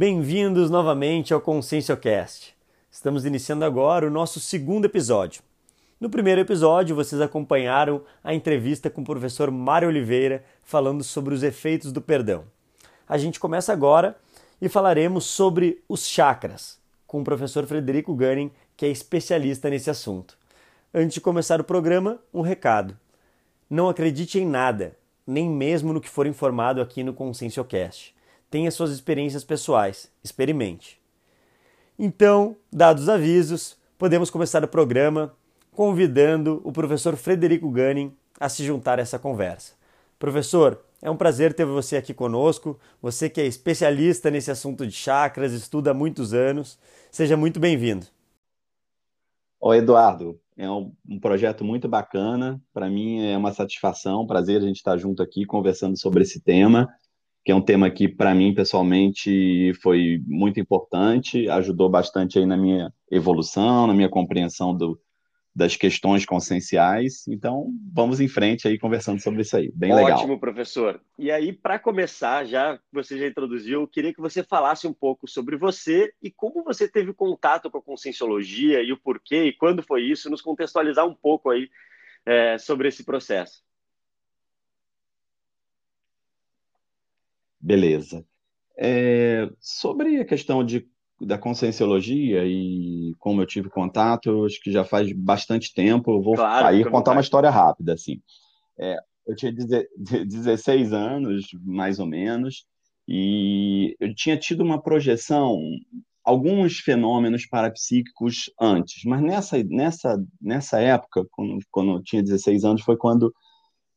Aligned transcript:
Bem-vindos 0.00 0.70
novamente 0.70 1.34
ao 1.34 1.42
ConsciencioCast. 1.42 2.56
Estamos 2.90 3.26
iniciando 3.26 3.66
agora 3.66 4.06
o 4.06 4.10
nosso 4.10 4.40
segundo 4.40 4.86
episódio. 4.86 5.42
No 6.00 6.08
primeiro 6.08 6.40
episódio, 6.40 6.96
vocês 6.96 7.20
acompanharam 7.20 8.00
a 8.24 8.32
entrevista 8.32 8.88
com 8.88 9.02
o 9.02 9.04
professor 9.04 9.50
Mário 9.50 9.88
Oliveira 9.88 10.42
falando 10.62 11.04
sobre 11.04 11.34
os 11.34 11.42
efeitos 11.42 11.92
do 11.92 12.00
perdão. 12.00 12.44
A 13.06 13.18
gente 13.18 13.38
começa 13.38 13.74
agora 13.74 14.16
e 14.58 14.70
falaremos 14.70 15.26
sobre 15.26 15.84
os 15.86 16.06
chakras 16.06 16.78
com 17.06 17.20
o 17.20 17.24
professor 17.24 17.66
Frederico 17.66 18.14
Gunning, 18.14 18.50
que 18.78 18.86
é 18.86 18.88
especialista 18.88 19.68
nesse 19.68 19.90
assunto. 19.90 20.38
Antes 20.94 21.12
de 21.12 21.20
começar 21.20 21.60
o 21.60 21.64
programa, 21.64 22.18
um 22.32 22.40
recado. 22.40 22.96
Não 23.68 23.86
acredite 23.86 24.38
em 24.38 24.46
nada, 24.46 24.96
nem 25.26 25.46
mesmo 25.46 25.92
no 25.92 26.00
que 26.00 26.08
for 26.08 26.26
informado 26.26 26.80
aqui 26.80 27.04
no 27.04 27.12
ConsciencioCast 27.12 28.18
tenha 28.50 28.70
suas 28.70 28.90
experiências 28.90 29.44
pessoais, 29.44 30.10
experimente. 30.24 31.00
Então, 31.98 32.56
dados 32.72 33.04
os 33.04 33.08
avisos, 33.08 33.76
podemos 33.96 34.28
começar 34.28 34.64
o 34.64 34.68
programa 34.68 35.32
convidando 35.70 36.60
o 36.64 36.72
professor 36.72 37.16
Frederico 37.16 37.70
Gunning 37.70 38.12
a 38.38 38.48
se 38.48 38.64
juntar 38.64 38.98
a 38.98 39.02
essa 39.02 39.18
conversa. 39.18 39.74
Professor, 40.18 40.82
é 41.00 41.10
um 41.10 41.16
prazer 41.16 41.54
ter 41.54 41.64
você 41.64 41.96
aqui 41.96 42.12
conosco, 42.12 42.78
você 43.00 43.30
que 43.30 43.40
é 43.40 43.46
especialista 43.46 44.30
nesse 44.30 44.50
assunto 44.50 44.86
de 44.86 44.92
chakras, 44.92 45.52
estuda 45.52 45.92
há 45.92 45.94
muitos 45.94 46.34
anos. 46.34 46.78
Seja 47.10 47.36
muito 47.36 47.60
bem-vindo. 47.60 48.06
Oi, 49.60 49.78
Eduardo. 49.78 50.38
É 50.56 50.68
um, 50.70 50.92
um 51.08 51.18
projeto 51.18 51.64
muito 51.64 51.88
bacana. 51.88 52.60
Para 52.72 52.90
mim 52.90 53.24
é 53.24 53.36
uma 53.36 53.52
satisfação, 53.52 54.22
um 54.22 54.26
prazer 54.26 54.60
a 54.60 54.66
gente 54.66 54.76
estar 54.76 54.98
junto 54.98 55.22
aqui 55.22 55.46
conversando 55.46 55.98
sobre 55.98 56.22
esse 56.22 56.40
tema 56.40 56.88
que 57.44 57.52
é 57.52 57.54
um 57.54 57.62
tema 57.62 57.90
que, 57.90 58.08
para 58.08 58.34
mim, 58.34 58.54
pessoalmente, 58.54 59.72
foi 59.82 60.22
muito 60.26 60.60
importante, 60.60 61.48
ajudou 61.48 61.88
bastante 61.88 62.38
aí 62.38 62.46
na 62.46 62.56
minha 62.56 62.92
evolução, 63.10 63.86
na 63.86 63.94
minha 63.94 64.08
compreensão 64.08 64.76
do, 64.76 65.00
das 65.54 65.74
questões 65.74 66.26
conscienciais. 66.26 67.26
Então, 67.26 67.70
vamos 67.92 68.20
em 68.20 68.28
frente 68.28 68.68
aí 68.68 68.78
conversando 68.78 69.20
sobre 69.22 69.40
isso 69.40 69.56
aí. 69.56 69.72
Bem 69.74 69.90
Ótimo, 69.90 70.04
legal. 70.04 70.18
Ótimo, 70.18 70.40
professor. 70.40 71.00
E 71.18 71.30
aí, 71.30 71.52
para 71.52 71.78
começar, 71.78 72.44
já 72.44 72.78
você 72.92 73.18
já 73.18 73.26
introduziu, 73.26 73.80
eu 73.80 73.88
queria 73.88 74.12
que 74.12 74.20
você 74.20 74.42
falasse 74.42 74.86
um 74.86 74.92
pouco 74.92 75.26
sobre 75.26 75.56
você 75.56 76.12
e 76.22 76.30
como 76.30 76.62
você 76.62 76.86
teve 76.88 77.12
contato 77.14 77.70
com 77.70 77.78
a 77.78 77.82
conscienciologia 77.82 78.82
e 78.82 78.92
o 78.92 78.98
porquê 78.98 79.44
e 79.44 79.52
quando 79.52 79.82
foi 79.82 80.02
isso, 80.02 80.28
nos 80.28 80.42
contextualizar 80.42 81.06
um 81.06 81.14
pouco 81.14 81.50
aí 81.50 81.70
é, 82.26 82.58
sobre 82.58 82.88
esse 82.88 83.02
processo. 83.02 83.62
Beleza. 87.60 88.24
É, 88.78 89.50
sobre 89.60 90.18
a 90.20 90.24
questão 90.24 90.64
de, 90.64 90.88
da 91.20 91.36
conscienciologia 91.36 92.44
e 92.46 93.14
como 93.18 93.42
eu 93.42 93.46
tive 93.46 93.68
contato, 93.68 94.46
acho 94.46 94.60
que 94.62 94.72
já 94.72 94.84
faz 94.84 95.12
bastante 95.12 95.74
tempo. 95.74 96.10
Eu 96.12 96.22
vou 96.22 96.34
claro, 96.34 96.66
aí 96.66 96.82
contar 96.88 97.12
uma 97.12 97.20
história 97.20 97.50
rápida. 97.50 97.92
Assim. 97.92 98.22
É, 98.78 98.96
eu 99.26 99.36
tinha 99.36 99.52
16 99.52 100.92
anos, 100.94 101.46
mais 101.62 101.98
ou 101.98 102.06
menos, 102.06 102.64
e 103.06 103.94
eu 104.00 104.14
tinha 104.14 104.38
tido 104.38 104.62
uma 104.62 104.80
projeção, 104.80 105.58
alguns 106.24 106.78
fenômenos 106.78 107.44
parapsíquicos 107.44 108.50
antes, 108.58 109.04
mas 109.04 109.20
nessa, 109.20 109.62
nessa, 109.64 110.24
nessa 110.40 110.80
época, 110.80 111.26
quando, 111.30 111.58
quando 111.70 111.92
eu 111.92 112.02
tinha 112.02 112.22
16 112.22 112.64
anos, 112.64 112.82
foi 112.82 112.96
quando 112.96 113.34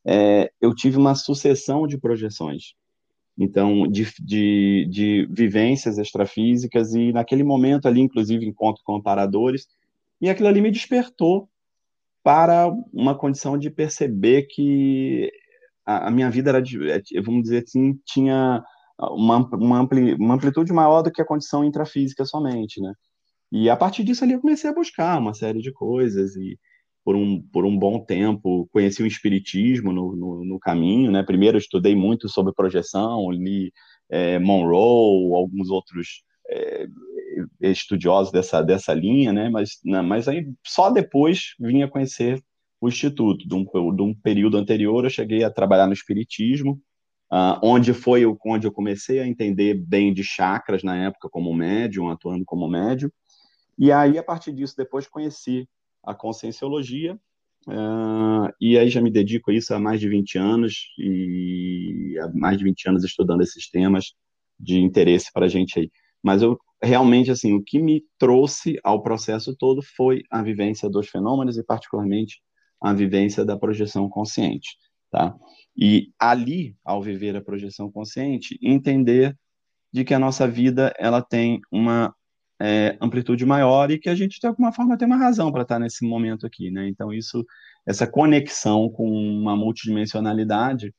é, 0.05 0.51
eu 0.59 0.75
tive 0.75 0.97
uma 0.97 1.15
sucessão 1.15 1.87
de 1.87 1.97
projeções 1.97 2.73
então, 3.37 3.87
de, 3.87 4.07
de, 4.19 4.87
de 4.89 5.27
vivências 5.31 5.97
extrafísicas, 5.97 6.93
e 6.93 7.11
naquele 7.11 7.43
momento 7.43 7.87
ali, 7.87 8.01
inclusive, 8.01 8.45
encontro 8.45 8.83
com 8.85 8.95
amparadores, 8.95 9.67
e 10.21 10.29
aquilo 10.29 10.47
ali 10.47 10.61
me 10.61 10.71
despertou 10.71 11.49
para 12.23 12.71
uma 12.93 13.17
condição 13.17 13.57
de 13.57 13.69
perceber 13.69 14.43
que 14.43 15.31
a, 15.85 16.07
a 16.07 16.11
minha 16.11 16.29
vida 16.29 16.51
era, 16.51 16.61
de, 16.61 16.89
é, 16.89 17.01
vamos 17.21 17.43
dizer 17.43 17.63
assim, 17.63 17.99
tinha 18.05 18.63
uma, 18.99 19.39
uma, 19.53 19.79
ampli, 19.79 20.13
uma 20.15 20.35
amplitude 20.35 20.71
maior 20.71 21.01
do 21.01 21.11
que 21.11 21.21
a 21.21 21.25
condição 21.25 21.63
intrafísica 21.63 22.25
somente, 22.25 22.79
né? 22.81 22.93
E 23.51 23.69
a 23.69 23.75
partir 23.75 24.03
disso 24.03 24.23
ali 24.23 24.33
eu 24.33 24.41
comecei 24.41 24.69
a 24.69 24.73
buscar 24.73 25.19
uma 25.19 25.33
série 25.33 25.59
de 25.59 25.71
coisas 25.71 26.35
e 26.35 26.57
por 27.03 27.15
um, 27.15 27.41
por 27.41 27.65
um 27.65 27.77
bom 27.77 27.99
tempo, 27.99 28.67
conheci 28.71 29.03
o 29.03 29.07
espiritismo 29.07 29.91
no, 29.91 30.15
no, 30.15 30.45
no 30.45 30.59
caminho, 30.59 31.11
né? 31.11 31.21
Primeiro 31.23 31.57
estudei 31.57 31.95
muito 31.95 32.29
sobre 32.29 32.53
projeção, 32.53 33.29
li 33.31 33.71
é, 34.09 34.39
Monroe, 34.39 35.33
alguns 35.35 35.69
outros 35.69 36.23
é, 36.49 36.87
estudiosos 37.61 38.31
dessa, 38.31 38.61
dessa 38.61 38.93
linha, 38.93 39.33
né? 39.33 39.49
Mas, 39.49 39.79
não, 39.83 40.01
né, 40.01 40.07
mas 40.07 40.27
aí 40.27 40.47
só 40.65 40.89
depois 40.89 41.55
vinha 41.59 41.87
conhecer 41.87 42.41
o 42.79 42.87
Instituto. 42.87 43.47
De 43.47 43.53
um, 43.53 43.63
de 43.95 44.01
um 44.01 44.13
período 44.13 44.57
anterior, 44.57 45.03
eu 45.03 45.09
cheguei 45.09 45.43
a 45.43 45.49
trabalhar 45.51 45.87
no 45.87 45.93
espiritismo, 45.93 46.81
uh, 47.31 47.59
onde 47.61 47.93
foi 47.93 48.23
onde 48.45 48.67
eu 48.67 48.71
comecei 48.71 49.19
a 49.19 49.27
entender 49.27 49.73
bem 49.73 50.13
de 50.13 50.23
chakras 50.23 50.83
na 50.83 50.95
época 50.95 51.29
como 51.29 51.53
médium, 51.53 52.09
atuando 52.09 52.45
como 52.45 52.67
médium. 52.67 53.09
E 53.77 53.91
aí, 53.91 54.17
a 54.17 54.23
partir 54.23 54.53
disso, 54.53 54.75
depois 54.77 55.07
conheci 55.07 55.67
a 56.03 56.13
conscienciologia, 56.13 57.15
uh, 57.67 58.51
e 58.59 58.77
aí 58.77 58.89
já 58.89 59.01
me 59.01 59.11
dedico 59.11 59.51
a 59.51 59.53
isso 59.53 59.73
há 59.73 59.79
mais 59.79 59.99
de 59.99 60.09
20 60.09 60.37
anos, 60.37 60.87
e 60.97 62.17
há 62.21 62.29
mais 62.33 62.57
de 62.57 62.63
20 62.63 62.89
anos 62.89 63.03
estudando 63.03 63.41
esses 63.41 63.69
temas 63.69 64.13
de 64.59 64.79
interesse 64.79 65.31
para 65.33 65.45
a 65.45 65.49
gente 65.49 65.79
aí. 65.79 65.91
Mas 66.21 66.41
eu 66.41 66.57
realmente, 66.81 67.31
assim, 67.31 67.53
o 67.53 67.63
que 67.63 67.79
me 67.79 68.03
trouxe 68.17 68.79
ao 68.83 69.01
processo 69.01 69.55
todo 69.55 69.81
foi 69.81 70.23
a 70.29 70.41
vivência 70.41 70.89
dos 70.89 71.07
fenômenos 71.09 71.57
e, 71.57 71.63
particularmente, 71.63 72.41
a 72.81 72.93
vivência 72.93 73.45
da 73.45 73.57
projeção 73.57 74.09
consciente, 74.09 74.77
tá? 75.09 75.35
E 75.75 76.11
ali, 76.19 76.75
ao 76.83 77.01
viver 77.01 77.35
a 77.35 77.41
projeção 77.41 77.89
consciente, 77.89 78.59
entender 78.61 79.37
de 79.91 80.03
que 80.03 80.13
a 80.13 80.19
nossa 80.19 80.47
vida 80.47 80.93
ela 80.99 81.21
tem 81.21 81.61
uma 81.71 82.13
é, 82.61 82.97
amplitude 83.01 83.45
maior 83.45 83.91
e 83.91 83.99
que 83.99 84.09
a 84.09 84.15
gente, 84.15 84.39
de 84.39 84.47
alguma 84.47 84.71
forma, 84.71 84.97
tem 84.97 85.07
uma 85.07 85.17
razão 85.17 85.51
para 85.51 85.63
estar 85.63 85.79
nesse 85.79 86.05
momento 86.05 86.45
aqui, 86.45 86.71
né? 86.71 86.87
Então, 86.87 87.11
isso, 87.13 87.45
essa 87.85 88.07
conexão 88.07 88.89
com 88.89 89.09
uma 89.09 89.55
multidimensionalidade, 89.55 90.93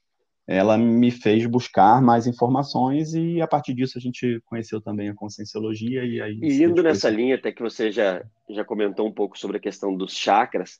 ela 0.47 0.76
me 0.76 1.10
fez 1.10 1.47
buscar 1.47 2.03
mais 2.03 2.26
informações 2.26 3.14
e, 3.14 3.41
a 3.41 3.47
partir 3.47 3.72
disso, 3.72 3.97
a 3.97 4.00
gente 4.00 4.41
conheceu 4.44 4.81
também 4.81 5.09
a 5.09 5.14
conscienciologia 5.14 6.04
e 6.04 6.20
aí... 6.20 6.38
E 6.43 6.62
indo 6.62 6.82
nessa 6.82 7.09
linha, 7.09 7.37
até 7.37 7.50
que 7.50 7.62
você 7.62 7.91
já, 7.91 8.22
já 8.50 8.64
comentou 8.64 9.09
um 9.09 9.12
pouco 9.12 9.38
sobre 9.38 9.56
a 9.56 9.60
questão 9.60 9.97
dos 9.97 10.14
chakras, 10.14 10.78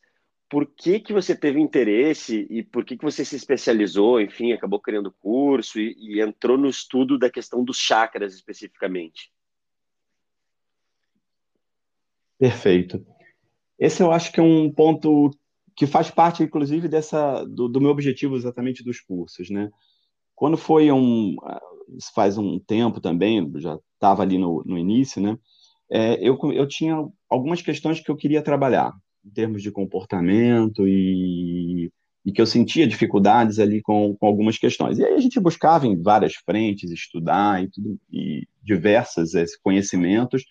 por 0.51 0.67
que, 0.67 1.01
que 1.01 1.13
você 1.13 1.35
teve 1.35 1.59
interesse 1.59 2.47
e 2.51 2.63
por 2.63 2.85
que, 2.85 2.97
que 2.97 3.05
você 3.05 3.25
se 3.25 3.37
especializou, 3.37 4.21
enfim, 4.21 4.53
acabou 4.53 4.79
criando 4.79 5.11
curso 5.11 5.81
e, 5.81 5.97
e 5.99 6.21
entrou 6.21 6.59
no 6.59 6.69
estudo 6.69 7.19
da 7.19 7.31
questão 7.31 7.65
dos 7.65 7.79
chakras 7.79 8.35
especificamente? 8.35 9.33
Perfeito. 12.45 13.03
Esse 13.79 14.03
eu 14.03 14.13
acho 14.13 14.31
que 14.31 14.39
é 14.39 14.43
um 14.43 14.71
ponto 14.71 15.31
que 15.75 15.87
faz 15.87 16.11
parte, 16.11 16.43
inclusive, 16.43 16.89
dessa 16.89 17.43
do, 17.45 17.69
do 17.69 17.81
meu 17.81 17.91
objetivo 17.91 18.37
exatamente 18.37 18.85
dos 18.85 19.01
cursos, 19.01 19.49
né? 19.49 19.71
Quando 20.35 20.59
foi 20.59 20.93
um 20.93 21.37
faz 22.15 22.37
um 22.37 22.59
tempo 22.59 23.01
também, 23.01 23.51
já 23.57 23.79
estava 23.95 24.23
ali 24.23 24.37
no, 24.37 24.63
no 24.67 24.77
início, 24.77 25.23
né? 25.23 25.39
É, 25.91 26.17
eu, 26.21 26.39
eu 26.53 26.69
tinha 26.69 27.03
algumas 27.31 27.63
questões 27.63 27.99
que 27.99 28.11
eu 28.11 28.17
queria 28.17 28.43
trabalhar 28.43 28.93
em 29.25 29.31
termos 29.31 29.63
de 29.63 29.71
comportamento 29.71 30.87
e, 30.87 31.91
e 32.27 32.31
que 32.31 32.43
eu 32.43 32.47
sentia 32.47 32.87
dificuldades 32.87 33.59
ali 33.59 33.81
com, 33.81 34.15
com 34.17 34.27
algumas 34.27 34.59
questões. 34.59 34.99
E 34.99 35.05
aí 35.05 35.15
a 35.15 35.21
gente 35.21 35.41
buscava 35.41 35.87
em 35.87 35.99
várias 35.99 36.35
frentes 36.35 36.91
estudar 36.91 37.65
e, 37.65 37.71
tudo, 37.71 37.99
e 38.13 38.47
diversos 38.63 39.33
conhecimentos 39.63 40.45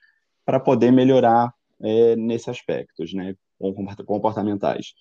para 0.43 0.59
poder 0.59 0.91
melhorar 0.91 1.53
é, 1.81 2.15
nesses 2.15 2.47
aspectos, 2.47 3.13
né, 3.13 3.35
comportamentais. 4.05 4.93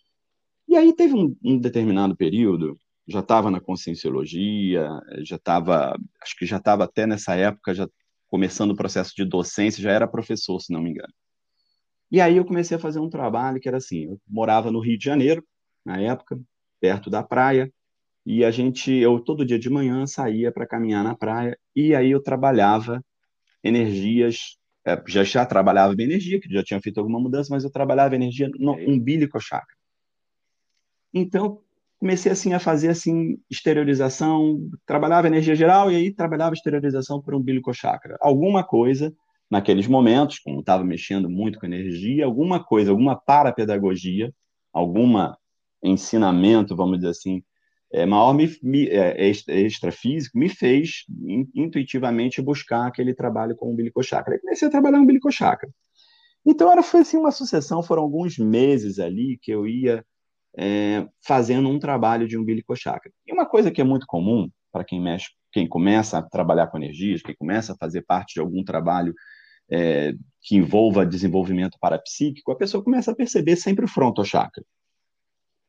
E 0.69 0.77
aí 0.77 0.95
teve 0.95 1.15
um, 1.15 1.37
um 1.45 1.59
determinado 1.59 2.17
período, 2.17 2.79
já 3.07 3.21
estava 3.21 3.51
na 3.51 3.61
conscienciologia, 3.61 4.89
já 5.19 5.37
estava, 5.37 5.97
acho 6.21 6.37
que 6.37 6.47
já 6.47 6.59
estava 6.59 6.85
até 6.85 7.07
nessa 7.07 7.35
época, 7.35 7.75
já 7.75 7.89
começando 8.29 8.71
o 8.71 8.77
processo 8.77 9.13
de 9.15 9.25
docência, 9.25 9.83
já 9.83 9.91
era 9.91 10.09
professor, 10.09 10.61
se 10.61 10.73
não 10.73 10.81
me 10.81 10.91
engano. 10.91 11.13
E 12.11 12.21
aí 12.21 12.37
eu 12.37 12.45
comecei 12.45 12.77
a 12.77 12.81
fazer 12.81 13.01
um 13.01 13.11
trabalho 13.11 13.61
que 13.61 13.69
era 13.69 13.79
assim, 13.79 14.05
eu 14.05 14.21
morava 14.29 14.71
no 14.71 14.81
Rio 14.81 14.99
de 14.99 15.05
Janeiro, 15.05 15.45
na 15.85 16.01
época, 16.01 16.39
perto 16.81 17.11
da 17.11 17.23
praia, 17.23 17.73
e 18.25 18.45
a 18.45 18.51
gente, 18.51 18.93
eu 18.93 19.19
todo 19.19 19.45
dia 19.45 19.59
de 19.59 19.69
manhã 19.69 20.07
saía 20.07 20.53
para 20.53 20.67
caminhar 20.67 21.03
na 21.03 21.15
praia, 21.15 21.59
e 21.75 21.95
aí 21.95 22.11
eu 22.11 22.23
trabalhava 22.23 23.05
energias 23.63 24.59
é, 24.85 25.01
já, 25.07 25.23
já 25.23 25.47
trabalhava 25.47 25.95
bem 25.95 26.07
energia, 26.07 26.41
que 26.41 26.53
já 26.53 26.63
tinha 26.63 26.81
feito 26.81 26.99
alguma 26.99 27.21
mudança, 27.21 27.49
mas 27.53 27.65
eu 27.65 27.71
trabalhava 27.71 28.15
energia 28.15 28.51
no 28.59 28.73
umbilical 28.73 29.41
chakra. 29.41 29.77
Então, 31.15 31.61
comecei 32.01 32.33
assim 32.33 32.53
a 32.53 32.59
fazer 32.59 32.89
assim 32.89 33.39
exteriorização, 33.51 34.69
trabalhava 34.85 35.29
energia 35.29 35.55
geral 35.55 35.91
e 35.91 35.97
aí 35.97 36.13
trabalhava 36.13 36.55
exteriorização 36.55 37.21
por 37.21 37.35
umbilical 37.35 37.73
chakra. 37.73 38.17
Alguma 38.21 38.65
coisa 38.65 39.15
naqueles 39.49 39.87
momentos, 39.87 40.39
como 40.39 40.61
estava 40.61 40.83
mexendo 40.83 41.29
muito 41.29 41.61
com 41.61 41.67
energia, 41.67 42.25
alguma 42.25 42.65
coisa, 42.65 42.91
alguma 42.91 43.15
parapedagogia, 43.15 44.33
alguma 44.73 45.39
ensinamento, 45.83 46.75
vamos 46.75 46.97
dizer 46.97 47.11
assim, 47.11 47.43
é, 47.93 48.07
maior 48.07 48.33
me, 48.33 48.49
me, 48.63 48.89
é, 48.89 49.29
extrafísico, 49.29 50.39
me 50.39 50.49
fez 50.49 51.05
in, 51.21 51.47
intuitivamente 51.55 52.41
buscar 52.41 52.87
aquele 52.87 53.15
trabalho 53.15 53.55
com 53.55 53.67
o 53.67 53.73
umbilical 53.73 54.03
chakra. 54.03 54.35
Aí 54.35 54.41
comecei 54.41 54.67
a 54.67 54.71
trabalhar 54.71 54.97
no 54.97 55.05
umbilical 55.05 55.31
chakra. 55.31 55.69
Então 56.45 56.73
era, 56.73 56.83
foi 56.83 57.01
assim 57.01 57.19
uma 57.19 57.31
sucessão, 57.31 57.83
foram 57.83 58.03
alguns 58.03 58.39
meses 58.39 58.99
ali 58.99 59.39
que 59.41 59.51
eu 59.51 59.67
ia 59.67 60.05
é, 60.57 61.07
fazendo 61.25 61.69
um 61.69 61.79
trabalho 61.79 62.27
de 62.27 62.39
umbilical 62.39 62.75
chakra. 62.75 63.13
E 63.27 63.33
uma 63.33 63.47
coisa 63.47 63.71
que 63.71 63.81
é 63.81 63.85
muito 63.85 64.07
comum 64.07 64.49
para 64.73 64.85
quem 64.85 65.01
mexe, 65.01 65.29
quem 65.53 65.69
começa 65.69 66.19
a 66.19 66.23
trabalhar 66.23 66.69
com 66.69 66.79
energias, 66.79 67.23
quem 67.23 67.35
começa 67.37 67.75
a 67.75 67.77
fazer 67.77 68.03
parte 68.03 68.35
de 68.35 68.41
algum 68.41 68.65
trabalho 68.65 69.15
é, 69.71 70.15
que 70.41 70.57
envolva 70.57 71.07
desenvolvimento 71.07 71.77
parapsíquico, 71.79 72.51
a 72.51 72.57
pessoa 72.57 72.83
começa 72.83 73.13
a 73.13 73.15
perceber 73.15 73.57
sempre 73.57 73.85
o 73.85 73.89
frontochakra. 73.89 74.65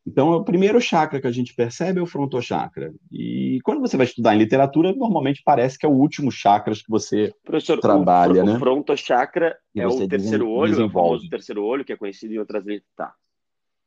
Então, 0.05 0.31
o 0.31 0.43
primeiro 0.43 0.81
chakra 0.81 1.21
que 1.21 1.27
a 1.27 1.31
gente 1.31 1.55
percebe 1.55 1.99
é 1.99 2.03
o 2.03 2.05
frontochakra. 2.05 2.93
E 3.09 3.59
quando 3.63 3.79
você 3.79 3.95
vai 3.95 4.05
estudar 4.05 4.35
em 4.35 4.37
literatura, 4.37 4.93
normalmente 4.93 5.41
parece 5.45 5.77
que 5.77 5.85
é 5.85 5.89
o 5.89 5.93
último 5.93 6.29
chakra 6.29 6.73
que 6.73 6.89
você 6.89 7.33
Professor, 7.43 7.79
trabalha, 7.79 8.43
o, 8.43 8.45
né? 8.45 8.55
O 8.55 8.59
frontochakra 8.59 9.57
é 9.73 9.87
o 9.87 10.07
terceiro 10.07 10.49
olho, 10.49 10.81
é 10.81 10.85
o 10.85 10.89
famoso 10.89 11.29
terceiro 11.29 11.63
olho, 11.63 11.85
que 11.85 11.93
é 11.93 11.97
conhecido 11.97 12.33
em 12.33 12.37
outras 12.37 12.65
letras. 12.65 12.89
Tá. 12.97 13.13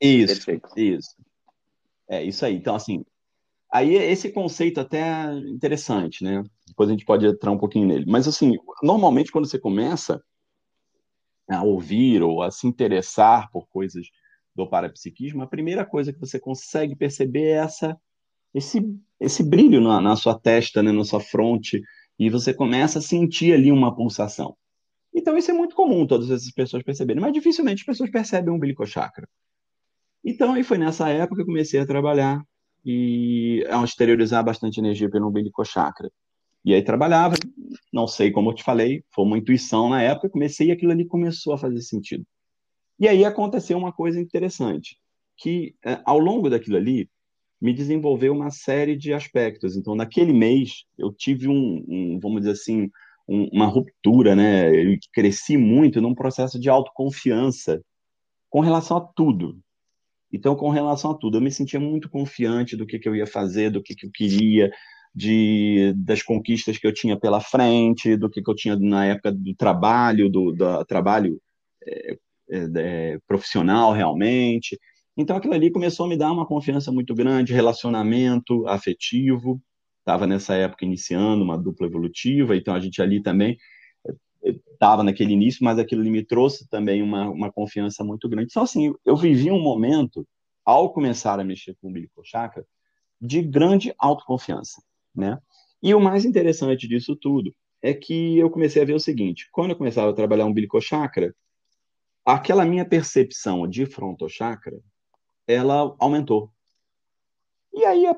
Isso, 0.01 0.47
Perfeito. 0.47 0.69
isso. 0.77 1.17
É 2.09 2.23
isso 2.23 2.47
aí. 2.47 2.55
Então, 2.57 2.75
assim, 2.75 3.05
aí 3.71 3.95
esse 3.95 4.33
conceito 4.33 4.81
até 4.81 5.01
é 5.01 5.35
interessante, 5.51 6.25
né? 6.25 6.43
Depois 6.67 6.89
a 6.89 6.93
gente 6.93 7.05
pode 7.05 7.27
entrar 7.27 7.51
um 7.51 7.59
pouquinho 7.59 7.89
nele. 7.89 8.07
Mas, 8.07 8.27
assim, 8.27 8.55
normalmente 8.83 9.31
quando 9.31 9.47
você 9.47 9.59
começa 9.59 10.23
a 11.49 11.63
ouvir 11.63 12.23
ou 12.23 12.43
a 12.43 12.51
se 12.51 12.67
interessar 12.67 13.51
por 13.51 13.69
coisas 13.69 14.07
do 14.57 14.67
parapsiquismo, 14.67 15.43
a 15.43 15.47
primeira 15.47 15.85
coisa 15.85 16.13
que 16.13 16.19
você 16.19 16.41
consegue 16.41 16.97
perceber 16.97 17.45
é 17.45 17.59
essa, 17.59 17.97
esse, 18.55 18.81
esse 19.21 19.45
brilho 19.45 19.81
na, 19.83 20.01
na 20.01 20.17
sua 20.17 20.37
testa, 20.39 20.83
né, 20.83 20.91
na 20.91 21.05
sua 21.05 21.21
fronte, 21.21 21.83
e 22.19 22.31
você 22.31 22.55
começa 22.55 22.99
a 22.99 23.03
sentir 23.03 23.53
ali 23.53 23.71
uma 23.71 23.95
pulsação. 23.95 24.57
Então, 25.15 25.37
isso 25.37 25.51
é 25.51 25.55
muito 25.55 25.77
comum 25.77 26.07
todas 26.07 26.31
essas 26.31 26.51
pessoas 26.51 26.83
perceberem, 26.83 27.21
mas 27.21 27.33
dificilmente 27.33 27.83
as 27.83 27.87
pessoas 27.87 28.11
percebem 28.11 28.51
um 28.51 28.57
umbilicochakra. 28.57 29.29
Então, 30.25 30.55
aí 30.55 30.65
foi 30.65 30.79
nessa 30.79 31.09
época 31.11 31.37
que 31.37 31.43
eu 31.43 31.47
comecei 31.47 31.79
a 31.79 31.87
trabalhar 31.87 32.43
e 32.85 33.65
a 33.69 33.85
exteriorizar 33.85 34.43
bastante 34.43 34.79
energia 34.79 35.11
pelo 35.11 35.29
umbilicochakra. 35.29 36.11
E 36.65 36.75
aí 36.75 36.83
trabalhava, 36.83 37.37
não 37.93 38.09
sei 38.09 38.31
como 38.31 38.51
eu 38.51 38.55
te 38.55 38.65
falei, 38.65 39.05
foi 39.15 39.25
uma 39.25 39.39
intuição 39.39 39.89
na 39.89 40.03
época, 40.03 40.31
comecei 40.31 40.69
e 40.69 40.73
aquilo 40.73 40.93
ali 40.93 41.07
começou 41.07 41.53
a 41.53 41.59
fazer 41.59 41.81
sentido. 41.81 42.27
E 42.99 43.07
aí 43.09 43.25
aconteceu 43.25 43.77
uma 43.77 43.93
coisa 43.93 44.21
interessante, 44.21 44.99
que 45.37 45.75
é, 45.85 46.01
ao 46.05 46.19
longo 46.19 46.49
daquilo 46.49 46.77
ali, 46.77 47.09
me 47.61 47.73
desenvolveu 47.73 48.33
uma 48.33 48.51
série 48.51 48.97
de 48.97 49.13
aspectos. 49.13 49.77
Então, 49.77 49.95
naquele 49.95 50.33
mês, 50.33 50.85
eu 50.99 51.13
tive 51.13 51.49
um, 51.49 51.85
um 51.89 52.19
vamos 52.21 52.41
dizer 52.41 52.53
assim, 52.53 52.91
um, 53.29 53.49
uma 53.53 53.67
ruptura, 53.67 54.37
né? 54.37 54.71
Eu 54.75 54.97
cresci 55.13 55.57
muito 55.57 56.01
num 56.01 56.15
processo 56.15 56.61
de 56.61 56.69
autoconfiança 56.69 57.83
com 58.51 58.61
relação 58.61 58.99
a 58.99 59.01
tudo. 59.01 59.59
Então, 60.33 60.55
com 60.55 60.71
relação 60.71 61.13
a 61.13 61.15
tudo, 61.15 61.39
eu 61.39 61.43
me 61.43 61.51
sentia 61.51 61.81
muito 61.81 62.11
confiante 62.11 62.77
do 62.77 62.87
que, 62.87 62.99
que 62.99 63.09
eu 63.09 63.17
ia 63.17 63.27
fazer, 63.27 63.71
do 63.71 63.83
que, 63.83 63.95
que 63.95 64.07
eu 64.07 64.11
queria, 64.13 64.71
de, 65.15 65.95
das 65.97 66.23
conquistas 66.23 66.77
que 66.79 66.87
eu 66.87 66.93
tinha 66.93 67.19
pela 67.19 67.41
frente, 67.41 68.17
do 68.17 68.29
que, 68.29 68.43
que 68.43 68.51
eu 68.51 68.55
tinha 68.55 68.77
na 68.77 69.07
época 69.07 69.33
do 69.33 69.55
trabalho, 69.55 70.29
do, 70.29 70.53
do 70.53 70.85
trabalho 70.85 71.41
é, 71.87 72.19
é, 72.51 72.69
é, 72.77 73.19
profissional 73.27 73.93
realmente. 73.93 74.79
Então 75.17 75.37
aquilo 75.37 75.55
ali 75.55 75.71
começou 75.71 76.07
a 76.07 76.09
me 76.09 76.17
dar 76.17 76.33
uma 76.33 76.47
confiança 76.47 76.93
muito 76.93 77.15
grande, 77.15 77.53
relacionamento 77.53 78.67
afetivo. 78.69 79.61
Estava 80.01 80.27
nessa 80.27 80.55
época 80.55 80.85
iniciando 80.85 81.43
uma 81.43 81.59
dupla 81.59 81.87
evolutiva, 81.87 82.57
então 82.57 82.75
a 82.75 82.81
gente 82.81 83.03
ali 83.03 83.21
também 83.23 83.57
estava 84.73 85.03
é, 85.03 85.05
naquele 85.05 85.33
início, 85.33 85.65
mas 85.65 85.79
aquilo 85.79 86.03
ali 86.03 86.11
me 86.11 86.25
trouxe 86.25 86.69
também 86.69 87.03
uma, 87.03 87.29
uma 87.29 87.51
confiança 87.51 88.05
muito 88.05 88.29
grande. 88.29 88.49
Então, 88.51 88.63
assim, 88.63 88.95
eu 89.05 89.17
vivi 89.17 89.51
um 89.51 89.61
momento, 89.61 90.27
ao 90.65 90.93
começar 90.93 91.41
a 91.41 91.45
mexer 91.45 91.77
com 91.81 91.89
o 91.89 91.91
umbilical 91.91 92.25
chakra, 92.25 92.65
de 93.21 93.43
grande 93.43 93.95
autoconfiança, 93.99 94.83
né? 95.15 95.39
E 95.83 95.95
o 95.95 96.01
mais 96.01 96.25
interessante 96.25 96.87
disso 96.89 97.17
tudo 97.17 97.55
é 97.83 97.95
que 97.95 98.39
eu 98.39 98.51
comecei 98.51 98.83
a 98.83 98.85
ver 98.85 98.95
o 98.95 99.01
seguinte, 99.01 99.49
quando 99.53 99.71
eu 99.71 99.77
começava 99.77 100.11
a 100.11 100.15
trabalhar 100.15 100.45
o 100.45 100.49
umbilical 100.49 100.81
chakra, 100.81 101.35
aquela 102.27 102.65
minha 102.65 102.85
percepção 102.85 103.69
de 103.69 103.87
frontochakra, 103.87 104.79
ela 105.47 105.95
aumentou. 106.01 106.51
E 107.73 107.85
aí, 107.85 108.05
a 108.07 108.15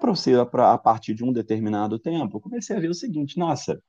partir 0.79 1.15
de 1.15 1.23
um 1.23 1.33
determinado 1.33 1.99
tempo, 1.99 2.41
comecei 2.41 2.75
a 2.75 2.81
ver 2.81 2.89
o 2.89 2.95
seguinte, 2.95 3.37
nossa, 3.39 3.83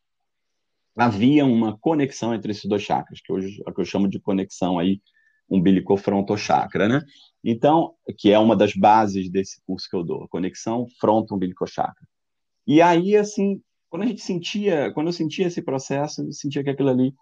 havia 0.97 1.45
uma 1.45 1.77
conexão 1.77 2.33
entre 2.33 2.51
esses 2.51 2.65
dois 2.65 2.81
chakras, 2.81 3.21
que 3.21 3.31
hoje 3.31 3.63
é 3.65 3.71
que 3.71 3.79
eu 3.79 3.85
chamo 3.85 4.07
de 4.07 4.19
conexão 4.19 4.77
aí 4.77 5.01
umbilico-frontochakra, 5.49 6.89
né? 6.89 7.01
Então, 7.43 7.95
que 8.17 8.31
é 8.31 8.37
uma 8.37 8.55
das 8.55 8.73
bases 8.73 9.29
desse 9.29 9.61
curso 9.65 9.89
que 9.89 9.95
eu 9.95 10.03
dou, 10.03 10.23
a 10.23 10.27
conexão 10.27 10.85
fronto-umbilicochakra. 10.99 12.05
E 12.67 12.81
aí, 12.81 13.15
assim, 13.15 13.61
quando 13.89 14.03
a 14.03 14.05
gente 14.05 14.21
sentia, 14.21 14.91
quando 14.93 15.07
eu 15.07 15.13
sentia 15.13 15.47
esse 15.47 15.61
processo, 15.61 16.23
eu 16.23 16.31
sentia 16.33 16.63
que 16.63 16.69
aquilo 16.69 16.89
ali 16.89 17.13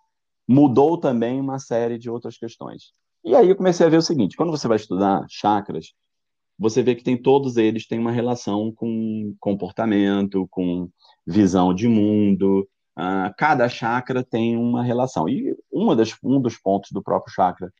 mudou 0.48 0.98
também 0.98 1.40
uma 1.40 1.60
série 1.60 1.98
de 1.98 2.10
outras 2.10 2.38
questões. 2.38 2.94
E 3.24 3.36
aí 3.36 3.50
eu 3.50 3.56
comecei 3.56 3.86
a 3.86 3.90
ver 3.90 3.98
o 3.98 4.02
seguinte: 4.02 4.38
quando 4.38 4.52
você 4.52 4.68
vai 4.68 4.78
estudar 4.78 5.26
chakras, 5.30 5.94
você 6.58 6.82
vê 6.82 6.96
que 6.96 7.04
tem 7.04 7.22
todos 7.22 7.58
eles 7.58 7.88
têm 7.88 8.00
uma 8.00 8.12
relação 8.12 8.72
com 8.72 9.36
comportamento, 9.40 10.48
com 10.50 10.90
visão 11.26 11.74
de 11.74 11.88
mundo. 11.88 12.68
Uh, 12.98 13.32
cada 13.38 13.70
chakra 13.70 14.24
tem 14.24 14.58
uma 14.58 14.82
relação. 14.82 15.30
E 15.30 15.56
uma 15.72 15.96
das, 15.96 16.18
um 16.24 16.42
dos 16.42 16.58
pontos 16.58 16.92
do 16.92 17.04
próprio 17.04 17.34
chakra, 17.34 17.72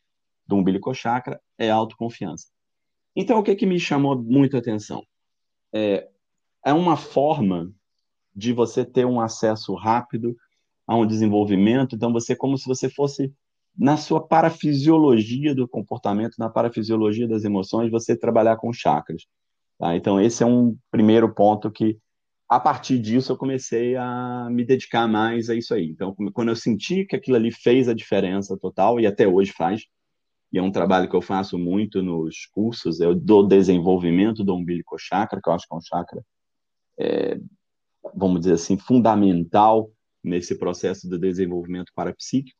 do 0.46 0.56
umbilical 0.56 0.94
chakra, 0.94 1.40
é 1.58 1.70
a 1.70 1.74
autoconfiança. 1.74 2.46
Então, 3.16 3.40
o 3.40 3.42
que, 3.42 3.56
que 3.56 3.66
me 3.66 3.80
chamou 3.80 4.16
muita 4.16 4.58
atenção? 4.58 5.02
É, 5.72 6.08
é 6.64 6.72
uma 6.72 6.96
forma 6.96 7.72
de 8.34 8.52
você 8.52 8.84
ter 8.84 9.04
um 9.04 9.20
acesso 9.20 9.74
rápido 9.74 10.36
a 10.88 10.96
um 10.96 11.06
desenvolvimento. 11.06 11.94
Então, 11.94 12.10
você 12.10 12.34
como 12.34 12.56
se 12.56 12.66
você 12.66 12.88
fosse 12.88 13.30
na 13.76 13.96
sua 13.98 14.26
parafisiologia 14.26 15.54
do 15.54 15.68
comportamento, 15.68 16.36
na 16.38 16.48
parafisiologia 16.48 17.28
das 17.28 17.44
emoções, 17.44 17.90
você 17.90 18.16
trabalhar 18.16 18.56
com 18.56 18.72
chakras. 18.72 19.26
Tá? 19.78 19.94
Então, 19.94 20.20
esse 20.20 20.42
é 20.42 20.46
um 20.46 20.76
primeiro 20.90 21.32
ponto 21.32 21.70
que, 21.70 21.98
a 22.48 22.58
partir 22.58 22.98
disso, 22.98 23.30
eu 23.30 23.36
comecei 23.36 23.94
a 23.96 24.48
me 24.50 24.64
dedicar 24.64 25.06
mais 25.06 25.50
a 25.50 25.54
isso 25.54 25.74
aí. 25.74 25.84
Então, 25.90 26.16
quando 26.32 26.48
eu 26.48 26.56
senti 26.56 27.04
que 27.04 27.14
aquilo 27.14 27.36
ali 27.36 27.52
fez 27.52 27.86
a 27.86 27.94
diferença 27.94 28.56
total, 28.56 28.98
e 28.98 29.06
até 29.06 29.28
hoje 29.28 29.52
faz, 29.52 29.82
e 30.50 30.58
é 30.58 30.62
um 30.62 30.72
trabalho 30.72 31.08
que 31.08 31.14
eu 31.14 31.20
faço 31.20 31.58
muito 31.58 32.02
nos 32.02 32.46
cursos, 32.46 33.00
é 33.02 33.14
do 33.14 33.42
desenvolvimento 33.42 34.42
do 34.42 34.54
umbilical 34.54 34.98
chakra, 34.98 35.40
que 35.42 35.48
eu 35.48 35.52
acho 35.52 35.68
que 35.68 35.74
é 35.74 35.76
um 35.76 35.82
chakra, 35.82 36.24
é, 36.98 37.38
vamos 38.14 38.40
dizer 38.40 38.54
assim, 38.54 38.78
fundamental 38.78 39.92
nesse 40.22 40.56
processo 40.56 41.08
de 41.08 41.18
desenvolvimento 41.18 41.92
parapsíquico. 41.94 42.58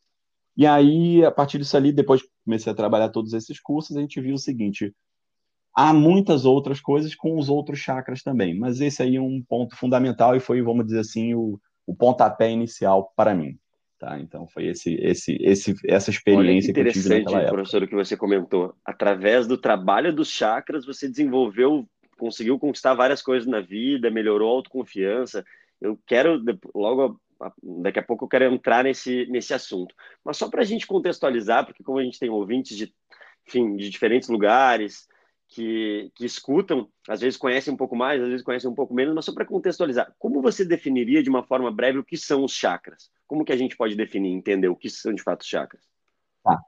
E 0.57 0.67
aí, 0.67 1.25
a 1.25 1.31
partir 1.31 1.59
disso 1.59 1.77
ali, 1.77 1.93
depois 1.93 2.23
que 2.23 2.29
comecei 2.45 2.73
a 2.73 2.75
trabalhar 2.75 3.11
todos 3.11 3.33
esses 3.33 3.61
cursos, 3.61 3.97
a 3.97 4.00
gente 4.00 4.21
viu 4.21 4.35
o 4.35 4.38
seguinte: 4.38 4.93
há 5.75 5.93
muitas 5.93 6.45
outras 6.45 6.81
coisas 6.81 7.15
com 7.15 7.38
os 7.38 7.49
outros 7.49 7.79
chakras 7.79 8.23
também, 8.23 8.59
mas 8.59 8.81
esse 8.81 9.03
aí 9.03 9.17
é 9.17 9.21
um 9.21 9.41
ponto 9.41 9.77
fundamental 9.77 10.35
e 10.35 10.41
foi, 10.41 10.61
vamos 10.61 10.87
dizer 10.87 11.00
assim, 11.00 11.35
o, 11.35 11.61
o 11.87 11.95
pontapé 11.95 12.50
inicial 12.50 13.12
para 13.15 13.35
mim. 13.35 13.57
Tá? 13.99 14.19
Então 14.21 14.47
foi 14.47 14.67
esse, 14.67 14.95
esse, 14.95 15.37
esse, 15.41 15.75
essa 15.85 16.11
experiência 16.11 16.73
que, 16.73 16.83
que 16.83 16.88
eu 16.88 16.93
tive 16.93 17.09
naquela 17.09 17.38
época. 17.38 17.55
professor, 17.55 17.83
o 17.83 17.88
que 17.88 17.95
você 17.95 18.17
comentou. 18.17 18.75
Através 18.85 19.47
do 19.47 19.59
trabalho 19.59 20.15
dos 20.15 20.29
chakras, 20.29 20.87
você 20.87 21.09
desenvolveu, 21.09 21.85
conseguiu 22.17 22.59
conquistar 22.59 22.95
várias 22.95 23.23
coisas 23.23 23.49
na 23.49 23.61
vida, 23.61 24.11
melhorou 24.11 24.50
a 24.50 24.53
autoconfiança. 24.53 25.45
Eu 25.81 25.99
quero 26.07 26.43
logo 26.75 27.21
daqui 27.83 27.99
a 27.99 28.02
pouco 28.02 28.25
eu 28.25 28.28
quero 28.28 28.45
entrar 28.52 28.85
nesse, 28.85 29.26
nesse 29.26 29.54
assunto. 29.54 29.95
Mas 30.25 30.37
só 30.37 30.49
para 30.49 30.62
a 30.62 30.64
gente 30.64 30.87
contextualizar, 30.87 31.64
porque 31.64 31.83
como 31.83 31.99
a 31.99 32.04
gente 32.04 32.18
tem 32.18 32.28
ouvintes 32.28 32.76
de, 32.76 32.92
enfim, 33.47 33.76
de 33.76 33.88
diferentes 33.88 34.28
lugares 34.28 35.07
que, 35.49 36.11
que 36.14 36.25
escutam, 36.25 36.88
às 37.09 37.21
vezes 37.21 37.38
conhecem 37.38 37.73
um 37.73 37.76
pouco 37.76 37.97
mais, 37.97 38.23
às 38.23 38.28
vezes 38.28 38.45
conhecem 38.45 38.71
um 38.71 38.75
pouco 38.75 38.95
menos, 38.95 39.14
mas 39.14 39.25
só 39.25 39.33
para 39.33 39.45
contextualizar, 39.45 40.14
como 40.18 40.42
você 40.42 40.64
definiria 40.64 41.23
de 41.23 41.30
uma 41.30 41.42
forma 41.42 41.71
breve 41.71 41.99
o 41.99 42.04
que 42.04 42.16
são 42.16 42.45
os 42.45 42.52
chakras? 42.52 43.11
Como 43.26 43.45
que 43.45 43.52
a 43.52 43.57
gente 43.57 43.76
pode 43.76 43.95
definir, 43.95 44.33
entender 44.33 44.68
o 44.68 44.76
que 44.76 44.90
são 44.90 45.14
de 45.14 45.23
fato 45.23 45.42
os 45.42 45.49
chakras? 45.49 45.83
Tá. 46.42 46.61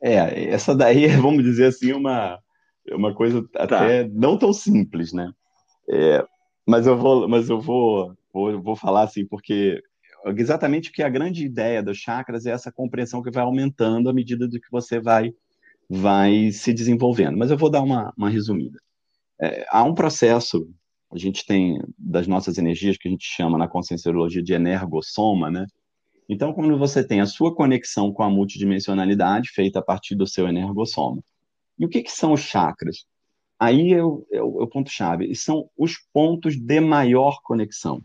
É, 0.00 0.50
essa 0.50 0.74
daí, 0.74 1.06
vamos 1.16 1.44
dizer 1.44 1.66
assim, 1.66 1.92
uma 1.92 2.42
é 2.90 2.94
uma 2.94 3.14
coisa 3.14 3.46
tá. 3.48 3.64
até 3.64 4.04
tá. 4.04 4.10
não 4.12 4.38
tão 4.38 4.52
simples, 4.52 5.12
né? 5.12 5.32
É, 5.90 6.24
mas 6.66 6.86
eu 6.86 6.96
vou, 6.96 7.28
mas 7.28 7.48
eu 7.48 7.60
vou, 7.60 8.16
vou, 8.38 8.62
vou 8.62 8.76
falar 8.76 9.02
assim, 9.02 9.26
porque 9.26 9.82
exatamente 10.36 10.92
que 10.92 11.02
a 11.02 11.08
grande 11.08 11.44
ideia 11.44 11.82
dos 11.82 11.98
chakras 11.98 12.46
é 12.46 12.52
essa 12.52 12.70
compreensão 12.70 13.22
que 13.22 13.30
vai 13.30 13.42
aumentando 13.42 14.08
à 14.08 14.12
medida 14.12 14.46
do 14.46 14.60
que 14.60 14.70
você 14.70 15.00
vai, 15.00 15.34
vai 15.88 16.50
se 16.52 16.72
desenvolvendo. 16.72 17.36
Mas 17.36 17.50
eu 17.50 17.56
vou 17.56 17.70
dar 17.70 17.82
uma, 17.82 18.12
uma 18.16 18.30
resumida. 18.30 18.78
É, 19.40 19.66
há 19.70 19.82
um 19.82 19.94
processo, 19.94 20.68
a 21.12 21.18
gente 21.18 21.44
tem 21.44 21.80
das 21.96 22.26
nossas 22.26 22.58
energias 22.58 22.96
que 22.96 23.08
a 23.08 23.10
gente 23.10 23.26
chama 23.26 23.58
na 23.58 23.68
conscienciologia 23.68 24.42
de 24.42 24.52
energossoma, 24.52 25.50
né? 25.50 25.66
Então, 26.28 26.52
quando 26.52 26.76
você 26.78 27.02
tem 27.02 27.20
a 27.20 27.26
sua 27.26 27.54
conexão 27.54 28.12
com 28.12 28.22
a 28.22 28.28
multidimensionalidade 28.28 29.48
feita 29.50 29.78
a 29.78 29.82
partir 29.82 30.14
do 30.14 30.26
seu 30.26 30.46
energossoma. 30.46 31.22
E 31.78 31.86
o 31.86 31.88
que, 31.88 32.02
que 32.02 32.10
são 32.10 32.34
os 32.34 32.40
chakras? 32.40 33.06
Aí 33.58 33.92
é 33.92 34.04
o, 34.04 34.26
é 34.30 34.42
o, 34.42 34.60
é 34.60 34.64
o 34.64 34.68
ponto-chave. 34.68 35.34
São 35.34 35.70
os 35.76 35.96
pontos 36.12 36.56
de 36.56 36.80
maior 36.80 37.40
conexão. 37.42 38.02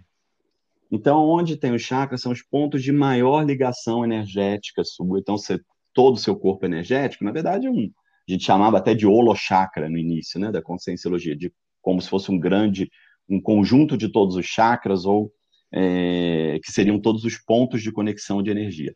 Então, 0.94 1.28
onde 1.28 1.58
tem 1.58 1.74
os 1.74 1.82
chakras 1.82 2.22
são 2.22 2.32
os 2.32 2.44
pontos 2.44 2.84
de 2.84 2.92
maior 2.92 3.44
ligação 3.44 4.06
energética 4.06 4.84
sua. 4.84 5.20
Então, 5.20 5.36
você, 5.36 5.60
todo 5.92 6.14
o 6.14 6.20
seu 6.20 6.36
corpo 6.36 6.68
energético, 6.68 7.24
na 7.24 7.32
verdade, 7.32 7.66
é 7.66 7.72
um, 7.72 7.90
a 8.30 8.32
gente 8.32 8.44
chamava 8.44 8.78
até 8.78 8.94
de 8.94 9.08
holochakra 9.08 9.90
no 9.90 9.98
início, 9.98 10.40
né, 10.40 10.52
da 10.52 10.62
conscienciologia, 10.62 11.36
de 11.36 11.52
como 11.82 12.00
se 12.00 12.08
fosse 12.08 12.32
um 12.32 12.38
grande, 12.38 12.92
um 13.28 13.42
conjunto 13.42 13.98
de 13.98 14.08
todos 14.08 14.36
os 14.36 14.46
chakras 14.46 15.04
ou 15.04 15.32
é, 15.74 16.60
que 16.64 16.72
seriam 16.72 17.00
todos 17.00 17.26
os 17.26 17.40
pontos 17.40 17.82
de 17.82 17.92
conexão 17.92 18.44
de 18.44 18.52
energia. 18.52 18.96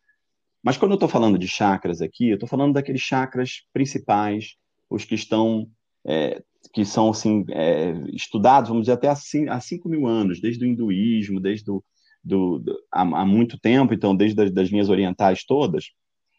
Mas 0.61 0.77
quando 0.77 0.91
eu 0.91 0.97
estou 0.97 1.09
falando 1.09 1.39
de 1.39 1.47
chakras 1.47 1.99
aqui, 1.99 2.29
eu 2.29 2.35
estou 2.35 2.47
falando 2.47 2.73
daqueles 2.73 3.01
chakras 3.01 3.63
principais, 3.73 4.55
os 4.87 5.03
que 5.03 5.15
estão, 5.15 5.67
é, 6.05 6.43
que 6.73 6.85
são 6.85 7.09
assim, 7.09 7.45
é, 7.49 7.91
estudados, 8.13 8.69
vamos 8.69 8.83
dizer, 8.83 8.93
até 8.93 9.07
há, 9.07 9.15
há 9.49 9.59
5 9.59 9.89
mil 9.89 10.05
anos, 10.07 10.41
desde 10.41 10.63
o 10.63 10.67
hinduísmo, 10.67 11.39
desde 11.39 11.65
do, 11.65 11.83
do 12.23 12.63
há, 12.91 13.01
há, 13.01 13.25
muito 13.25 13.59
tempo, 13.59 13.93
então, 13.93 14.15
desde 14.15 14.41
as 14.41 14.51
das 14.51 14.69
linhas 14.69 14.89
orientais 14.89 15.43
todas. 15.43 15.91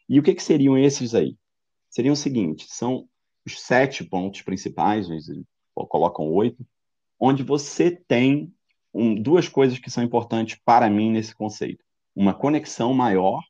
E 0.08 0.18
o 0.18 0.22
que, 0.22 0.34
que 0.34 0.42
seriam 0.42 0.76
esses 0.76 1.14
aí? 1.14 1.36
Seriam 1.90 2.12
o 2.12 2.16
seguinte, 2.16 2.66
são 2.68 3.06
os 3.44 3.60
sete 3.60 4.04
pontos 4.04 4.42
principais, 4.42 5.08
colocam 5.88 6.30
oito, 6.32 6.66
onde 7.18 7.42
você 7.42 7.90
tem 7.90 8.52
um, 8.92 9.14
duas 9.14 9.48
coisas 9.48 9.78
que 9.78 9.90
são 9.90 10.02
importantes 10.04 10.58
para 10.64 10.88
mim 10.90 11.10
nesse 11.10 11.34
conceito. 11.34 11.84
Uma 12.14 12.34
conexão 12.34 12.92
maior 12.92 13.42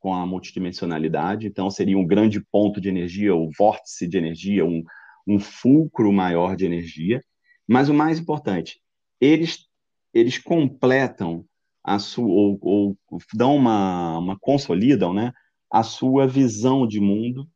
com 0.00 0.14
a 0.14 0.26
multidimensionalidade, 0.26 1.46
então 1.46 1.70
seria 1.70 1.96
um 1.96 2.06
grande 2.06 2.40
ponto 2.40 2.80
de 2.80 2.88
energia, 2.88 3.34
o 3.34 3.50
vórtice 3.56 4.06
de 4.06 4.18
energia, 4.18 4.64
um, 4.64 4.84
um 5.26 5.38
fulcro 5.38 6.12
maior 6.12 6.56
de 6.56 6.66
energia. 6.66 7.22
Mas 7.66 7.88
o 7.88 7.94
mais 7.94 8.18
importante, 8.18 8.80
eles, 9.20 9.66
eles 10.12 10.38
completam 10.38 11.44
a 11.82 11.98
sua, 11.98 12.26
ou, 12.26 12.58
ou 12.60 12.98
dão 13.32 13.56
uma, 13.56 14.18
uma, 14.18 14.38
consolidam, 14.38 15.12
né, 15.12 15.32
a 15.70 15.82
sua 15.82 16.26
visão 16.26 16.86
de 16.86 17.00
mundo 17.00 17.48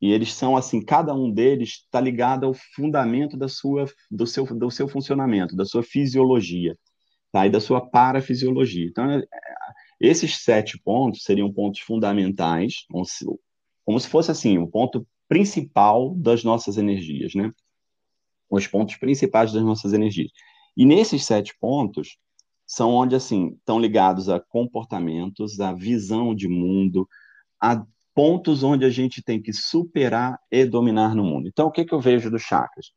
e 0.00 0.12
eles 0.12 0.32
são 0.32 0.56
assim, 0.56 0.80
cada 0.84 1.12
um 1.12 1.30
deles 1.30 1.82
está 1.84 2.00
ligado 2.00 2.46
ao 2.46 2.54
fundamento 2.54 3.36
da 3.36 3.48
sua, 3.48 3.84
do, 4.10 4.26
seu, 4.26 4.44
do 4.46 4.70
seu 4.70 4.88
funcionamento, 4.88 5.56
da 5.56 5.64
sua 5.64 5.82
fisiologia, 5.82 6.76
tá? 7.32 7.46
e 7.46 7.50
da 7.50 7.60
sua 7.60 7.80
parafisiologia. 7.80 8.86
Então, 8.86 9.10
é, 9.10 9.24
esses 10.00 10.36
sete 10.38 10.78
pontos 10.78 11.24
seriam 11.24 11.52
pontos 11.52 11.80
fundamentais, 11.80 12.84
como 12.88 13.04
se, 13.04 13.26
como 13.84 13.98
se 13.98 14.08
fosse 14.08 14.30
assim, 14.30 14.58
o 14.58 14.68
ponto 14.68 15.06
principal 15.28 16.14
das 16.14 16.42
nossas 16.42 16.78
energias, 16.78 17.34
né? 17.34 17.52
Os 18.50 18.66
pontos 18.66 18.96
principais 18.96 19.52
das 19.52 19.62
nossas 19.62 19.92
energias. 19.92 20.30
E 20.76 20.86
nesses 20.86 21.24
sete 21.24 21.54
pontos 21.60 22.18
são 22.66 22.92
onde 22.92 23.14
assim 23.14 23.54
estão 23.58 23.78
ligados 23.78 24.28
a 24.28 24.40
comportamentos, 24.40 25.60
a 25.60 25.72
visão 25.72 26.34
de 26.34 26.48
mundo, 26.48 27.08
a 27.60 27.84
pontos 28.14 28.62
onde 28.62 28.84
a 28.84 28.90
gente 28.90 29.22
tem 29.22 29.40
que 29.40 29.52
superar 29.52 30.38
e 30.50 30.64
dominar 30.64 31.14
no 31.14 31.24
mundo. 31.24 31.48
Então, 31.48 31.68
o 31.68 31.70
que, 31.70 31.84
que 31.84 31.94
eu 31.94 32.00
vejo 32.00 32.30
dos 32.30 32.42
chakras? 32.42 32.92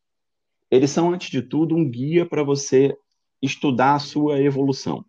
Eles 0.70 0.90
são, 0.90 1.12
antes 1.12 1.30
de 1.30 1.42
tudo, 1.42 1.76
um 1.76 1.90
guia 1.90 2.26
para 2.26 2.44
você 2.44 2.96
estudar 3.42 3.96
a 3.96 4.00
sua 4.00 4.40
evolução. 4.40 5.06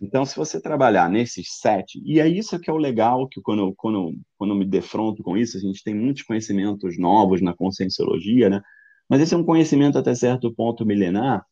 Então, 0.00 0.24
se 0.24 0.36
você 0.36 0.60
trabalhar 0.60 1.10
nesses 1.10 1.58
sete, 1.58 2.00
e 2.04 2.20
é 2.20 2.28
isso 2.28 2.58
que 2.60 2.70
é 2.70 2.72
o 2.72 2.76
legal, 2.76 3.26
que 3.26 3.40
quando 3.40 3.74
quando, 3.76 4.14
quando 4.36 4.54
me 4.54 4.64
defronto 4.64 5.22
com 5.22 5.36
isso, 5.36 5.56
a 5.56 5.60
gente 5.60 5.82
tem 5.82 5.94
muitos 5.94 6.22
conhecimentos 6.22 6.96
novos 6.98 7.42
na 7.42 7.54
conscienciologia, 7.54 8.48
né? 8.48 8.62
Mas 9.08 9.20
esse 9.20 9.34
é 9.34 9.36
um 9.36 9.44
conhecimento 9.44 9.98
até 9.98 10.14
certo 10.14 10.54
ponto 10.54 10.86
milenar, 10.86 11.44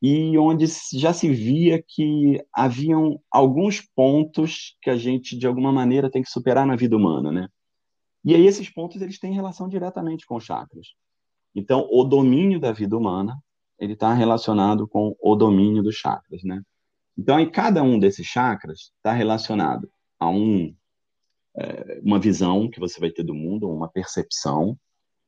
e 0.00 0.36
onde 0.38 0.66
já 0.94 1.12
se 1.12 1.28
via 1.28 1.82
que 1.86 2.40
haviam 2.52 3.20
alguns 3.30 3.80
pontos 3.80 4.76
que 4.82 4.90
a 4.90 4.96
gente 4.96 5.36
de 5.36 5.46
alguma 5.46 5.72
maneira 5.72 6.10
tem 6.10 6.22
que 6.22 6.30
superar 6.30 6.66
na 6.66 6.76
vida 6.76 6.96
humana, 6.96 7.32
né? 7.32 7.48
E 8.24 8.34
aí 8.34 8.46
esses 8.46 8.68
pontos 8.70 9.00
eles 9.02 9.18
têm 9.18 9.32
relação 9.32 9.68
diretamente 9.68 10.26
com 10.26 10.40
chakras. 10.40 10.88
Então, 11.54 11.88
o 11.90 12.04
domínio 12.04 12.60
da 12.60 12.72
vida 12.72 12.96
humana 12.96 13.36
ele 13.78 13.92
está 13.92 14.12
relacionado 14.12 14.88
com 14.88 15.14
o 15.20 15.36
domínio 15.36 15.82
dos 15.82 15.96
chakras, 15.96 16.42
né? 16.42 16.62
Então, 17.18 17.36
aí 17.36 17.50
cada 17.50 17.82
um 17.82 17.98
desses 17.98 18.26
chakras 18.26 18.92
está 18.98 19.12
relacionado 19.12 19.90
a 20.18 20.28
um 20.28 20.74
é, 21.56 22.00
uma 22.02 22.18
visão 22.18 22.68
que 22.68 22.78
você 22.78 23.00
vai 23.00 23.10
ter 23.10 23.22
do 23.22 23.34
mundo, 23.34 23.70
uma 23.70 23.88
percepção, 23.88 24.78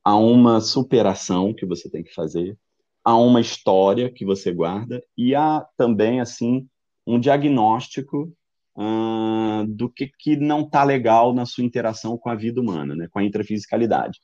a 0.03 0.15
uma 0.15 0.61
superação 0.61 1.53
que 1.53 1.65
você 1.65 1.89
tem 1.89 2.03
que 2.03 2.13
fazer, 2.13 2.57
há 3.03 3.15
uma 3.17 3.41
história 3.41 4.11
que 4.11 4.25
você 4.25 4.51
guarda 4.53 5.03
e 5.17 5.33
há 5.33 5.65
também 5.75 6.21
assim 6.21 6.67
um 7.05 7.19
diagnóstico 7.19 8.31
uh, 8.77 9.65
do 9.67 9.89
que, 9.89 10.11
que 10.19 10.35
não 10.35 10.61
está 10.61 10.83
legal 10.83 11.33
na 11.33 11.45
sua 11.45 11.63
interação 11.63 12.17
com 12.17 12.29
a 12.29 12.35
vida 12.35 12.61
humana, 12.61 12.95
né, 12.95 13.07
com 13.11 13.19
a 13.19 13.23
intrafisicalidade. 13.23 14.19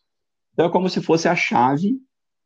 Então 0.54 0.68
é 0.68 0.72
como 0.72 0.90
se 0.90 1.02
fosse 1.02 1.28
a 1.28 1.36
chave 1.36 1.98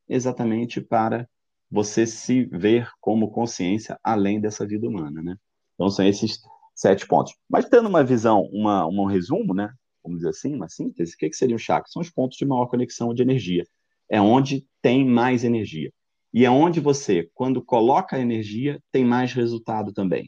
exatamente 0.07 0.79
para 0.79 1.27
você 1.69 2.05
se 2.05 2.45
ver 2.45 2.89
como 2.99 3.31
consciência 3.31 3.99
além 4.03 4.39
dessa 4.41 4.65
vida 4.65 4.87
humana, 4.87 5.21
né? 5.21 5.35
Então 5.75 5.89
são 5.89 6.05
esses 6.05 6.39
sete 6.75 7.05
pontos. 7.07 7.33
Mas 7.49 7.65
tendo 7.65 7.87
uma 7.87 8.03
visão, 8.03 8.43
uma, 8.51 8.87
um 8.87 9.05
resumo, 9.05 9.53
né? 9.53 9.71
Vamos 10.03 10.19
dizer 10.19 10.29
assim, 10.29 10.55
uma 10.55 10.69
síntese, 10.69 11.13
o 11.13 11.17
que, 11.17 11.29
que 11.29 11.35
seriam 11.35 11.57
os 11.57 11.61
chakras? 11.61 11.91
São 11.91 12.01
os 12.01 12.09
pontos 12.09 12.37
de 12.37 12.45
maior 12.45 12.67
conexão 12.67 13.13
de 13.13 13.21
energia. 13.21 13.63
É 14.09 14.19
onde 14.19 14.65
tem 14.81 15.05
mais 15.05 15.43
energia. 15.43 15.91
E 16.33 16.45
é 16.45 16.49
onde 16.49 16.79
você, 16.79 17.29
quando 17.33 17.63
coloca 17.63 18.15
a 18.15 18.19
energia, 18.19 18.81
tem 18.91 19.03
mais 19.03 19.33
resultado 19.33 19.91
também. 19.91 20.27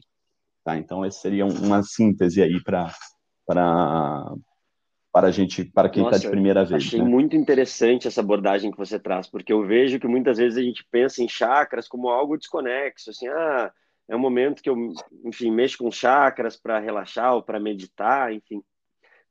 Tá? 0.64 0.76
Então, 0.76 1.04
essa 1.04 1.20
seria 1.20 1.46
uma 1.46 1.82
síntese 1.82 2.42
aí 2.42 2.62
para 2.62 2.94
para 5.12 5.28
a 5.28 5.30
gente, 5.30 5.64
para 5.64 5.90
quem 5.90 6.04
está 6.04 6.16
de 6.16 6.28
primeira 6.28 6.64
vez. 6.64 6.86
Achei 6.86 7.00
né? 7.00 7.04
muito 7.04 7.36
interessante 7.36 8.08
essa 8.08 8.20
abordagem 8.20 8.70
que 8.70 8.78
você 8.78 8.98
traz, 8.98 9.28
porque 9.28 9.52
eu 9.52 9.64
vejo 9.64 10.00
que 10.00 10.08
muitas 10.08 10.38
vezes 10.38 10.58
a 10.58 10.62
gente 10.62 10.84
pensa 10.90 11.22
em 11.22 11.28
chakras 11.28 11.86
como 11.86 12.08
algo 12.08 12.38
desconexo, 12.38 13.10
assim, 13.10 13.28
ah, 13.28 13.70
é 14.08 14.16
um 14.16 14.20
momento 14.20 14.62
que 14.62 14.70
eu, 14.70 14.76
enfim, 15.24 15.50
mexo 15.50 15.78
com 15.78 15.90
chakras 15.90 16.56
para 16.56 16.78
relaxar 16.78 17.34
ou 17.34 17.42
para 17.42 17.60
meditar, 17.60 18.32
enfim 18.32 18.62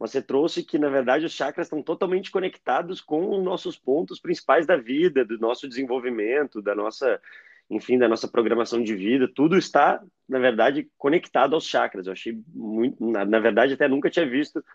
você 0.01 0.19
trouxe 0.19 0.63
que, 0.63 0.79
na 0.79 0.89
verdade, 0.89 1.27
os 1.27 1.31
chakras 1.31 1.67
estão 1.67 1.83
totalmente 1.83 2.31
conectados 2.31 3.00
com 3.00 3.38
os 3.38 3.43
nossos 3.43 3.77
pontos 3.77 4.19
principais 4.19 4.65
da 4.65 4.75
vida, 4.75 5.23
do 5.23 5.38
nosso 5.38 5.69
desenvolvimento, 5.69 6.59
da 6.59 6.73
nossa, 6.73 7.21
enfim, 7.69 8.00
da 8.00 8.09
nossa 8.09 8.27
programação 8.27 8.81
de 8.81 8.95
vida. 8.95 9.31
Tudo 9.31 9.55
está, 9.55 10.03
na 10.27 10.39
verdade, 10.39 10.89
conectado 10.97 11.53
aos 11.53 11.67
chakras. 11.67 12.07
Eu 12.07 12.13
achei 12.13 12.35
muito, 12.47 13.05
na, 13.11 13.23
na 13.25 13.39
verdade, 13.39 13.75
até 13.75 13.88
nunca 13.88 14.09
tinha 14.09 14.27
visto. 14.27 14.65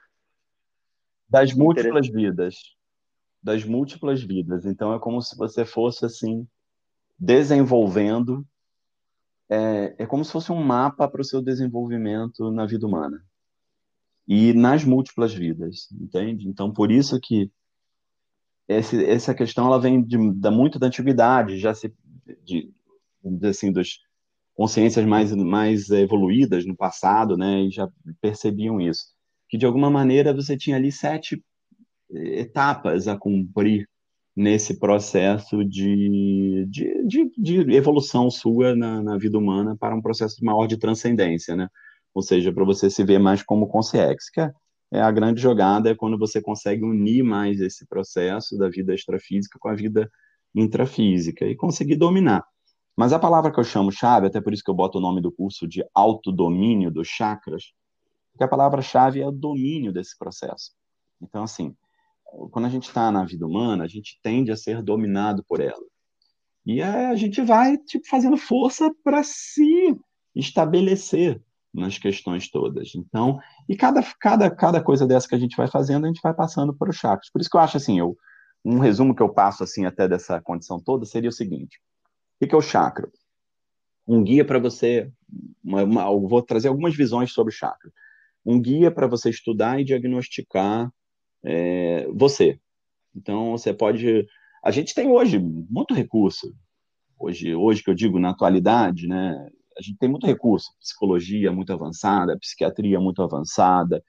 Das 1.29 1.53
múltiplas 1.53 2.09
vidas. 2.09 2.77
Das 3.43 3.65
múltiplas 3.65 4.23
vidas. 4.23 4.65
Então, 4.65 4.95
é 4.95 4.99
como 4.99 5.21
se 5.21 5.37
você 5.37 5.65
fosse, 5.65 6.05
assim, 6.05 6.47
desenvolvendo. 7.19 8.47
É, 9.49 9.95
é 9.99 10.07
como 10.07 10.25
se 10.25 10.33
fosse 10.33 10.51
um 10.51 10.63
mapa 10.63 11.09
para 11.09 11.21
o 11.21 11.25
seu 11.25 11.41
desenvolvimento 11.41 12.51
na 12.51 12.67
vida 12.67 12.87
humana 12.87 13.25
e 14.27 14.53
nas 14.53 14.85
múltiplas 14.85 15.33
vidas, 15.33 15.89
entende? 15.93 16.49
Então, 16.49 16.73
por 16.73 16.91
isso 16.91 17.21
que 17.21 17.51
esse, 18.67 19.05
essa 19.05 19.35
questão 19.35 19.67
ela 19.67 19.81
vem 19.81 20.03
de, 20.03 20.17
de 20.17 20.51
muito 20.51 20.79
da 20.79 20.89
antiguidade, 20.89 21.59
já 21.59 21.73
se, 21.73 21.95
de, 22.45 22.73
dizer 23.25 23.49
assim, 23.49 23.73
das 23.73 24.01
consciências 24.55 25.07
mais, 25.07 25.33
mais 25.33 25.91
evoluídas 25.91 26.67
no 26.67 26.77
passado, 26.77 27.37
né, 27.37 27.63
e 27.63 27.71
já 27.71 27.89
percebiam 28.21 28.81
isso, 28.81 29.15
que 29.49 29.59
de 29.59 29.67
alguma 29.67 29.91
maneira 29.91 30.35
você 30.35 30.57
tinha 30.57 30.77
ali 30.77 30.91
sete 30.93 31.43
etapas 32.11 33.09
a 33.09 33.17
cumprir 33.17 33.89
nesse 34.35 34.79
processo 34.79 35.65
de, 35.65 36.67
de, 36.69 37.05
de, 37.07 37.31
de 37.37 37.73
evolução 37.75 38.31
sua 38.31 38.77
na, 38.77 39.03
na 39.03 39.17
vida 39.17 39.39
humana 39.39 39.77
para 39.79 39.95
um 39.95 40.03
processo 40.03 40.45
maior 40.45 40.67
de 40.67 40.77
transcendência, 40.77 41.57
né? 41.57 41.69
ou 42.15 42.23
seja, 42.23 42.53
para 42.53 42.65
você 42.65 42.91
se 42.91 43.03
ver 43.03 43.19
mais 43.19 43.43
como 43.43 43.67
consciência, 43.67 44.31
que 44.33 44.41
é 44.41 44.53
é 44.93 45.01
a 45.01 45.11
grande 45.11 45.41
jogada 45.41 45.91
é 45.91 45.95
quando 45.95 46.19
você 46.19 46.41
consegue 46.41 46.85
unir 46.85 47.23
mais 47.23 47.61
esse 47.61 47.87
processo 47.87 48.57
da 48.57 48.69
vida 48.69 48.95
extrafísica 48.95 49.59
com 49.59 49.69
a 49.69 49.75
vida 49.75 50.11
intrafísica 50.55 51.45
e 51.45 51.57
conseguir 51.57 51.97
dominar. 51.97 52.45
Mas 52.97 53.13
a 53.13 53.19
palavra 53.19 53.53
que 53.53 53.61
eu 53.61 53.65
chamo 53.65 53.93
chave, 53.93 54.27
até 54.27 54.41
por 54.41 54.55
isso 54.55 54.63
que 54.65 54.71
eu 54.71 54.75
boto 54.75 54.99
o 54.99 55.01
nome 55.01 55.21
do 55.21 55.31
curso 55.31 55.67
de 55.67 55.85
autodomínio 55.95 56.91
dos 56.91 57.09
chakras, 57.09 57.73
porque 58.37 58.45
a 58.45 58.49
palavra-chave 58.49 59.23
é 59.23 59.27
o 59.27 59.33
domínio 59.33 59.95
desse 59.95 60.17
processo. 60.19 60.73
Então, 61.23 61.43
assim, 61.43 61.75
quando 62.51 62.67
a 62.67 62.69
gente 62.69 62.87
está 62.87 63.11
na 63.11 63.25
vida 63.25 63.47
humana, 63.47 63.85
a 63.85 63.89
gente 63.89 64.21
tende 64.23 64.53
a 64.53 64.57
ser 64.57 64.83
dominado 64.83 65.43
por 65.49 65.59
ela. 65.59 65.83
E 66.67 66.83
a 66.83 67.15
gente 67.15 67.41
vai 67.41 67.79
tipo, 67.79 68.07
fazendo 68.07 68.37
força 68.37 68.95
para 69.03 69.23
se 69.23 69.97
estabelecer 70.35 71.41
nas 71.73 71.97
questões 71.97 72.51
todas. 72.51 72.95
Então, 72.95 73.41
e 73.67 73.75
cada, 73.75 74.03
cada, 74.21 74.51
cada 74.51 74.83
coisa 74.83 75.07
dessa 75.07 75.27
que 75.27 75.35
a 75.35 75.39
gente 75.39 75.57
vai 75.57 75.67
fazendo, 75.67 76.05
a 76.05 76.09
gente 76.09 76.21
vai 76.23 76.35
passando 76.35 76.75
para 76.75 76.91
os 76.91 76.97
chakras. 76.97 77.31
Por 77.31 77.41
isso 77.41 77.49
que 77.49 77.57
eu 77.57 77.61
acho 77.61 77.79
assim, 77.79 77.99
eu, 77.99 78.19
um 78.63 78.79
resumo 78.79 79.15
que 79.15 79.23
eu 79.23 79.31
passo 79.31 79.65
assim 79.65 79.87
até 79.87 80.07
dessa 80.07 80.43
condição 80.43 80.79
toda 80.79 81.07
seria 81.07 81.31
o 81.31 81.33
seguinte: 81.33 81.81
o 82.39 82.47
que 82.47 82.55
é 82.55 82.59
o 82.59 82.61
chakra? 82.61 83.11
Um 84.07 84.23
guia 84.23 84.45
para 84.45 84.59
você, 84.59 85.11
uma, 85.65 85.85
uma, 85.85 86.03
eu 86.03 86.29
vou 86.29 86.43
trazer 86.43 86.69
algumas 86.69 86.95
visões 86.95 87.33
sobre 87.33 87.53
o 87.53 87.57
chakra. 87.57 87.91
Um 88.47 88.61
guia 88.61 88.91
para 88.91 89.09
você 89.09 89.29
estudar 89.29 89.81
e 89.81 89.85
diagnosticar 89.85 90.89
é, 91.45 92.07
você. 92.15 92.61
Então, 93.15 93.53
você 93.53 93.75
pode. 93.75 94.27
A 94.65 94.71
gente 94.71 94.95
tem 94.95 95.09
hoje 95.09 95.39
muito 95.39 95.93
recurso. 95.95 96.55
Hoje, 97.19 97.55
hoje 97.55 97.83
que 97.83 97.91
eu 97.91 97.95
digo 97.95 98.19
na 98.21 98.31
atualidade, 98.31 99.09
né? 99.09 99.35
A 99.77 99.83
gente 99.83 99.99
tem 99.99 100.09
muito 100.09 100.27
recurso, 100.27 100.71
psicologia 100.81 101.53
muito 101.53 101.73
avançada, 101.73 102.39
psiquiatria 102.39 103.01
muito 103.01 103.23
avançada. 103.23 104.03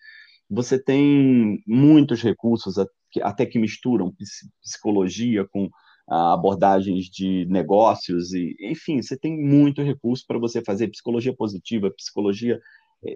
Você 0.50 0.82
tem 0.82 1.62
muitos 1.68 2.22
recursos 2.22 2.76
até 3.22 3.46
que 3.46 3.60
misturam 3.60 4.14
psicologia 4.62 5.46
com 5.46 5.70
abordagens 6.08 7.06
de 7.06 7.46
negócios 7.50 8.34
e, 8.34 8.56
enfim, 8.62 9.02
você 9.02 9.18
tem 9.18 9.38
muito 9.38 9.82
recurso 9.82 10.24
para 10.26 10.40
você 10.40 10.64
fazer 10.64 10.88
psicologia 10.88 11.36
positiva, 11.36 11.92
psicologia 11.92 12.60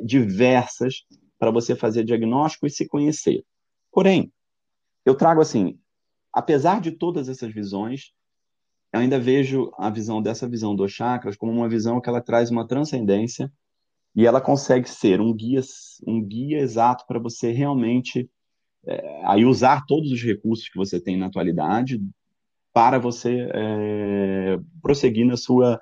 diversas 0.03 1.05
para 1.38 1.51
você 1.51 1.75
fazer 1.75 2.03
diagnóstico 2.03 2.67
e 2.67 2.69
se 2.69 2.88
conhecer. 2.88 3.43
Porém, 3.91 4.31
eu 5.05 5.15
trago 5.15 5.41
assim, 5.41 5.79
apesar 6.33 6.79
de 6.79 6.91
todas 6.91 7.27
essas 7.27 7.53
visões, 7.53 8.13
eu 8.93 9.00
ainda 9.00 9.19
vejo 9.19 9.71
a 9.77 9.89
visão 9.89 10.21
dessa 10.21 10.47
visão 10.47 10.75
dos 10.75 10.91
chakras 10.91 11.35
como 11.35 11.51
uma 11.51 11.69
visão 11.69 12.00
que 12.00 12.09
ela 12.09 12.21
traz 12.21 12.51
uma 12.51 12.67
transcendência 12.67 13.51
e 14.15 14.25
ela 14.25 14.41
consegue 14.41 14.89
ser 14.89 15.21
um 15.21 15.33
guia, 15.33 15.61
um 16.05 16.21
guia 16.21 16.59
exato 16.59 17.05
para 17.07 17.19
você 17.19 17.51
realmente 17.51 18.29
é, 18.85 19.21
aí 19.25 19.45
usar 19.45 19.85
todos 19.85 20.11
os 20.11 20.21
recursos 20.21 20.67
que 20.67 20.77
você 20.77 21.00
tem 21.00 21.17
na 21.17 21.27
atualidade 21.27 22.01
para 22.73 23.00
você 23.00 23.50
é, 23.53 24.59
prosseguir 24.81 25.25
na 25.25 25.38
sua 25.38 25.79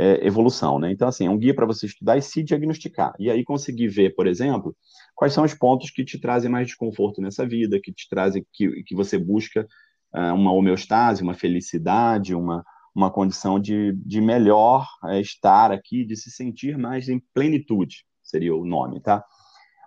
é, 0.00 0.26
evolução, 0.26 0.78
né? 0.78 0.90
Então, 0.90 1.06
assim, 1.06 1.26
é 1.26 1.30
um 1.30 1.36
guia 1.36 1.54
para 1.54 1.66
você 1.66 1.84
estudar 1.84 2.16
e 2.16 2.22
se 2.22 2.42
diagnosticar. 2.42 3.12
E 3.18 3.30
aí 3.30 3.44
conseguir 3.44 3.88
ver, 3.88 4.14
por 4.14 4.26
exemplo, 4.26 4.74
quais 5.14 5.34
são 5.34 5.44
os 5.44 5.52
pontos 5.52 5.90
que 5.90 6.02
te 6.02 6.18
trazem 6.18 6.50
mais 6.50 6.66
desconforto 6.66 7.20
nessa 7.20 7.46
vida, 7.46 7.78
que 7.82 7.92
te 7.92 8.08
trazem, 8.08 8.46
que, 8.50 8.82
que 8.84 8.94
você 8.94 9.18
busca 9.18 9.66
uh, 10.14 10.34
uma 10.34 10.52
homeostase, 10.52 11.22
uma 11.22 11.34
felicidade, 11.34 12.34
uma, 12.34 12.64
uma 12.94 13.10
condição 13.10 13.60
de, 13.60 13.92
de 13.96 14.22
melhor 14.22 14.86
é, 15.04 15.20
estar 15.20 15.70
aqui, 15.70 16.02
de 16.02 16.16
se 16.16 16.30
sentir 16.30 16.78
mais 16.78 17.10
em 17.10 17.20
plenitude, 17.34 18.06
seria 18.22 18.54
o 18.54 18.64
nome, 18.64 19.02
tá? 19.02 19.22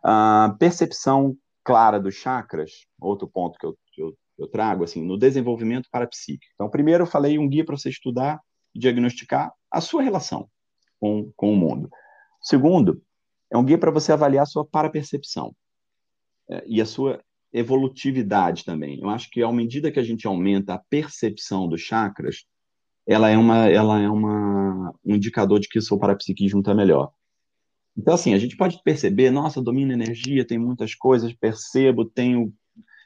Uh, 0.05 0.55
percepção 0.59 1.35
clara 1.63 1.99
dos 1.99 2.13
chakras, 2.13 2.71
outro 3.01 3.27
ponto 3.27 3.57
que 3.57 3.65
eu, 3.65 3.75
eu, 3.97 4.13
eu 4.37 4.47
trago, 4.47 4.83
assim, 4.83 5.03
no 5.03 5.17
desenvolvimento 5.17 5.89
parapsíquico. 5.91 6.51
Então, 6.53 6.69
primeiro 6.69 7.03
eu 7.03 7.07
falei 7.07 7.39
um 7.39 7.49
guia 7.49 7.65
para 7.65 7.75
você 7.75 7.89
estudar 7.89 8.39
diagnosticar 8.75 9.51
a 9.73 9.81
sua 9.81 10.03
relação 10.03 10.47
com, 10.99 11.31
com 11.35 11.51
o 11.51 11.55
mundo. 11.55 11.89
Segundo, 12.39 13.01
é 13.51 13.57
um 13.57 13.65
guia 13.65 13.77
para 13.77 13.91
você 13.91 14.11
avaliar 14.11 14.43
a 14.43 14.45
sua 14.45 14.63
parapercepção 14.63 15.55
é, 16.49 16.63
e 16.67 16.79
a 16.79 16.85
sua 16.85 17.19
evolutividade 17.51 18.63
também. 18.63 18.99
Eu 19.01 19.09
acho 19.09 19.29
que 19.31 19.41
à 19.41 19.51
medida 19.51 19.91
que 19.91 19.99
a 19.99 20.03
gente 20.03 20.27
aumenta 20.27 20.75
a 20.75 20.79
percepção 20.89 21.67
dos 21.67 21.81
chakras, 21.81 22.45
ela 23.05 23.29
é 23.29 23.37
uma, 23.37 23.67
ela 23.67 23.99
é 23.99 24.09
uma, 24.09 24.93
um 25.03 25.15
indicador 25.15 25.59
de 25.59 25.67
que 25.67 25.79
o 25.79 25.81
seu 25.81 25.97
parapsiquismo 25.97 26.59
está 26.59 26.73
melhor. 26.73 27.11
Então, 27.97 28.13
assim, 28.13 28.33
a 28.33 28.39
gente 28.39 28.55
pode 28.55 28.81
perceber, 28.83 29.29
nossa, 29.29 29.61
domina 29.61 29.93
energia, 29.93 30.45
tem 30.45 30.57
muitas 30.57 30.95
coisas, 30.95 31.33
percebo, 31.33 32.05
tenho 32.05 32.53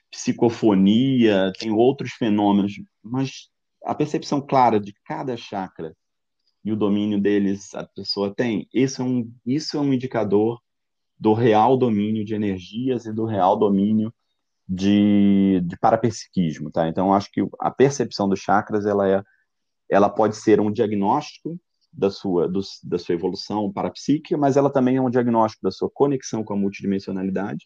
psicofonia, 0.09 1.51
tenho 1.59 1.75
outros 1.75 2.13
fenômenos, 2.13 2.73
mas 3.03 3.49
a 3.83 3.93
percepção 3.93 4.39
clara 4.39 4.79
de 4.79 4.93
cada 5.05 5.35
chakra 5.35 5.93
e 6.67 6.71
o 6.73 6.75
domínio 6.75 7.17
deles 7.17 7.73
a 7.73 7.85
pessoa 7.85 8.35
tem, 8.35 8.67
isso 8.73 9.01
é 9.01 9.05
um, 9.05 9.31
isso 9.45 9.77
é 9.77 9.79
um 9.79 9.93
indicador 9.93 10.61
do 11.17 11.31
real 11.31 11.77
domínio 11.77 12.25
de 12.25 12.35
energias 12.35 13.05
e 13.05 13.13
do 13.13 13.23
real 13.23 13.57
domínio 13.57 14.13
de, 14.67 15.61
de 15.61 15.77
parapsiquismo, 15.79 16.69
tá? 16.69 16.89
Então, 16.89 17.13
acho 17.13 17.31
que 17.31 17.41
a 17.61 17.71
percepção 17.71 18.27
dos 18.27 18.41
chakras, 18.41 18.85
ela 18.85 19.07
é, 19.07 19.23
ela 19.89 20.09
pode 20.09 20.35
ser 20.35 20.59
um 20.59 20.69
diagnóstico 20.69 21.57
da 21.91 22.11
sua, 22.11 22.49
do, 22.49 22.59
da 22.83 22.97
sua 22.97 23.15
evolução 23.15 23.71
parapsíquica, 23.71 24.35
mas 24.35 24.57
ela 24.57 24.69
também 24.69 24.97
é 24.97 25.01
um 25.01 25.09
diagnóstico 25.09 25.63
da 25.63 25.71
sua 25.71 25.89
conexão 25.89 26.43
com 26.43 26.53
a 26.53 26.57
multidimensionalidade 26.57 27.65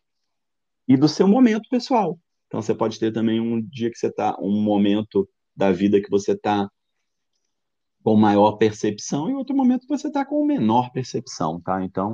e 0.88 0.96
do 0.96 1.08
seu 1.08 1.28
momento 1.28 1.68
pessoal. 1.72 2.20
Então, 2.46 2.62
você 2.62 2.76
pode 2.76 3.00
ter 3.00 3.12
também 3.12 3.40
um 3.40 3.60
dia 3.60 3.90
que 3.90 3.98
você 3.98 4.10
está, 4.10 4.38
um 4.40 4.62
momento 4.62 5.28
da 5.56 5.72
vida 5.72 6.00
que 6.00 6.10
você 6.12 6.34
está 6.34 6.70
com 8.04 8.16
maior 8.16 8.54
percepção 8.54 9.30
e 9.30 9.34
outro 9.34 9.56
momento 9.56 9.88
você 9.88 10.08
está 10.08 10.26
com 10.26 10.46
menor 10.46 10.92
percepção, 10.92 11.60
tá? 11.62 11.84
Então, 11.84 12.14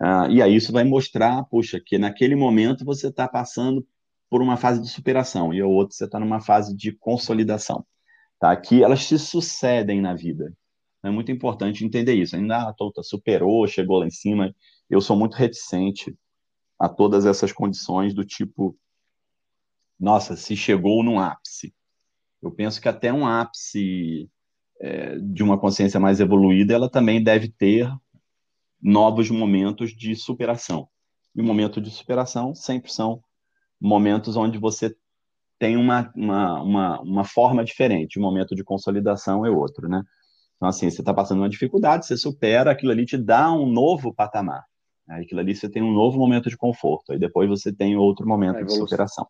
uh, 0.00 0.30
e 0.30 0.42
aí 0.42 0.54
isso 0.54 0.72
vai 0.72 0.84
mostrar, 0.84 1.44
puxa, 1.44 1.80
que 1.84 1.98
naquele 1.98 2.34
momento 2.34 2.84
você 2.84 3.08
está 3.08 3.28
passando 3.28 3.86
por 4.28 4.42
uma 4.42 4.56
fase 4.56 4.80
de 4.80 4.88
superação 4.88 5.54
e 5.54 5.62
o 5.62 5.70
outro 5.70 5.96
você 5.96 6.04
está 6.04 6.18
numa 6.20 6.40
fase 6.40 6.76
de 6.76 6.92
consolidação, 6.92 7.86
tá? 8.38 8.54
Que 8.56 8.82
elas 8.82 9.04
se 9.04 9.18
sucedem 9.18 10.00
na 10.00 10.14
vida. 10.14 10.52
É 11.02 11.10
muito 11.10 11.30
importante 11.30 11.84
entender 11.84 12.14
isso. 12.14 12.36
Ainda 12.36 12.68
a 12.68 12.72
Tota 12.72 13.02
superou, 13.02 13.66
chegou 13.66 13.98
lá 13.98 14.06
em 14.06 14.10
cima. 14.10 14.54
Eu 14.90 15.00
sou 15.00 15.16
muito 15.16 15.34
reticente 15.34 16.16
a 16.78 16.88
todas 16.88 17.24
essas 17.24 17.52
condições 17.52 18.12
do 18.12 18.24
tipo, 18.24 18.76
nossa, 19.98 20.36
se 20.36 20.56
chegou 20.56 21.02
num 21.02 21.18
ápice. 21.18 21.74
Eu 22.42 22.50
penso 22.50 22.80
que 22.80 22.88
até 22.88 23.12
um 23.12 23.26
ápice 23.26 24.28
é, 24.80 25.18
de 25.18 25.42
uma 25.42 25.58
consciência 25.58 25.98
mais 25.98 26.20
evoluída, 26.20 26.74
ela 26.74 26.88
também 26.88 27.22
deve 27.22 27.48
ter 27.48 27.90
novos 28.80 29.30
momentos 29.30 29.90
de 29.90 30.14
superação. 30.14 30.88
E 31.34 31.40
o 31.40 31.44
momento 31.44 31.80
de 31.80 31.90
superação 31.90 32.54
sempre 32.54 32.92
são 32.92 33.22
momentos 33.80 34.36
onde 34.36 34.58
você 34.58 34.94
tem 35.58 35.76
uma, 35.76 36.10
uma, 36.14 36.62
uma, 36.62 37.00
uma 37.00 37.24
forma 37.24 37.64
diferente. 37.64 38.18
O 38.18 38.22
momento 38.22 38.54
de 38.54 38.62
consolidação 38.62 39.44
é 39.44 39.50
outro, 39.50 39.88
né? 39.88 40.02
Então, 40.56 40.68
assim, 40.68 40.90
você 40.90 41.00
está 41.00 41.14
passando 41.14 41.38
uma 41.38 41.48
dificuldade, 41.48 42.06
você 42.06 42.16
supera, 42.16 42.70
aquilo 42.70 42.92
ali 42.92 43.06
te 43.06 43.16
dá 43.16 43.52
um 43.52 43.66
novo 43.66 44.12
patamar. 44.12 44.64
Aí, 45.08 45.22
aquilo 45.22 45.40
ali 45.40 45.54
você 45.54 45.68
tem 45.68 45.82
um 45.82 45.92
novo 45.92 46.18
momento 46.18 46.48
de 46.48 46.56
conforto. 46.56 47.12
Aí 47.12 47.18
depois 47.18 47.48
você 47.48 47.72
tem 47.72 47.96
outro 47.96 48.26
momento 48.26 48.64
de 48.64 48.74
superação. 48.74 49.26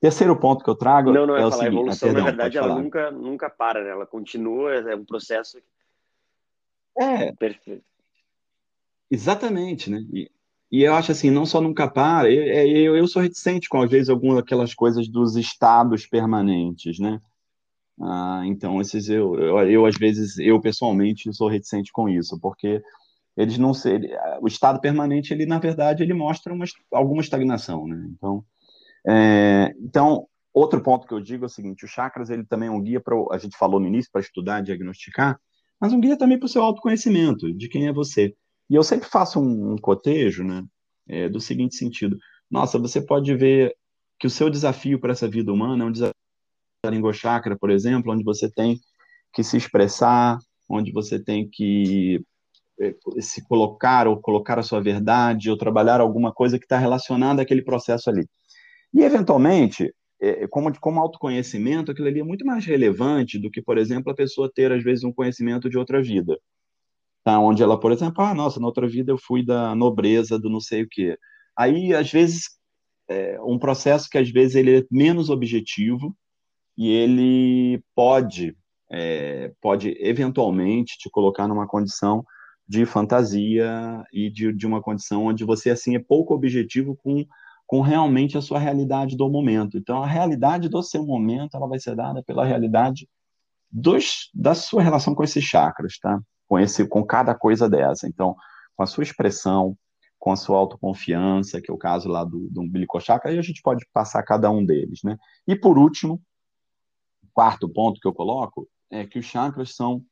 Terceiro 0.00 0.36
ponto 0.38 0.62
que 0.62 0.70
eu 0.70 0.76
trago 0.76 1.12
não, 1.12 1.26
não 1.26 1.36
é, 1.36 1.42
é 1.42 1.46
o 1.46 1.50
falar, 1.50 1.64
seguinte. 1.64 1.78
A 1.78 1.80
evolução, 1.80 2.12
na 2.12 2.24
verdade, 2.24 2.58
ela 2.58 2.80
nunca, 2.80 3.10
nunca 3.10 3.50
para, 3.50 3.82
né? 3.82 3.90
Ela 3.90 4.06
continua, 4.06 4.74
é 4.74 4.94
um 4.94 5.04
processo. 5.04 5.58
É. 6.96 7.32
Perfeito. 7.32 7.84
Exatamente, 9.10 9.90
né? 9.90 10.04
E, 10.12 10.30
e 10.70 10.82
eu 10.82 10.94
acho 10.94 11.10
assim, 11.10 11.30
não 11.30 11.46
só 11.46 11.60
nunca 11.60 11.88
para, 11.88 12.30
eu, 12.30 12.42
é, 12.42 12.68
eu, 12.68 12.96
eu 12.96 13.08
sou 13.08 13.22
reticente 13.22 13.68
com, 13.68 13.80
às 13.82 13.90
vezes, 13.90 14.08
algumas 14.08 14.38
aquelas 14.38 14.74
coisas 14.74 15.08
dos 15.08 15.34
estados 15.36 16.06
permanentes, 16.06 16.98
né? 16.98 17.20
Ah, 18.00 18.42
então, 18.44 18.80
esses 18.80 19.08
eu, 19.08 19.34
eu, 19.38 19.58
eu, 19.68 19.86
às 19.86 19.96
vezes, 19.96 20.38
eu 20.38 20.60
pessoalmente 20.60 21.32
sou 21.32 21.48
reticente 21.48 21.90
com 21.90 22.08
isso, 22.08 22.38
porque 22.40 22.80
eles 23.36 23.58
não 23.58 23.74
se, 23.74 23.98
o 24.40 24.46
estado 24.46 24.80
permanente, 24.80 25.32
ele, 25.32 25.46
na 25.46 25.58
verdade, 25.58 26.02
ele 26.02 26.14
mostra 26.14 26.52
uma, 26.52 26.64
alguma 26.92 27.22
estagnação, 27.22 27.86
né? 27.86 28.06
Então, 28.10 28.44
é, 29.08 29.74
então, 29.80 30.26
outro 30.52 30.82
ponto 30.82 31.06
que 31.06 31.14
eu 31.14 31.20
digo 31.20 31.44
é 31.44 31.46
o 31.46 31.50
seguinte: 31.50 31.84
o 31.84 31.88
chakras 31.88 32.28
ele 32.28 32.44
também 32.44 32.68
é 32.68 32.72
um 32.72 32.82
guia 32.82 33.00
para 33.00 33.16
a 33.30 33.38
gente 33.38 33.56
falou 33.56 33.80
no 33.80 33.86
início 33.86 34.10
para 34.12 34.20
estudar, 34.20 34.60
diagnosticar, 34.60 35.40
mas 35.80 35.92
um 35.92 36.00
guia 36.00 36.18
também 36.18 36.38
para 36.38 36.46
o 36.46 36.48
seu 36.48 36.62
autoconhecimento 36.62 37.52
de 37.54 37.68
quem 37.68 37.86
é 37.86 37.92
você. 37.92 38.34
E 38.68 38.74
eu 38.74 38.82
sempre 38.82 39.08
faço 39.08 39.40
um, 39.40 39.72
um 39.72 39.76
cotejo, 39.78 40.44
né, 40.44 40.62
é, 41.08 41.28
do 41.28 41.40
seguinte 41.40 41.76
sentido: 41.76 42.18
nossa, 42.50 42.78
você 42.78 43.00
pode 43.00 43.34
ver 43.34 43.74
que 44.18 44.26
o 44.26 44.30
seu 44.30 44.50
desafio 44.50 45.00
para 45.00 45.12
essa 45.12 45.28
vida 45.28 45.52
humana 45.52 45.84
é 45.84 45.86
um 45.86 45.92
desafio 45.92 46.14
da 46.84 46.90
língua 46.90 47.12
chakra, 47.12 47.56
por 47.56 47.70
exemplo, 47.70 48.12
onde 48.12 48.24
você 48.24 48.50
tem 48.50 48.78
que 49.32 49.42
se 49.42 49.56
expressar, 49.56 50.38
onde 50.68 50.92
você 50.92 51.18
tem 51.22 51.48
que 51.48 52.22
é, 52.80 52.94
se 53.20 53.46
colocar 53.46 54.06
ou 54.06 54.20
colocar 54.20 54.58
a 54.58 54.62
sua 54.62 54.82
verdade 54.82 55.50
ou 55.50 55.56
trabalhar 55.56 56.00
alguma 56.00 56.32
coisa 56.32 56.58
que 56.58 56.64
está 56.64 56.78
relacionada 56.78 57.42
àquele 57.42 57.62
processo 57.62 58.10
ali. 58.10 58.28
E, 58.94 59.02
eventualmente, 59.02 59.92
é, 60.20 60.46
como, 60.48 60.76
como 60.80 61.00
autoconhecimento, 61.00 61.92
aquilo 61.92 62.08
ali 62.08 62.20
é 62.20 62.24
muito 62.24 62.44
mais 62.44 62.64
relevante 62.64 63.38
do 63.38 63.50
que, 63.50 63.62
por 63.62 63.78
exemplo, 63.78 64.10
a 64.10 64.14
pessoa 64.14 64.50
ter, 64.52 64.72
às 64.72 64.82
vezes, 64.82 65.04
um 65.04 65.12
conhecimento 65.12 65.68
de 65.70 65.78
outra 65.78 66.02
vida. 66.02 66.38
Tá? 67.24 67.38
Onde 67.38 67.62
ela, 67.62 67.78
por 67.78 67.92
exemplo, 67.92 68.24
ah, 68.24 68.34
nossa, 68.34 68.58
na 68.58 68.66
outra 68.66 68.88
vida 68.88 69.12
eu 69.12 69.18
fui 69.18 69.44
da 69.44 69.74
nobreza, 69.74 70.38
do 70.38 70.50
não 70.50 70.60
sei 70.60 70.82
o 70.82 70.88
quê. 70.88 71.18
Aí, 71.56 71.94
às 71.94 72.10
vezes, 72.10 72.58
é 73.08 73.40
um 73.42 73.58
processo 73.58 74.08
que, 74.10 74.18
às 74.18 74.30
vezes, 74.30 74.54
ele 74.56 74.78
é 74.78 74.84
menos 74.90 75.30
objetivo 75.30 76.16
e 76.76 76.90
ele 76.90 77.82
pode, 77.94 78.56
é, 78.90 79.52
pode 79.60 79.96
eventualmente 80.00 80.96
te 80.98 81.10
colocar 81.10 81.48
numa 81.48 81.66
condição 81.66 82.24
de 82.68 82.84
fantasia 82.84 84.04
e 84.12 84.30
de, 84.30 84.52
de 84.52 84.66
uma 84.66 84.82
condição 84.82 85.24
onde 85.24 85.44
você, 85.44 85.70
assim, 85.70 85.96
é 85.96 85.98
pouco 85.98 86.34
objetivo 86.34 86.96
com 86.96 87.26
com 87.68 87.82
realmente 87.82 88.38
a 88.38 88.40
sua 88.40 88.58
realidade 88.58 89.14
do 89.14 89.28
momento. 89.28 89.76
Então, 89.76 90.02
a 90.02 90.06
realidade 90.06 90.70
do 90.70 90.82
seu 90.82 91.04
momento 91.04 91.54
ela 91.54 91.68
vai 91.68 91.78
ser 91.78 91.94
dada 91.94 92.22
pela 92.22 92.42
realidade 92.42 93.06
dos, 93.70 94.30
da 94.34 94.54
sua 94.54 94.82
relação 94.82 95.14
com 95.14 95.22
esses 95.22 95.44
chakras, 95.44 95.98
tá? 95.98 96.18
Com 96.48 96.58
esse, 96.58 96.88
com 96.88 97.04
cada 97.04 97.34
coisa 97.34 97.68
dessa. 97.68 98.08
Então, 98.08 98.34
com 98.74 98.82
a 98.82 98.86
sua 98.86 99.04
expressão, 99.04 99.76
com 100.18 100.32
a 100.32 100.36
sua 100.36 100.56
autoconfiança, 100.56 101.60
que 101.60 101.70
é 101.70 101.74
o 101.74 101.76
caso 101.76 102.08
lá 102.08 102.24
do, 102.24 102.48
do 102.50 102.62
umbilical 102.62 103.02
chakra, 103.02 103.30
aí 103.30 103.38
a 103.38 103.42
gente 103.42 103.60
pode 103.60 103.86
passar 103.92 104.22
cada 104.22 104.50
um 104.50 104.64
deles, 104.64 105.00
né? 105.04 105.18
E 105.46 105.54
por 105.54 105.76
último, 105.76 106.22
quarto 107.34 107.68
ponto 107.68 108.00
que 108.00 108.08
eu 108.08 108.14
coloco 108.14 108.66
é 108.90 109.06
que 109.06 109.18
os 109.18 109.26
chakras 109.26 109.76
são 109.76 110.02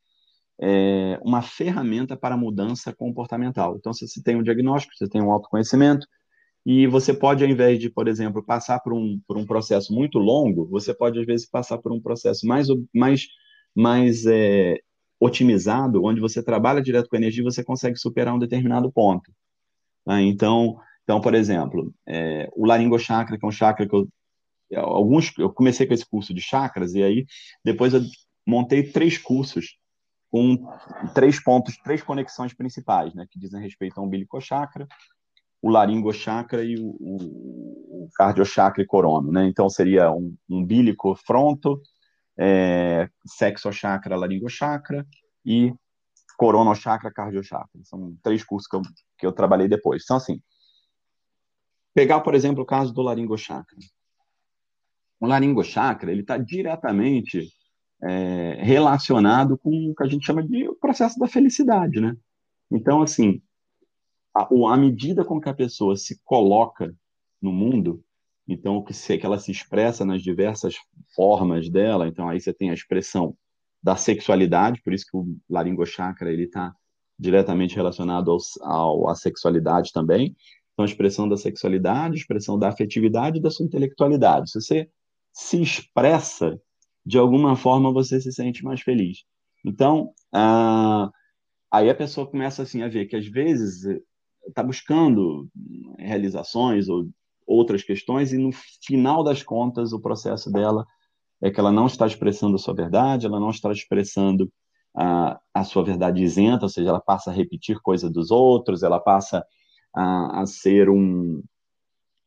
é, 0.61 1.19
uma 1.23 1.41
ferramenta 1.41 2.15
para 2.15 2.37
mudança 2.37 2.93
comportamental. 2.93 3.77
Então, 3.77 3.91
se 3.93 4.07
você 4.07 4.21
tem 4.21 4.35
um 4.35 4.43
diagnóstico, 4.43 4.95
você 4.95 5.09
tem 5.09 5.23
um 5.23 5.31
autoconhecimento, 5.31 6.05
e 6.69 6.85
você 6.85 7.13
pode, 7.13 7.45
ao 7.45 7.49
invés 7.49 7.79
de, 7.79 7.89
por 7.89 8.09
exemplo, 8.09 8.43
passar 8.43 8.81
por 8.81 8.91
um, 8.91 9.21
por 9.25 9.37
um 9.37 9.45
processo 9.45 9.93
muito 9.93 10.19
longo, 10.19 10.67
você 10.67 10.93
pode, 10.93 11.17
às 11.17 11.25
vezes, 11.25 11.49
passar 11.49 11.77
por 11.77 11.93
um 11.93 12.01
processo 12.01 12.45
mais, 12.45 12.67
mais, 12.93 13.25
mais 13.73 14.25
é, 14.25 14.77
otimizado, 15.17 16.03
onde 16.03 16.19
você 16.19 16.43
trabalha 16.43 16.81
direto 16.81 17.07
com 17.07 17.15
a 17.15 17.19
energia 17.19 17.41
e 17.41 17.45
você 17.45 17.63
consegue 17.63 17.97
superar 17.97 18.35
um 18.35 18.39
determinado 18.39 18.91
ponto. 18.91 19.31
Tá? 20.03 20.21
Então, 20.21 20.77
então, 21.03 21.21
por 21.21 21.33
exemplo, 21.33 21.93
é, 22.05 22.49
o 22.53 22.65
laringo 22.65 22.99
chakra, 22.99 23.39
que 23.39 23.45
é 23.45 23.47
um 23.47 23.51
chakra 23.51 23.87
que 23.87 23.95
eu 23.95 24.05
alguns 24.75 25.31
eu 25.37 25.49
comecei 25.49 25.87
com 25.87 25.93
esse 25.93 26.05
curso 26.05 26.33
de 26.33 26.41
chakras 26.41 26.93
e 26.93 27.01
aí 27.01 27.25
depois 27.63 27.93
eu 27.93 28.01
montei 28.45 28.83
três 28.91 29.17
cursos 29.17 29.77
com 30.29 30.57
três 31.15 31.41
pontos, 31.41 31.77
três 31.77 32.03
conexões 32.03 32.53
principais, 32.53 33.15
né, 33.15 33.25
que 33.31 33.39
dizem 33.39 33.61
respeito 33.61 33.97
ao 33.97 34.05
umbilical 34.05 34.41
chakra, 34.41 34.85
o 35.67 35.69
laringo 35.69 36.13
chakra 36.13 36.63
e 36.63 36.77
o, 36.79 36.95
o, 36.97 38.05
o 38.05 38.09
cardio 38.15 38.45
chakra 38.45 38.81
e 38.81 38.85
corono, 38.85 39.33
né? 39.33 39.45
Então 39.49 39.69
seria 39.69 40.09
um 40.09 40.33
umbilico 40.49 41.13
fronto, 41.13 41.81
é, 42.39 43.09
sexo 43.25 43.69
chakra, 43.73 44.15
laringo 44.15 44.47
chakra 44.47 45.05
e 45.45 45.73
corono 46.37 46.73
chakra, 46.73 47.11
cardio 47.11 47.43
chakra. 47.43 47.81
São 47.83 48.15
três 48.23 48.45
cursos 48.45 48.65
que 48.65 48.77
eu, 48.77 48.81
que 49.17 49.25
eu 49.25 49.33
trabalhei 49.33 49.67
depois. 49.67 50.03
Então 50.05 50.15
assim, 50.15 50.41
pegar 51.93 52.21
por 52.21 52.33
exemplo 52.33 52.63
o 52.63 52.65
caso 52.65 52.93
do 52.93 53.01
laringo 53.01 53.37
chakra. 53.37 53.77
O 55.19 55.27
laringo 55.27 55.65
chakra 55.65 56.09
ele 56.09 56.21
está 56.21 56.37
diretamente 56.37 57.45
é, 58.03 58.57
relacionado 58.63 59.57
com 59.57 59.91
o 59.91 59.93
que 59.93 60.03
a 60.03 60.07
gente 60.07 60.25
chama 60.25 60.41
de 60.41 60.73
processo 60.79 61.19
da 61.19 61.27
felicidade, 61.27 61.99
né? 61.99 62.15
Então 62.71 63.01
assim 63.01 63.41
a, 64.41 64.73
a 64.73 64.77
medida 64.77 65.23
com 65.25 65.39
que 65.39 65.49
a 65.49 65.53
pessoa 65.53 65.95
se 65.95 66.21
coloca 66.23 66.93
no 67.41 67.51
mundo, 67.51 68.03
então 68.47 68.83
que, 68.83 68.93
se, 68.93 69.17
que 69.17 69.25
ela 69.25 69.39
se 69.39 69.51
expressa 69.51 70.05
nas 70.05 70.21
diversas 70.21 70.75
formas 71.15 71.69
dela, 71.69 72.07
então 72.07 72.29
aí 72.29 72.39
você 72.39 72.53
tem 72.53 72.69
a 72.69 72.73
expressão 72.73 73.35
da 73.81 73.95
sexualidade, 73.95 74.81
por 74.81 74.93
isso 74.93 75.05
que 75.09 75.17
o 75.17 75.37
laringochakra 75.49 76.31
ele 76.31 76.43
está 76.43 76.73
diretamente 77.17 77.75
relacionado 77.75 78.31
ao, 78.31 78.37
ao, 78.61 79.09
à 79.09 79.15
sexualidade 79.15 79.91
também. 79.91 80.35
Então, 80.73 80.83
a 80.83 80.87
expressão 80.87 81.27
da 81.27 81.35
sexualidade, 81.35 82.13
a 82.13 82.17
expressão 82.17 82.59
da 82.59 82.69
afetividade 82.69 83.39
e 83.39 83.41
da 83.41 83.49
sua 83.49 83.65
intelectualidade. 83.65 84.51
Se 84.51 84.61
você 84.61 84.89
se 85.33 85.61
expressa, 85.61 86.59
de 87.05 87.17
alguma 87.17 87.55
forma 87.55 87.91
você 87.91 88.21
se 88.21 88.31
sente 88.31 88.63
mais 88.63 88.81
feliz. 88.81 89.23
Então, 89.65 90.13
ah, 90.31 91.09
aí 91.71 91.89
a 91.89 91.95
pessoa 91.95 92.27
começa 92.27 92.61
assim 92.61 92.83
a 92.83 92.87
ver 92.87 93.05
que 93.05 93.15
às 93.15 93.25
vezes 93.25 93.85
está 94.47 94.63
buscando 94.63 95.47
realizações 95.97 96.87
ou 96.89 97.07
outras 97.45 97.83
questões 97.83 98.33
e 98.33 98.37
no 98.37 98.51
final 98.85 99.23
das 99.23 99.41
contas 99.41 99.93
o 99.93 99.99
processo 99.99 100.51
dela 100.51 100.85
é 101.41 101.51
que 101.51 101.59
ela 101.59 101.71
não 101.71 101.85
está 101.85 102.05
expressando 102.05 102.55
a 102.55 102.59
sua 102.59 102.73
verdade, 102.73 103.25
ela 103.25 103.39
não 103.39 103.51
está 103.51 103.71
expressando 103.71 104.51
a, 104.95 105.39
a 105.53 105.63
sua 105.63 105.83
verdade 105.83 106.23
isenta, 106.23 106.65
ou 106.65 106.69
seja, 106.69 106.89
ela 106.89 106.99
passa 106.99 107.29
a 107.29 107.33
repetir 107.33 107.79
coisa 107.81 108.09
dos 108.09 108.31
outros, 108.31 108.81
ela 108.81 108.99
passa 108.99 109.45
a, 109.93 110.41
a 110.41 110.45
ser 110.45 110.89
um, 110.89 111.43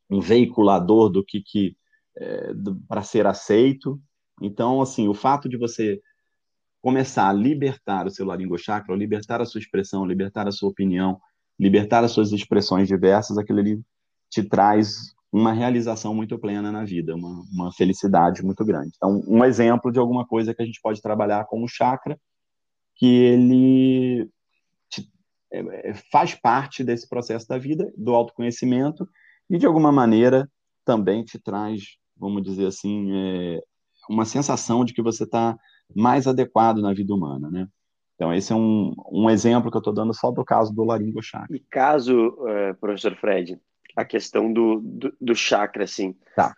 um 0.08 0.20
veiculador 0.20 1.10
do 1.10 1.24
que, 1.24 1.40
que 1.40 1.76
é, 2.16 2.52
para 2.88 3.02
ser 3.02 3.26
aceito. 3.26 4.00
Então, 4.40 4.80
assim, 4.80 5.08
o 5.08 5.14
fato 5.14 5.48
de 5.48 5.56
você 5.56 6.00
começar 6.80 7.28
a 7.28 7.32
libertar 7.32 8.06
o 8.06 8.10
seu 8.10 8.24
laringochakra, 8.24 8.94
libertar 8.96 9.40
a 9.40 9.44
sua 9.44 9.60
expressão, 9.60 10.06
libertar 10.06 10.46
a 10.46 10.52
sua 10.52 10.70
opinião, 10.70 11.20
libertar 11.60 12.02
as 12.02 12.12
suas 12.12 12.32
expressões 12.32 12.88
diversas, 12.88 13.36
aquilo 13.36 13.58
ali 13.58 13.82
te 14.30 14.42
traz 14.42 15.14
uma 15.30 15.52
realização 15.52 16.14
muito 16.14 16.38
plena 16.38 16.72
na 16.72 16.84
vida, 16.84 17.14
uma, 17.14 17.44
uma 17.52 17.72
felicidade 17.72 18.42
muito 18.42 18.64
grande. 18.64 18.92
Então, 18.96 19.22
um 19.28 19.44
exemplo 19.44 19.92
de 19.92 19.98
alguma 19.98 20.26
coisa 20.26 20.54
que 20.54 20.62
a 20.62 20.64
gente 20.64 20.80
pode 20.82 21.02
trabalhar 21.02 21.44
com 21.44 21.62
o 21.62 21.68
chakra, 21.68 22.18
que 22.96 23.06
ele 23.06 24.28
te, 24.88 25.06
é, 25.52 25.90
é, 25.90 25.94
faz 26.10 26.34
parte 26.34 26.82
desse 26.82 27.06
processo 27.06 27.46
da 27.46 27.58
vida, 27.58 27.92
do 27.96 28.14
autoconhecimento, 28.14 29.06
e 29.48 29.58
de 29.58 29.66
alguma 29.66 29.92
maneira 29.92 30.50
também 30.84 31.22
te 31.22 31.38
traz, 31.38 31.82
vamos 32.16 32.42
dizer 32.42 32.66
assim, 32.66 33.12
é, 33.12 33.60
uma 34.08 34.24
sensação 34.24 34.82
de 34.84 34.94
que 34.94 35.02
você 35.02 35.24
está 35.24 35.56
mais 35.94 36.26
adequado 36.26 36.80
na 36.80 36.94
vida 36.94 37.14
humana, 37.14 37.50
né? 37.50 37.68
Então, 38.20 38.34
esse 38.34 38.52
é 38.52 38.54
um, 38.54 38.94
um 39.10 39.30
exemplo 39.30 39.70
que 39.70 39.78
eu 39.78 39.80
estou 39.80 39.94
dando 39.94 40.12
só 40.12 40.30
do 40.30 40.44
caso 40.44 40.74
do 40.74 40.84
laringo 40.84 41.22
chakra. 41.22 41.56
E 41.56 41.58
caso, 41.58 42.36
uh, 42.40 42.74
professor 42.78 43.16
Fred, 43.16 43.58
a 43.96 44.04
questão 44.04 44.52
do, 44.52 44.78
do, 44.78 45.16
do, 45.18 45.34
chakra, 45.34 45.84
assim. 45.84 46.14
Tá. 46.36 46.54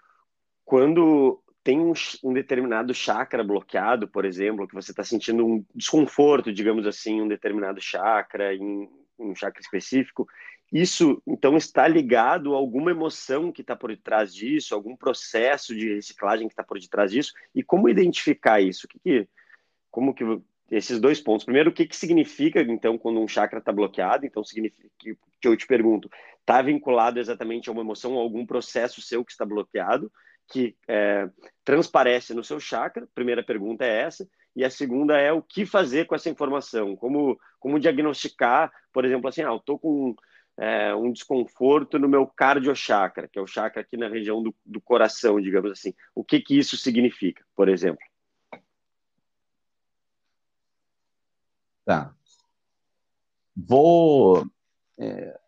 Quando 0.64 1.40
tem 1.62 1.78
um, 1.78 1.92
um 2.24 2.32
determinado 2.32 2.92
chakra 2.92 3.44
bloqueado, 3.44 4.08
por 4.08 4.24
exemplo, 4.24 4.66
que 4.66 4.74
você 4.74 4.90
está 4.90 5.04
sentindo 5.04 5.46
um 5.46 5.64
desconforto, 5.72 6.52
digamos 6.52 6.84
assim, 6.84 7.22
um 7.22 7.28
determinado 7.28 7.80
chakra, 7.80 8.52
em 8.52 8.88
um 9.16 9.32
chakra 9.32 9.60
específico, 9.60 10.26
isso 10.72 11.22
então 11.24 11.56
está 11.56 11.86
ligado 11.86 12.54
a 12.54 12.56
alguma 12.56 12.90
emoção 12.90 13.52
que 13.52 13.60
está 13.60 13.76
por 13.76 13.90
detrás 13.90 14.34
disso, 14.34 14.74
algum 14.74 14.96
processo 14.96 15.76
de 15.76 15.94
reciclagem 15.94 16.48
que 16.48 16.54
está 16.54 16.64
por 16.64 16.80
detrás 16.80 17.12
disso, 17.12 17.32
e 17.54 17.62
como 17.62 17.88
identificar 17.88 18.60
isso? 18.60 18.88
Que, 18.88 18.98
que, 18.98 19.28
como 19.92 20.12
que 20.12 20.24
esses 20.72 20.98
dois 20.98 21.20
pontos. 21.20 21.44
Primeiro, 21.44 21.68
o 21.68 21.72
que, 21.72 21.86
que 21.86 21.94
significa, 21.94 22.60
então, 22.62 22.96
quando 22.96 23.20
um 23.20 23.28
chakra 23.28 23.58
está 23.58 23.70
bloqueado? 23.70 24.24
Então, 24.24 24.42
significa 24.42 24.88
que, 24.98 25.14
que 25.38 25.46
eu 25.46 25.54
te 25.54 25.66
pergunto, 25.66 26.10
está 26.40 26.62
vinculado 26.62 27.20
exatamente 27.20 27.68
a 27.68 27.72
uma 27.72 27.82
emoção, 27.82 28.16
a 28.16 28.22
algum 28.22 28.46
processo 28.46 29.02
seu 29.02 29.22
que 29.22 29.32
está 29.32 29.44
bloqueado, 29.44 30.10
que 30.50 30.74
é, 30.88 31.28
transparece 31.62 32.32
no 32.32 32.42
seu 32.42 32.58
chakra? 32.58 33.06
Primeira 33.14 33.42
pergunta 33.42 33.84
é 33.84 34.00
essa. 34.00 34.26
E 34.56 34.64
a 34.64 34.70
segunda 34.70 35.18
é 35.18 35.30
o 35.30 35.42
que 35.42 35.66
fazer 35.66 36.06
com 36.06 36.14
essa 36.14 36.30
informação? 36.30 36.96
Como, 36.96 37.38
como 37.60 37.78
diagnosticar, 37.78 38.72
por 38.94 39.04
exemplo, 39.04 39.28
assim, 39.28 39.42
ah, 39.42 39.48
eu 39.48 39.56
estou 39.56 39.78
com 39.78 40.14
é, 40.58 40.94
um 40.94 41.12
desconforto 41.12 41.98
no 41.98 42.08
meu 42.08 42.26
cardiochakra, 42.26 43.28
que 43.28 43.38
é 43.38 43.42
o 43.42 43.46
chakra 43.46 43.82
aqui 43.82 43.98
na 43.98 44.08
região 44.08 44.42
do, 44.42 44.54
do 44.64 44.80
coração, 44.80 45.38
digamos 45.38 45.70
assim. 45.70 45.92
O 46.14 46.24
que, 46.24 46.40
que 46.40 46.58
isso 46.58 46.78
significa, 46.78 47.44
por 47.54 47.68
exemplo? 47.68 48.02
Tá. 51.84 52.14
Vou 53.56 54.46
é, 54.98 55.38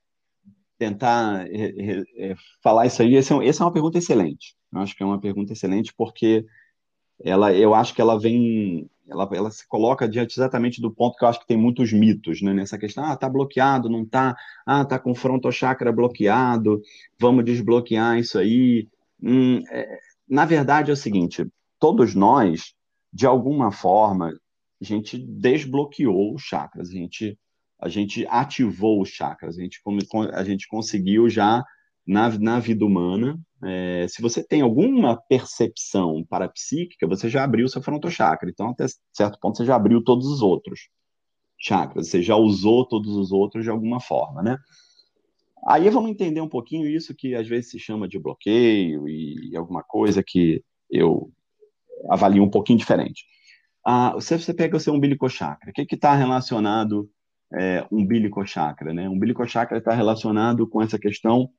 tentar 0.79 1.47
é, 1.49 2.03
é, 2.17 2.35
falar 2.63 2.87
isso 2.87 3.03
aí. 3.03 3.17
Essa 3.17 3.35
é, 3.35 3.49
essa 3.49 3.63
é 3.63 3.67
uma 3.67 3.73
pergunta 3.73 3.99
excelente. 3.99 4.57
Eu 4.73 4.81
acho 4.81 4.97
que 4.97 5.03
é 5.03 5.07
uma 5.07 5.21
pergunta 5.21 5.53
excelente 5.53 5.95
porque 5.97 6.45
ela, 7.23 7.53
eu 7.55 7.75
acho 7.75 7.95
que 7.95 8.01
ela 8.01 8.19
vem, 8.19 8.91
ela, 9.09 9.29
ela 9.33 9.51
se 9.51 9.67
coloca 9.69 10.09
diante 10.09 10.39
exatamente 10.39 10.81
do 10.81 10.91
ponto 10.91 11.17
que 11.17 11.25
eu 11.25 11.29
acho 11.29 11.41
que 11.41 11.47
tem 11.47 11.57
muitos 11.57 11.93
mitos, 11.93 12.43
né, 12.43 12.53
nessa 12.53 12.79
questão. 12.79 13.05
Ah, 13.05 13.17
tá 13.17 13.29
bloqueado, 13.29 13.89
não 13.89 14.05
tá? 14.05 14.37
Ah, 14.67 14.85
tá 14.85 14.99
com 14.99 15.15
chakra 15.53 15.93
bloqueado. 15.93 16.83
Vamos 17.19 17.45
desbloquear 17.45 18.19
isso 18.19 18.39
aí. 18.39 18.89
Hum, 19.23 19.63
é, 19.71 20.01
na 20.29 20.45
verdade 20.45 20.91
é 20.91 20.95
o 20.95 20.97
seguinte: 20.97 21.47
todos 21.79 22.15
nós, 22.15 22.75
de 23.13 23.27
alguma 23.27 23.71
forma, 23.71 24.33
a 24.81 24.85
gente 24.85 25.19
desbloqueou 25.19 26.35
os 26.35 26.43
chakras, 26.43 26.91
a 26.91 26.93
gente 26.93 27.39
a 27.81 27.89
gente 27.89 28.27
ativou 28.29 29.03
os 29.03 29.11
chakras, 29.11 29.59
a 29.59 29.63
gente, 29.63 29.79
a 30.33 30.45
gente 30.45 30.67
conseguiu 30.69 31.29
já, 31.29 31.63
na, 32.07 32.31
na 32.39 32.59
vida 32.59 32.85
humana, 32.85 33.39
é, 33.63 34.07
se 34.09 34.21
você 34.21 34.43
tem 34.43 34.61
alguma 34.61 35.17
percepção 35.29 36.25
parapsíquica, 36.29 37.07
você 37.07 37.29
já 37.29 37.45
abriu 37.45 37.69
seu 37.69 37.83
frontochakra. 37.83 38.49
Então, 38.49 38.71
até 38.71 38.87
certo 39.13 39.39
ponto, 39.41 39.57
você 39.57 39.65
já 39.65 39.75
abriu 39.75 40.03
todos 40.03 40.27
os 40.27 40.43
outros 40.43 40.89
chakras, 41.59 42.09
você 42.09 42.23
já 42.23 42.37
usou 42.37 42.87
todos 42.87 43.17
os 43.17 43.33
outros 43.33 43.65
de 43.65 43.71
alguma 43.71 44.01
forma, 44.01 44.43
né? 44.43 44.59
Aí 45.67 45.89
vamos 45.89 46.11
entender 46.11 46.43
um 46.43 46.49
pouquinho 46.49 46.87
isso 46.87 47.15
que 47.15 47.35
às 47.35 47.49
vezes 47.49 47.71
se 47.71 47.79
chama 47.79 48.07
de 48.07 48.19
bloqueio 48.19 49.09
e 49.09 49.57
alguma 49.57 49.83
coisa 49.83 50.23
que 50.23 50.63
eu 50.91 51.33
avalio 52.11 52.43
um 52.43 52.51
pouquinho 52.51 52.79
diferente. 52.79 53.25
Ah, 53.85 54.17
se 54.21 54.39
você 54.39 54.55
pega 54.55 54.77
o 54.77 54.81
seu 54.81 54.95
umbilical 54.95 55.29
chakra, 55.29 55.71
o 55.71 55.73
que 55.73 55.95
está 55.95 56.15
relacionado 56.15 57.11
é, 57.53 57.87
umbilical 57.91 58.47
chakra? 58.47 58.95
Né? 58.95 59.09
Umbilical 59.09 59.47
chakra 59.47 59.79
está 59.79 59.93
relacionado 59.93 60.67
com 60.67 60.81
essa 60.81 60.99
questão 60.99 61.51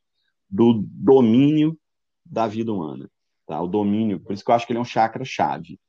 do 0.50 0.84
domínio 0.88 1.78
da 2.26 2.48
vida 2.48 2.74
humana. 2.74 3.10
Tá? 3.46 3.62
O 3.62 3.68
domínio, 3.68 4.20
por 4.20 4.34
isso 4.34 4.44
que 4.44 4.50
eu 4.50 4.56
acho 4.56 4.66
que 4.66 4.74
ele 4.74 4.80
é 4.80 4.82
um 4.82 4.86
chakra-chave. 4.86 5.80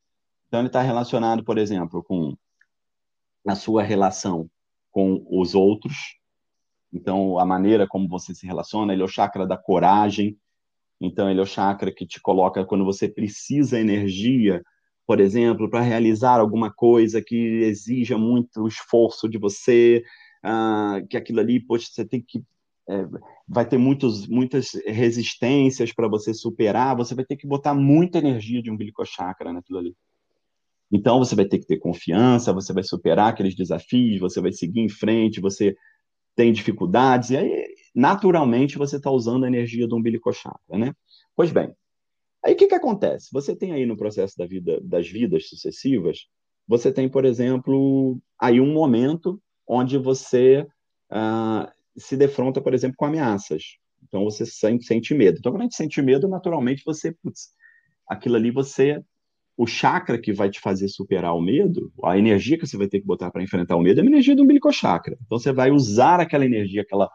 Então, 0.46 0.60
ele 0.60 0.68
está 0.68 0.82
relacionado, 0.82 1.42
por 1.42 1.58
exemplo, 1.58 2.02
com 2.02 2.36
a 3.46 3.54
sua 3.54 3.82
relação 3.82 4.50
com 4.90 5.26
os 5.28 5.54
outros. 5.54 6.16
Então, 6.92 7.38
a 7.38 7.44
maneira 7.44 7.86
como 7.86 8.08
você 8.08 8.34
se 8.34 8.46
relaciona, 8.46 8.92
ele 8.92 9.02
é 9.02 9.04
o 9.04 9.08
chakra 9.08 9.46
da 9.46 9.56
coragem. 9.56 10.38
Então, 11.00 11.30
ele 11.30 11.40
é 11.40 11.42
o 11.42 11.46
chakra 11.46 11.92
que 11.92 12.06
te 12.06 12.20
coloca 12.20 12.64
quando 12.64 12.84
você 12.84 13.08
precisa 13.08 13.78
energia, 13.78 14.62
por 15.06 15.20
exemplo, 15.20 15.70
para 15.70 15.80
realizar 15.80 16.40
alguma 16.40 16.72
coisa 16.72 17.22
que 17.22 17.36
exija 17.36 18.18
muito 18.18 18.66
esforço 18.66 19.28
de 19.28 19.38
você, 19.38 20.02
uh, 20.44 21.06
que 21.08 21.16
aquilo 21.16 21.40
ali, 21.40 21.60
poxa, 21.60 21.88
você 21.90 22.04
tem 22.04 22.20
que 22.20 22.42
é, 22.88 23.04
vai 23.48 23.68
ter 23.68 23.78
muitos, 23.78 24.28
muitas 24.28 24.70
resistências 24.86 25.92
para 25.92 26.06
você 26.06 26.32
superar, 26.32 26.96
você 26.96 27.16
vai 27.16 27.24
ter 27.24 27.36
que 27.36 27.46
botar 27.46 27.74
muita 27.74 28.18
energia 28.18 28.62
de 28.62 28.70
umbilical 28.70 29.04
chakra 29.04 29.52
naquilo 29.52 29.78
ali. 29.78 29.96
Então 30.90 31.18
você 31.18 31.34
vai 31.34 31.46
ter 31.46 31.58
que 31.58 31.66
ter 31.66 31.78
confiança, 31.78 32.52
você 32.52 32.72
vai 32.72 32.84
superar 32.84 33.30
aqueles 33.30 33.56
desafios, 33.56 34.20
você 34.20 34.40
vai 34.40 34.52
seguir 34.52 34.80
em 34.80 34.88
frente, 34.88 35.40
você 35.40 35.74
tem 36.36 36.52
dificuldades, 36.52 37.30
e 37.30 37.36
aí 37.36 37.66
naturalmente 37.94 38.78
você 38.78 38.98
está 38.98 39.10
usando 39.10 39.44
a 39.44 39.48
energia 39.48 39.88
do 39.88 39.96
umbilical 39.96 40.32
chakra, 40.32 40.78
né? 40.78 40.94
Pois 41.34 41.50
bem, 41.50 41.74
aí 42.46 42.54
o 42.54 42.56
que, 42.56 42.68
que 42.68 42.74
acontece? 42.74 43.28
Você 43.32 43.54
tem 43.56 43.72
aí 43.72 43.84
no 43.84 43.96
processo 43.96 44.36
da 44.38 44.46
vida, 44.46 44.80
das 44.82 45.08
vidas 45.08 45.48
sucessivas, 45.48 46.26
você 46.66 46.92
tem, 46.92 47.08
por 47.08 47.24
exemplo, 47.24 48.18
aí 48.40 48.60
um 48.60 48.72
momento 48.72 49.40
onde 49.66 49.98
você 49.98 50.66
ah, 51.10 51.72
se 51.96 52.16
defronta, 52.16 52.60
por 52.60 52.72
exemplo, 52.72 52.96
com 52.96 53.04
ameaças. 53.04 53.76
Então 54.06 54.24
você 54.24 54.46
sente, 54.46 54.84
sente 54.84 55.12
medo. 55.12 55.38
Então 55.38 55.52
quando 55.52 55.62
a 55.62 55.64
gente 55.64 55.76
sente 55.76 56.00
medo, 56.00 56.28
naturalmente 56.28 56.82
você, 56.84 57.12
putz, 57.12 57.50
aquilo 58.08 58.36
ali 58.36 58.50
você 58.50 59.02
o 59.56 59.66
chakra 59.66 60.20
que 60.20 60.32
vai 60.34 60.50
te 60.50 60.60
fazer 60.60 60.86
superar 60.86 61.34
o 61.34 61.40
medo, 61.40 61.90
a 62.04 62.18
energia 62.18 62.58
que 62.58 62.66
você 62.66 62.76
vai 62.76 62.86
ter 62.86 63.00
que 63.00 63.06
botar 63.06 63.30
para 63.30 63.42
enfrentar 63.42 63.74
o 63.74 63.80
medo 63.80 64.00
é 64.00 64.02
a 64.02 64.06
energia 64.06 64.36
do 64.36 64.42
umbilical 64.42 64.70
chakra. 64.70 65.16
Então 65.24 65.38
você 65.38 65.50
vai 65.50 65.70
usar 65.70 66.20
aquela 66.20 66.44
energia, 66.44 66.82
aquela 66.82 67.10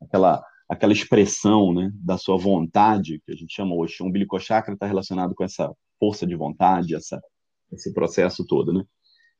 aquela 0.00 0.42
aquela 0.74 0.92
expressão, 0.92 1.72
né, 1.72 1.90
da 1.94 2.18
sua 2.18 2.36
vontade, 2.36 3.20
que 3.24 3.32
a 3.32 3.36
gente 3.36 3.54
chama 3.54 3.74
hoje, 3.74 3.96
o 4.00 4.06
umbilical 4.06 4.38
chakra 4.38 4.74
está 4.74 4.86
relacionado 4.86 5.34
com 5.34 5.44
essa 5.44 5.72
força 5.98 6.26
de 6.26 6.36
vontade, 6.36 6.94
essa 6.94 7.20
esse 7.72 7.92
processo 7.92 8.46
todo, 8.46 8.72
né? 8.72 8.84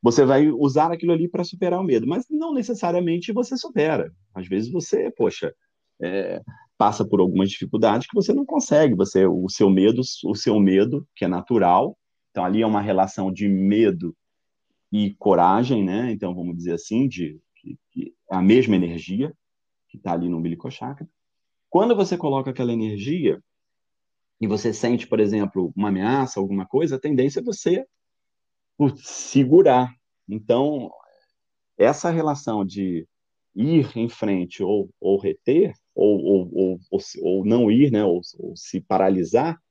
você 0.05 0.23
vai 0.23 0.51
usar 0.51 0.91
aquilo 0.91 1.13
ali 1.13 1.27
para 1.27 1.43
superar 1.43 1.79
o 1.79 1.83
medo, 1.83 2.05
mas 2.05 2.27
não 2.29 2.53
necessariamente 2.53 3.33
você 3.33 3.57
supera. 3.57 4.13
Às 4.35 4.47
vezes 4.47 4.71
você, 4.71 5.09
poxa, 5.09 5.51
é, 5.99 6.43
passa 6.77 7.03
por 7.03 7.19
algumas 7.19 7.49
dificuldades 7.49 8.07
que 8.07 8.13
você 8.13 8.31
não 8.31 8.45
consegue. 8.45 8.93
Você, 8.93 9.25
o 9.25 9.49
seu 9.49 9.67
medo, 9.67 10.01
o 10.23 10.35
seu 10.35 10.59
medo 10.59 11.07
que 11.15 11.25
é 11.25 11.27
natural. 11.27 11.97
Então 12.29 12.45
ali 12.45 12.61
é 12.61 12.67
uma 12.67 12.81
relação 12.81 13.31
de 13.31 13.47
medo 13.47 14.15
e 14.91 15.15
coragem, 15.17 15.83
né? 15.83 16.11
Então 16.11 16.35
vamos 16.35 16.55
dizer 16.55 16.73
assim, 16.73 17.07
de, 17.07 17.39
de, 17.63 17.79
de 17.95 18.13
a 18.29 18.43
mesma 18.43 18.75
energia 18.75 19.33
que 19.89 19.97
está 19.97 20.13
ali 20.13 20.29
no 20.29 20.37
umbilical 20.37 20.69
chakra. 20.69 21.07
Quando 21.69 21.95
você 21.95 22.17
coloca 22.17 22.51
aquela 22.51 22.73
energia 22.73 23.41
e 24.39 24.47
você 24.47 24.73
sente, 24.73 25.07
por 25.07 25.19
exemplo, 25.19 25.71
uma 25.75 25.89
ameaça, 25.89 26.39
alguma 26.39 26.65
coisa, 26.65 26.95
a 26.95 26.99
tendência 26.99 27.39
é 27.39 27.43
você 27.43 27.85
segurar. 28.97 29.93
Então, 30.27 30.91
essa 31.77 32.09
relação 32.09 32.65
de 32.65 33.07
ir 33.55 33.97
em 33.97 34.09
frente 34.09 34.61
ou, 34.61 34.89
ou 34.99 35.17
reter, 35.17 35.73
ou, 35.93 36.19
ou, 36.21 36.49
ou, 36.53 36.79
ou, 36.91 36.99
ou 37.21 37.45
não 37.45 37.71
ir, 37.71 37.91
né, 37.91 38.03
ou, 38.03 38.19
ou, 38.37 38.55
se 38.55 38.81
paralisar, 38.81 39.61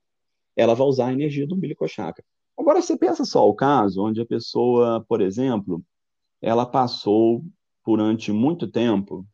ela 0.57 0.74
vai 0.74 0.87
usar 0.87 1.09
a 1.09 1.12
energia 1.12 1.46
do 1.46 1.54
umbilical 1.54 1.88
chakra. 1.88 2.24
Agora, 2.57 2.80
você 2.80 2.96
pensa 2.96 3.24
só 3.24 3.46
o 3.48 3.54
caso 3.54 4.02
onde 4.02 4.20
a 4.20 4.26
pessoa, 4.26 5.04
por 5.09 5.20
exemplo, 5.20 5.85
ela 6.40 6.64
passou 6.64 7.44
durante 7.85 8.33
muito 8.33 8.66
tempo 8.66 9.26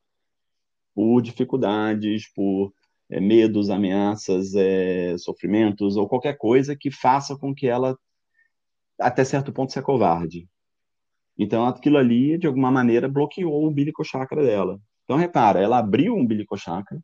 por 0.94 1.20
dificuldades, 1.20 2.33
por 2.35 2.72
é, 3.09 3.20
medos, 3.20 3.70
ameaças, 3.70 4.55
é, 4.55 5.16
sofrimentos 5.18 5.96
ou 5.96 6.09
qualquer 6.09 6.37
coisa 6.37 6.76
que 6.76 6.90
faça 6.90 7.37
com 7.37 7.55
que 7.55 7.66
ela 7.66 7.96
até 9.00 9.24
certo 9.24 9.53
ponto, 9.53 9.72
ser 9.72 9.83
covarde. 9.83 10.46
Então, 11.38 11.64
aquilo 11.64 11.96
ali, 11.96 12.37
de 12.37 12.46
alguma 12.46 12.70
maneira, 12.70 13.09
bloqueou 13.09 13.64
o 13.64 13.68
umbilical 13.68 14.05
chakra 14.05 14.44
dela. 14.44 14.79
Então, 15.05 15.16
repara, 15.16 15.59
ela 15.59 15.79
abriu 15.79 16.14
o 16.14 16.18
umbilical 16.18 16.59
chakra 16.59 17.03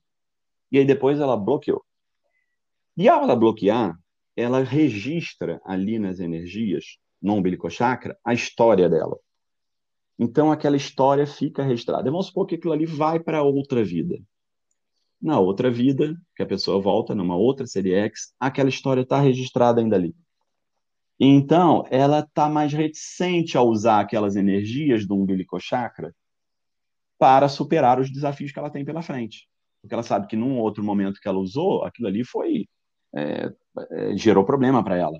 e 0.71 0.79
aí 0.79 0.85
depois 0.85 1.19
ela 1.19 1.37
bloqueou. 1.37 1.83
E 2.97 3.09
ao 3.09 3.23
ela 3.23 3.35
bloquear, 3.35 3.99
ela 4.37 4.63
registra 4.63 5.61
ali 5.65 5.99
nas 5.99 6.21
energias, 6.21 6.99
no 7.21 7.35
umbilical 7.35 7.71
chakra, 7.71 8.17
a 8.25 8.35
história 8.35 8.89
dela. 8.89 9.19
Então, 10.19 10.51
aquela 10.51 10.77
história 10.77 11.27
fica 11.27 11.63
registrada. 11.63 12.11
Vamos 12.11 12.27
supor 12.27 12.47
que 12.47 12.55
aquilo 12.55 12.73
ali 12.73 12.87
vai 12.87 13.21
para 13.21 13.43
outra 13.43 13.85
vida. 13.85 14.19
Na 15.21 15.39
outra 15.39 15.71
vida, 15.71 16.15
que 16.35 16.43
a 16.43 16.47
pessoa 16.47 16.81
volta, 16.81 17.15
numa 17.15 17.37
outra 17.37 17.67
série 17.67 17.93
X, 17.93 18.35
aquela 18.41 18.69
história 18.69 19.03
está 19.03 19.21
registrada 19.21 19.81
ainda 19.81 19.97
ali. 19.97 20.15
Então, 21.19 21.85
ela 21.91 22.21
está 22.21 22.49
mais 22.49 22.73
reticente 22.73 23.57
a 23.57 23.63
usar 23.63 24.01
aquelas 24.01 24.37
energias 24.37 25.07
do 25.07 25.15
umbilical 25.15 25.59
chakra 25.59 26.15
para 27.19 27.49
superar 27.49 27.99
os 27.99 28.13
desafios 28.13 28.53
que 28.53 28.59
ela 28.59 28.71
tem 28.71 28.85
pela 28.85 29.03
frente. 29.03 29.49
Porque 29.81 29.95
ela 29.95 30.03
sabe 30.03 30.27
que 30.27 30.37
num 30.37 30.59
outro 30.59 30.85
momento 30.85 31.21
que 31.21 31.29
ela 31.29 31.39
usou, 31.39 31.85
aquilo 31.85 32.09
ali 32.09 32.25
foi 32.25 32.67
é, 33.15 33.51
é, 33.93 34.17
gerou 34.17 34.45
problema 34.45 34.85
para 34.85 34.97
ela. 34.97 35.19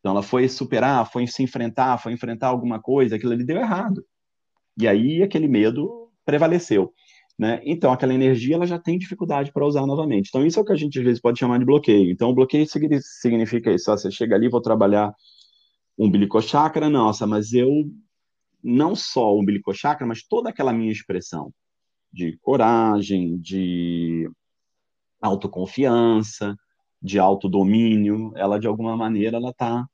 Então, 0.00 0.12
ela 0.12 0.22
foi 0.22 0.48
superar, 0.48 1.10
foi 1.10 1.26
se 1.26 1.42
enfrentar, 1.42 1.98
foi 1.98 2.12
enfrentar 2.12 2.48
alguma 2.48 2.80
coisa, 2.80 3.16
aquilo 3.16 3.32
ali 3.32 3.44
deu 3.44 3.58
errado. 3.58 4.04
E 4.78 4.86
aí 4.86 5.22
aquele 5.22 5.48
medo 5.48 6.10
prevaleceu. 6.24 6.92
Né? 7.38 7.60
Então, 7.64 7.92
aquela 7.92 8.14
energia 8.14 8.54
ela 8.54 8.66
já 8.66 8.78
tem 8.78 8.98
dificuldade 8.98 9.52
para 9.52 9.66
usar 9.66 9.86
novamente. 9.86 10.28
Então, 10.28 10.46
isso 10.46 10.58
é 10.58 10.62
o 10.62 10.64
que 10.64 10.72
a 10.72 10.76
gente 10.76 10.98
às 10.98 11.04
vezes 11.04 11.20
pode 11.20 11.38
chamar 11.38 11.58
de 11.58 11.66
bloqueio. 11.66 12.10
Então, 12.10 12.34
bloqueio 12.34 12.66
significa 12.66 13.72
isso: 13.72 13.90
você 13.90 14.10
chega 14.10 14.34
ali, 14.34 14.48
vou 14.48 14.60
trabalhar 14.60 15.14
umbilical 15.98 16.40
chakra, 16.40 16.88
nossa, 16.88 17.26
mas 17.26 17.52
eu 17.52 17.70
não 18.62 18.96
só 18.96 19.34
o 19.34 19.40
umbilical 19.40 19.74
chakra, 19.74 20.06
mas 20.06 20.22
toda 20.26 20.48
aquela 20.48 20.72
minha 20.72 20.92
expressão 20.92 21.52
de 22.12 22.38
coragem, 22.38 23.38
de 23.38 24.28
autoconfiança, 25.20 26.56
de 27.02 27.18
autodomínio, 27.18 28.32
ela 28.34 28.58
de 28.58 28.66
alguma 28.66 28.96
maneira 28.96 29.36
ela 29.36 29.50
está 29.50 29.86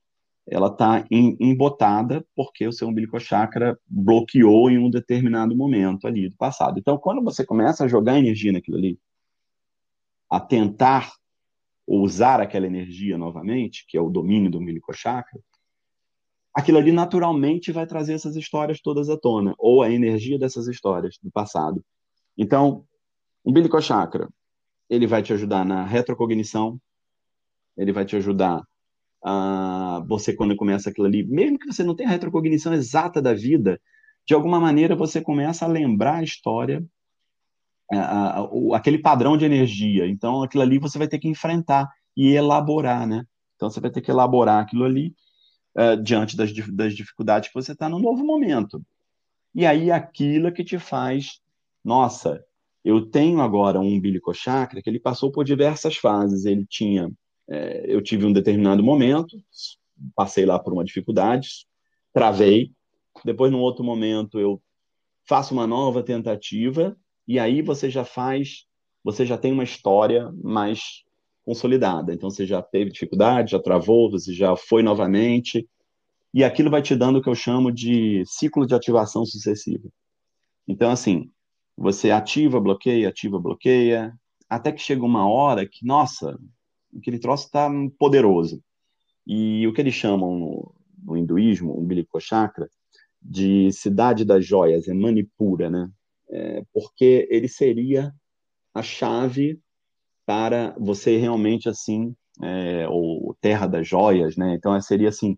ela 0.47 0.67
está 0.67 1.05
embotada 1.11 2.27
porque 2.35 2.67
o 2.67 2.73
seu 2.73 2.89
umbilical 2.89 3.21
chakra 3.21 3.79
bloqueou 3.87 4.71
em 4.71 4.79
um 4.79 4.91
determinado 4.91 5.57
momento 5.57 6.07
ali 6.07 6.29
do 6.29 6.37
passado. 6.37 6.79
Então, 6.79 6.99
quando 6.99 7.23
você 7.23 7.45
começa 7.45 7.85
a 7.85 7.89
jogar 7.89 8.19
energia 8.19 8.53
naquilo 8.53 8.77
ali, 8.77 8.99
a 10.29 10.41
tentar 10.41 11.13
usar 11.87 12.41
aquela 12.41 12.67
energia 12.67 13.17
novamente, 13.17 13.85
que 13.87 13.97
é 13.97 14.01
o 14.01 14.11
domínio 14.11 14.51
do 14.51 14.59
umbilical 14.59 14.95
chakra, 14.95 15.41
aquilo 16.55 16.79
ali 16.79 16.93
naturalmente 16.93 17.71
vai 17.71 17.87
trazer 17.87 18.15
essas 18.15 18.37
histórias 18.37 18.81
todas 18.81 19.09
à 19.09 19.17
tona, 19.17 19.55
ou 19.59 19.83
a 19.83 19.91
energia 19.91 20.39
dessas 20.39 20.67
histórias 20.67 21.19
do 21.23 21.31
passado. 21.31 21.85
Então, 22.37 22.85
o 23.45 23.51
umbilical 23.51 23.81
chakra, 23.81 24.29
ele 24.89 25.07
vai 25.07 25.23
te 25.23 25.33
ajudar 25.33 25.65
na 25.65 25.85
retrocognição, 25.85 26.81
ele 27.77 27.93
vai 27.93 28.05
te 28.05 28.17
ajudar 28.17 28.63
ah, 29.25 30.03
você 30.07 30.35
quando 30.35 30.57
começa 30.57 30.91
aquilo 30.91 31.07
ali, 31.07 31.25
mesmo 31.25 31.59
que 31.59 31.67
você 31.67 31.85
não 31.85 31.95
tenha 31.95 32.09
a 32.09 32.13
retrocognição 32.13 32.73
exata 32.73 33.21
da 33.21 33.33
vida, 33.33 33.81
de 34.27 34.35
alguma 34.35 34.61
maneira 34.61 34.95
você 34.97 35.21
começa 35.21 35.65
a 35.65 35.69
lembrar 35.69 36.17
a 36.17 36.23
história, 36.23 36.85
aquele 38.75 38.99
padrão 38.99 39.37
de 39.37 39.45
energia. 39.45 40.07
Então, 40.07 40.43
aquilo 40.43 40.63
ali 40.63 40.79
você 40.79 40.99
vai 40.99 41.09
ter 41.09 41.19
que 41.19 41.29
enfrentar 41.29 41.89
e 42.17 42.33
elaborar, 42.33 43.07
né? 43.07 43.25
Então, 43.57 43.71
você 43.71 43.81
vai 43.81 43.91
ter 43.91 44.01
que 44.01 44.11
elaborar 44.11 44.63
aquilo 44.63 44.85
ali 44.85 45.15
uh, 45.77 46.03
diante 46.03 46.37
das, 46.37 46.53
das 46.69 46.95
dificuldades 46.95 47.49
que 47.49 47.55
você 47.55 47.73
está 47.73 47.89
no 47.89 47.99
novo 47.99 48.25
momento. 48.25 48.85
E 49.55 49.67
aí 49.67 49.91
aquilo 49.91 50.53
que 50.53 50.65
te 50.65 50.79
faz, 50.79 51.41
nossa, 51.85 52.43
eu 52.85 53.07
tenho 53.07 53.41
agora 53.41 53.79
um 53.79 53.87
umbilical 53.87 54.35
chakra 54.35 54.83
que 54.83 54.89
ele 54.89 54.99
passou 54.99 55.31
por 55.31 55.45
diversas 55.45 55.97
fases. 55.97 56.45
Ele 56.45 56.65
tinha, 56.67 57.11
é, 57.49 57.85
eu 57.87 58.03
tive 58.03 58.27
um 58.27 58.33
determinado 58.33 58.83
momento, 58.83 59.37
passei 60.15 60.45
lá 60.47 60.59
por 60.59 60.73
uma 60.73 60.85
dificuldade, 60.85 61.67
travei. 62.13 62.73
Depois, 63.25 63.51
num 63.53 63.61
outro 63.61 63.85
momento, 63.85 64.39
eu 64.39 64.61
faço 65.25 65.55
uma 65.55 65.67
nova 65.67 66.03
tentativa 66.03 66.97
e 67.27 67.39
aí 67.39 67.63
você 67.63 67.89
já 67.91 68.05
faz, 68.05 68.67
você 69.05 69.25
já 69.25 69.39
tem 69.39 69.53
uma 69.53 69.65
história 69.65 70.33
mais 70.43 71.05
consolidada. 71.45 72.13
Então, 72.13 72.31
você 72.31 72.47
já 72.47 72.63
teve 72.63 72.91
dificuldade, 72.91 73.53
já 73.53 73.61
travou, 73.61 74.11
você 74.11 74.33
já 74.33 74.57
foi 74.57 74.83
novamente 74.83 75.69
e 76.35 76.43
aquilo 76.43 76.71
vai 76.71 76.81
te 76.81 76.97
dando 76.97 77.19
o 77.19 77.23
que 77.23 77.29
eu 77.29 77.35
chamo 77.35 77.71
de 77.71 78.23
ciclo 78.27 78.67
de 78.67 78.75
ativação 78.75 79.27
sucessiva. 79.27 79.89
Então, 80.67 80.91
assim, 80.91 81.31
você 81.77 82.11
ativa, 82.11 82.61
bloqueia, 82.61 83.09
ativa, 83.09 83.39
bloqueia, 83.39 84.15
até 84.49 84.73
que 84.73 84.81
chega 84.81 85.05
uma 85.05 85.29
hora 85.29 85.67
que, 85.69 85.85
nossa, 85.85 86.39
aquele 86.97 87.19
troço 87.19 87.47
está 87.47 87.71
poderoso. 87.99 88.63
E 89.27 89.67
o 89.67 89.73
que 89.73 89.81
eles 89.81 89.95
chamam 89.95 90.39
no, 90.39 90.75
no 91.05 91.17
hinduísmo, 91.17 91.73
o 91.73 91.81
umbilical 91.81 92.21
chakra, 92.21 92.69
de 93.21 93.71
cidade 93.73 94.25
das 94.25 94.45
joias, 94.45 94.89
é 94.89 94.95
Manipura, 94.95 95.71
né? 95.71 95.89
É, 96.31 96.65
porque 96.73 97.29
ele 97.31 97.49
seria 97.49 98.13
a 98.75 98.83
chave 98.83 99.61
para 100.27 100.75
você 100.79 101.19
realmente, 101.19 101.69
assim, 101.69 102.15
é, 102.41 102.89
ou 102.89 103.37
terra 103.41 103.67
das 103.67 103.87
joias, 103.87 104.37
né? 104.37 104.55
Então, 104.55 104.79
seria 104.81 105.09
assim, 105.09 105.37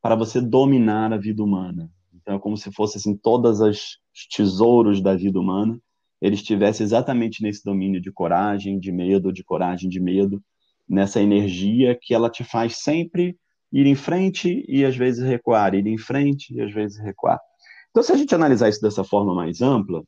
para 0.00 0.14
você 0.14 0.40
dominar 0.40 1.12
a 1.12 1.16
vida 1.16 1.42
humana. 1.42 1.90
Então, 2.14 2.36
é 2.36 2.38
como 2.38 2.56
se 2.56 2.70
fosse 2.72 2.98
assim, 2.98 3.16
todas 3.16 3.60
as 3.60 3.98
tesouros 4.34 5.00
da 5.00 5.14
vida 5.14 5.38
humana, 5.40 5.78
ele 6.20 6.34
estivesse 6.34 6.82
exatamente 6.82 7.42
nesse 7.42 7.64
domínio 7.64 8.00
de 8.00 8.12
coragem, 8.12 8.78
de 8.78 8.92
medo, 8.92 9.32
de 9.32 9.42
coragem, 9.42 9.90
de 9.90 10.00
medo, 10.00 10.42
nessa 10.88 11.20
energia 11.20 11.98
que 12.00 12.14
ela 12.14 12.30
te 12.30 12.44
faz 12.44 12.78
sempre 12.78 13.36
ir 13.72 13.86
em 13.86 13.94
frente 13.94 14.64
e 14.68 14.84
às 14.84 14.96
vezes 14.96 15.24
recuar, 15.24 15.74
ir 15.74 15.86
em 15.86 15.98
frente 15.98 16.54
e 16.54 16.60
às 16.60 16.72
vezes 16.72 16.98
recuar. 16.98 17.40
Então, 17.90 18.02
se 18.02 18.12
a 18.12 18.16
gente 18.16 18.34
analisar 18.34 18.68
isso 18.68 18.80
dessa 18.80 19.04
forma 19.04 19.34
mais 19.34 19.60
ampla, 19.60 20.04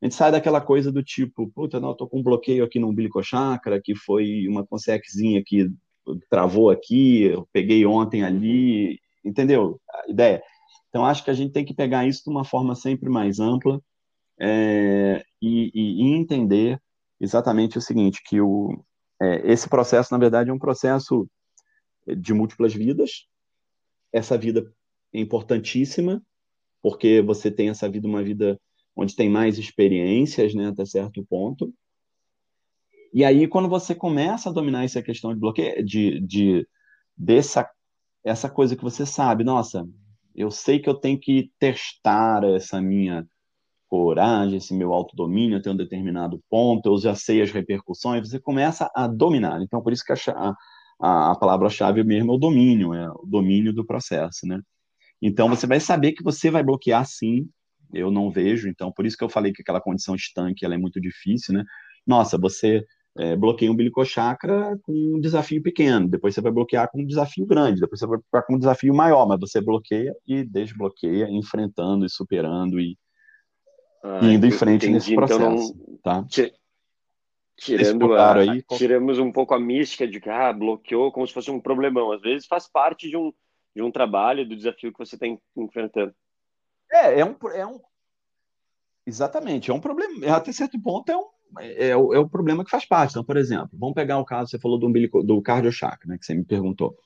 a 0.00 0.06
gente 0.06 0.14
sai 0.14 0.30
daquela 0.30 0.60
coisa 0.60 0.92
do 0.92 1.02
tipo, 1.02 1.50
puta, 1.52 1.80
não, 1.80 1.90
eu 1.90 1.94
tô 1.94 2.06
com 2.06 2.20
um 2.20 2.22
bloqueio 2.22 2.64
aqui 2.64 2.78
no 2.78 2.88
umbilical 2.88 3.22
chakra, 3.22 3.80
que 3.82 3.94
foi 3.94 4.46
uma 4.48 4.64
conseczinha 4.66 5.42
que 5.44 5.68
travou 6.30 6.70
aqui, 6.70 7.24
eu 7.24 7.48
peguei 7.52 7.84
ontem 7.84 8.22
ali, 8.22 8.98
entendeu 9.24 9.80
a 9.90 10.10
ideia? 10.10 10.42
Então, 10.88 11.04
acho 11.04 11.24
que 11.24 11.30
a 11.30 11.34
gente 11.34 11.52
tem 11.52 11.64
que 11.64 11.74
pegar 11.74 12.06
isso 12.06 12.22
de 12.24 12.30
uma 12.30 12.44
forma 12.44 12.74
sempre 12.74 13.10
mais 13.10 13.40
ampla 13.40 13.80
é, 14.40 15.22
e, 15.42 15.70
e, 15.74 16.14
entender 16.14 16.80
exatamente 17.20 17.76
o 17.76 17.80
seguinte, 17.80 18.22
que 18.24 18.40
o, 18.40 18.82
é, 19.20 19.50
esse 19.50 19.68
processo, 19.68 20.12
na 20.12 20.18
verdade, 20.18 20.50
é 20.50 20.52
um 20.52 20.58
processo 20.58 21.28
de 22.06 22.32
múltiplas 22.32 22.74
vidas. 22.74 23.26
Essa 24.12 24.38
vida 24.38 24.72
é 25.12 25.20
importantíssima, 25.20 26.22
porque 26.80 27.20
você 27.20 27.50
tem 27.50 27.68
essa 27.68 27.88
vida, 27.88 28.06
uma 28.06 28.22
vida 28.22 28.60
onde 28.94 29.14
tem 29.14 29.28
mais 29.28 29.58
experiências, 29.58 30.54
né, 30.54 30.68
até 30.68 30.84
certo 30.84 31.24
ponto. 31.24 31.72
E 33.12 33.24
aí, 33.24 33.46
quando 33.48 33.68
você 33.68 33.94
começa 33.94 34.50
a 34.50 34.52
dominar 34.52 34.84
essa 34.84 35.02
questão 35.02 35.32
de 35.32 35.40
bloqueio, 35.40 35.84
de, 35.84 36.20
de 36.20 36.68
dessa 37.16 37.68
essa 38.24 38.50
coisa 38.50 38.76
que 38.76 38.82
você 38.82 39.06
sabe, 39.06 39.44
nossa, 39.44 39.88
eu 40.34 40.50
sei 40.50 40.78
que 40.78 40.88
eu 40.88 40.94
tenho 40.94 41.18
que 41.18 41.50
testar 41.58 42.44
essa 42.44 42.80
minha 42.80 43.26
coragem, 43.88 44.58
esse 44.58 44.74
meu 44.74 44.92
autodomínio 44.92 45.58
até 45.58 45.70
um 45.70 45.76
determinado 45.76 46.42
ponto, 46.50 46.88
eu 46.88 46.98
já 46.98 47.14
sei 47.14 47.42
as 47.42 47.50
repercussões, 47.50 48.28
você 48.28 48.38
começa 48.38 48.90
a 48.94 49.06
dominar. 49.06 49.60
Então, 49.62 49.82
por 49.82 49.92
isso 49.92 50.04
que 50.04 50.12
a, 50.12 50.54
a, 51.00 51.32
a 51.32 51.36
palavra-chave 51.36 52.04
mesmo 52.04 52.32
é 52.32 52.34
o 52.34 52.38
domínio, 52.38 52.94
é 52.94 53.10
o 53.10 53.24
domínio 53.26 53.72
do 53.72 53.84
processo, 53.84 54.46
né? 54.46 54.60
Então, 55.20 55.48
você 55.48 55.66
vai 55.66 55.80
saber 55.80 56.12
que 56.12 56.22
você 56.22 56.50
vai 56.50 56.62
bloquear 56.62 57.04
sim, 57.06 57.48
eu 57.92 58.10
não 58.10 58.30
vejo, 58.30 58.68
então, 58.68 58.92
por 58.92 59.06
isso 59.06 59.16
que 59.16 59.24
eu 59.24 59.28
falei 59.28 59.52
que 59.52 59.62
aquela 59.62 59.80
condição 59.80 60.14
estanque, 60.14 60.64
ela 60.64 60.74
é 60.74 60.78
muito 60.78 61.00
difícil, 61.00 61.54
né? 61.54 61.64
Nossa, 62.06 62.38
você 62.38 62.84
é, 63.18 63.36
bloqueia 63.36 63.72
um 63.72 63.74
bilicochakra 63.74 64.78
com 64.82 64.92
um 64.92 65.20
desafio 65.20 65.62
pequeno, 65.62 66.08
depois 66.08 66.34
você 66.34 66.40
vai 66.40 66.52
bloquear 66.52 66.90
com 66.90 67.00
um 67.00 67.06
desafio 67.06 67.46
grande, 67.46 67.80
depois 67.80 67.98
você 68.00 68.06
vai 68.06 68.18
bloquear 68.18 68.46
com 68.46 68.54
um 68.54 68.58
desafio 68.58 68.94
maior, 68.94 69.26
mas 69.26 69.40
você 69.40 69.60
bloqueia 69.60 70.14
e 70.26 70.44
desbloqueia, 70.44 71.28
enfrentando 71.30 72.04
e 72.06 72.10
superando 72.10 72.78
e 72.78 72.96
ah, 74.02 74.20
indo 74.22 74.46
em 74.46 74.50
frente 74.50 74.86
entendi. 74.86 74.94
nesse 74.94 75.14
processo, 75.14 75.74
então, 75.88 75.98
tá? 76.02 76.26
Tirando 77.56 78.14
a, 78.14 78.34
aí, 78.36 78.62
tiramos 78.62 79.18
um 79.18 79.32
pouco 79.32 79.52
a 79.52 79.58
mística 79.58 80.06
de 80.06 80.20
que 80.20 80.30
ah, 80.30 80.52
bloqueou 80.52 81.10
como 81.10 81.26
se 81.26 81.34
fosse 81.34 81.50
um 81.50 81.60
problemão. 81.60 82.12
Às 82.12 82.20
vezes 82.20 82.46
faz 82.46 82.70
parte 82.70 83.08
de 83.10 83.16
um, 83.16 83.32
de 83.74 83.82
um 83.82 83.90
trabalho, 83.90 84.48
do 84.48 84.56
desafio 84.56 84.92
que 84.92 84.98
você 84.98 85.16
está 85.16 85.26
enfrentando. 85.56 86.14
É, 86.90 87.20
é 87.20 87.24
um, 87.24 87.36
é 87.52 87.66
um. 87.66 87.80
Exatamente, 89.04 89.70
é 89.70 89.74
um 89.74 89.80
problema. 89.80 90.36
Até 90.36 90.52
certo 90.52 90.80
ponto 90.80 91.10
é 91.10 91.16
um, 91.16 91.24
é, 91.58 91.88
é, 91.88 91.96
o, 91.96 92.14
é 92.14 92.18
o 92.18 92.28
problema 92.28 92.64
que 92.64 92.70
faz 92.70 92.84
parte. 92.84 93.10
Então, 93.10 93.24
por 93.24 93.36
exemplo, 93.36 93.70
vamos 93.72 93.94
pegar 93.94 94.18
o 94.18 94.24
caso, 94.24 94.50
você 94.50 94.58
falou 94.58 94.78
do, 94.78 94.86
umbilico, 94.86 95.22
do 95.22 95.42
cardiochakra, 95.42 96.08
né, 96.08 96.18
que 96.18 96.24
você 96.24 96.34
me 96.34 96.44
perguntou. 96.44 96.96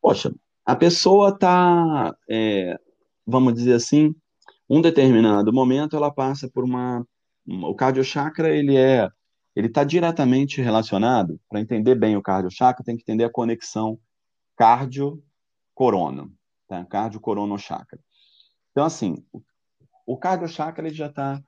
Poxa, 0.00 0.32
a 0.64 0.76
pessoa 0.76 1.30
está, 1.30 2.14
é, 2.28 2.78
vamos 3.26 3.54
dizer 3.54 3.74
assim, 3.74 4.14
um 4.72 4.80
determinado 4.80 5.52
momento 5.52 5.96
ela 5.96 6.10
passa 6.10 6.48
por 6.48 6.64
uma, 6.64 7.06
o 7.46 7.74
cardiochakra 7.74 8.48
ele 8.54 8.76
é 8.76 9.08
ele 9.54 9.66
está 9.66 9.84
diretamente 9.84 10.62
relacionado 10.62 11.38
para 11.48 11.60
entender 11.60 11.94
bem 11.94 12.16
o 12.16 12.22
cardiochakra 12.22 12.84
tem 12.84 12.96
que 12.96 13.02
entender 13.02 13.24
a 13.24 13.30
conexão 13.30 13.98
cardio 14.56 15.22
corona 15.74 16.28
tá? 16.68 16.84
cardio 16.86 17.20
chakra 17.58 18.00
então 18.70 18.84
assim 18.84 19.16
o, 19.32 19.42
o 20.06 20.16
cardiochakra 20.16 20.86
ele 20.86 20.94
já 20.94 21.06
está 21.06 21.42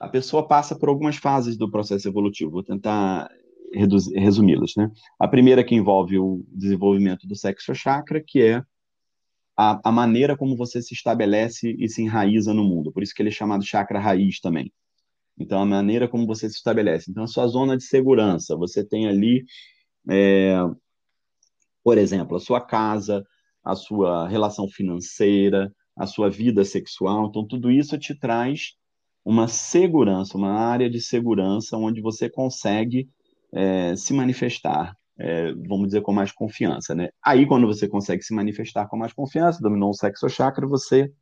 a 0.00 0.08
pessoa 0.08 0.46
passa 0.46 0.76
por 0.76 0.88
algumas 0.88 1.16
fases 1.16 1.56
do 1.56 1.70
processo 1.70 2.08
evolutivo. 2.08 2.50
Vou 2.50 2.62
tentar 2.62 3.30
resumi-las. 3.72 4.72
Né? 4.76 4.90
A 5.18 5.28
primeira 5.28 5.64
que 5.64 5.74
envolve 5.74 6.18
o 6.18 6.44
desenvolvimento 6.48 7.26
do 7.26 7.36
sexo 7.36 7.74
chakra, 7.74 8.20
que 8.20 8.42
é 8.42 8.62
a, 9.56 9.88
a, 9.88 9.92
maneira 9.92 10.36
como 10.36 10.56
você 10.56 10.80
se 10.80 10.94
estabelece 10.94 11.74
e 11.78 11.88
se 11.88 12.02
enraiza 12.02 12.54
no 12.54 12.64
mundo. 12.64 12.92
Por 12.92 13.02
isso 13.02 13.14
que 13.14 13.22
ele 13.22 13.28
é 13.28 13.32
chamado 13.32 13.64
chakra 13.64 13.98
raiz 13.98 14.40
também. 14.40 14.72
Então, 15.38 15.60
a 15.60 15.66
maneira 15.66 16.08
como 16.08 16.26
você 16.26 16.48
se 16.48 16.56
estabelece. 16.56 17.10
Então, 17.10 17.24
a 17.24 17.26
sua 17.26 17.46
zona 17.46 17.76
de 17.76 17.84
segurança, 17.84 18.56
você 18.56 18.84
tem 18.84 19.08
ali, 19.08 19.44
é, 20.10 20.56
por 21.82 21.98
exemplo, 21.98 22.36
a 22.36 22.40
sua 22.40 22.60
casa, 22.60 23.24
a 23.64 23.74
sua 23.74 24.28
relação 24.28 24.68
financeira, 24.68 25.72
a 25.96 26.06
sua 26.06 26.30
vida 26.30 26.64
sexual. 26.64 27.26
Então, 27.26 27.46
tudo 27.46 27.70
isso 27.70 27.98
te 27.98 28.14
traz 28.14 28.74
uma 29.24 29.48
segurança, 29.48 30.36
uma 30.36 30.52
área 30.52 30.90
de 30.90 31.00
segurança 31.00 31.76
onde 31.76 32.00
você 32.00 32.28
consegue 32.28 33.08
é, 33.52 33.94
se 33.96 34.12
manifestar, 34.12 34.96
é, 35.18 35.52
vamos 35.52 35.86
dizer, 35.86 36.00
com 36.02 36.12
mais 36.12 36.32
confiança, 36.32 36.94
né? 36.94 37.10
Aí, 37.22 37.46
quando 37.46 37.66
você 37.66 37.86
consegue 37.86 38.22
se 38.22 38.34
manifestar 38.34 38.88
com 38.88 38.96
mais 38.96 39.12
confiança, 39.12 39.62
dominou 39.62 39.90
o 39.90 39.94
sexo 39.94 40.28
chakra, 40.28 40.66
você 40.66 41.12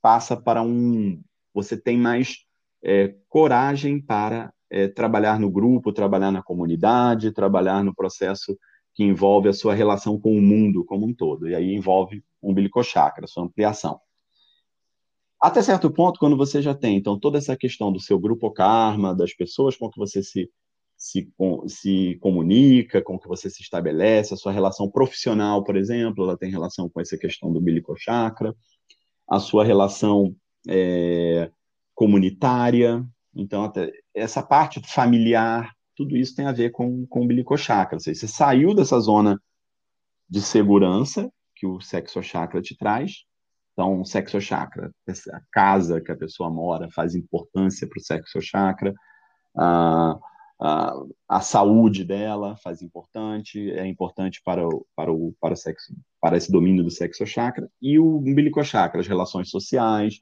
passa 0.00 0.36
para 0.36 0.62
um... 0.62 1.22
Você 1.52 1.76
tem 1.76 1.96
mais 1.96 2.44
é, 2.82 3.14
coragem 3.28 4.00
para 4.00 4.52
é, 4.70 4.88
trabalhar 4.88 5.38
no 5.38 5.50
grupo, 5.50 5.92
trabalhar 5.92 6.30
na 6.30 6.42
comunidade, 6.42 7.32
trabalhar 7.32 7.84
no 7.84 7.94
processo 7.94 8.58
que 8.94 9.02
envolve 9.02 9.48
a 9.48 9.52
sua 9.52 9.74
relação 9.74 10.18
com 10.18 10.36
o 10.36 10.42
mundo 10.42 10.84
como 10.84 11.06
um 11.06 11.14
todo. 11.14 11.48
E 11.48 11.54
aí 11.54 11.74
envolve 11.74 12.22
o 12.40 12.50
umbilical 12.50 12.82
chakra, 12.82 13.26
sua 13.26 13.44
ampliação. 13.44 14.00
Até 15.40 15.60
certo 15.60 15.90
ponto, 15.90 16.18
quando 16.18 16.36
você 16.36 16.62
já 16.62 16.74
tem, 16.74 16.96
então, 16.96 17.18
toda 17.18 17.36
essa 17.36 17.56
questão 17.56 17.92
do 17.92 18.00
seu 18.00 18.18
grupo 18.18 18.50
karma, 18.50 19.14
das 19.14 19.34
pessoas 19.34 19.76
com 19.76 19.90
que 19.90 19.98
você 19.98 20.22
se, 20.22 20.48
se, 21.04 21.30
se 21.66 22.18
comunica, 22.22 23.02
com 23.02 23.18
que 23.18 23.28
você 23.28 23.50
se 23.50 23.60
estabelece, 23.60 24.32
a 24.32 24.38
sua 24.38 24.52
relação 24.52 24.90
profissional, 24.90 25.62
por 25.62 25.76
exemplo, 25.76 26.24
ela 26.24 26.36
tem 26.36 26.50
relação 26.50 26.88
com 26.88 26.98
essa 26.98 27.18
questão 27.18 27.52
do 27.52 27.60
bilico 27.60 27.94
chakra, 27.94 28.56
a 29.28 29.38
sua 29.38 29.66
relação 29.66 30.34
é, 30.66 31.50
comunitária, 31.94 33.04
então, 33.36 33.64
até 33.64 33.92
essa 34.14 34.42
parte 34.42 34.80
familiar, 34.80 35.74
tudo 35.94 36.16
isso 36.16 36.34
tem 36.34 36.46
a 36.46 36.52
ver 36.52 36.70
com, 36.70 37.06
com 37.06 37.24
o 37.24 37.26
bilico 37.26 37.54
chakra. 37.58 37.98
Seja, 38.00 38.20
você 38.20 38.28
saiu 38.28 38.74
dessa 38.74 38.98
zona 38.98 39.38
de 40.26 40.40
segurança 40.40 41.30
que 41.54 41.66
o 41.66 41.82
sexo 41.82 42.22
chakra 42.22 42.62
te 42.62 42.74
traz, 42.78 43.26
então, 43.74 44.02
sexo 44.06 44.40
chakra, 44.40 44.90
a 45.06 45.40
casa 45.52 46.00
que 46.00 46.10
a 46.10 46.16
pessoa 46.16 46.48
mora 46.48 46.88
faz 46.94 47.14
importância 47.14 47.86
para 47.86 47.98
o 47.98 48.02
sexo 48.02 48.40
chakra, 48.40 48.94
a, 49.54 50.18
a, 50.60 51.40
saúde 51.40 52.04
dela 52.04 52.56
faz 52.56 52.80
importante, 52.80 53.70
é 53.72 53.86
importante 53.86 54.40
para 54.44 54.66
o, 54.66 54.86
para 54.94 55.12
o, 55.12 55.34
para 55.40 55.54
o 55.54 55.56
sexo, 55.56 55.94
para 56.20 56.36
esse 56.36 56.50
domínio 56.50 56.84
do 56.84 56.90
sexo 56.90 57.26
chakra, 57.26 57.68
e 57.82 57.98
o 57.98 58.18
umbilical 58.18 58.64
chakra, 58.64 59.00
as 59.00 59.06
relações 59.06 59.50
sociais, 59.50 60.20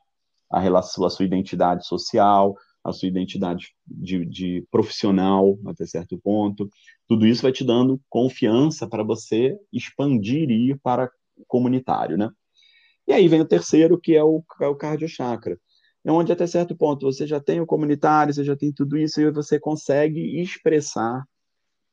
a 0.50 0.58
relação, 0.58 1.04
a 1.04 1.10
sua 1.10 1.24
identidade 1.24 1.86
social, 1.86 2.56
a 2.84 2.92
sua 2.92 3.08
identidade 3.08 3.74
de, 3.86 4.24
de 4.24 4.66
profissional 4.70 5.58
até 5.66 5.86
certo 5.86 6.18
ponto. 6.18 6.68
Tudo 7.06 7.26
isso 7.26 7.42
vai 7.42 7.52
te 7.52 7.64
dando 7.64 8.00
confiança 8.08 8.88
para 8.88 9.04
você 9.04 9.56
expandir 9.72 10.50
e 10.50 10.70
ir 10.70 10.80
para 10.82 11.10
comunitário, 11.46 12.16
né? 12.16 12.30
E 13.06 13.12
aí 13.12 13.28
vem 13.28 13.40
o 13.40 13.46
terceiro, 13.46 14.00
que 14.00 14.14
é 14.14 14.22
o, 14.22 14.44
é 14.60 14.66
o 14.66 14.76
cardio 14.76 15.08
chakra. 15.08 15.54
É 15.54 15.58
onde 16.10 16.32
até 16.32 16.46
certo 16.46 16.76
ponto 16.76 17.06
você 17.06 17.26
já 17.26 17.40
tem 17.40 17.60
o 17.60 17.66
comunitário, 17.66 18.34
você 18.34 18.44
já 18.44 18.56
tem 18.56 18.72
tudo 18.72 18.98
isso 18.98 19.20
e 19.20 19.30
você 19.30 19.58
consegue 19.58 20.40
expressar 20.40 21.24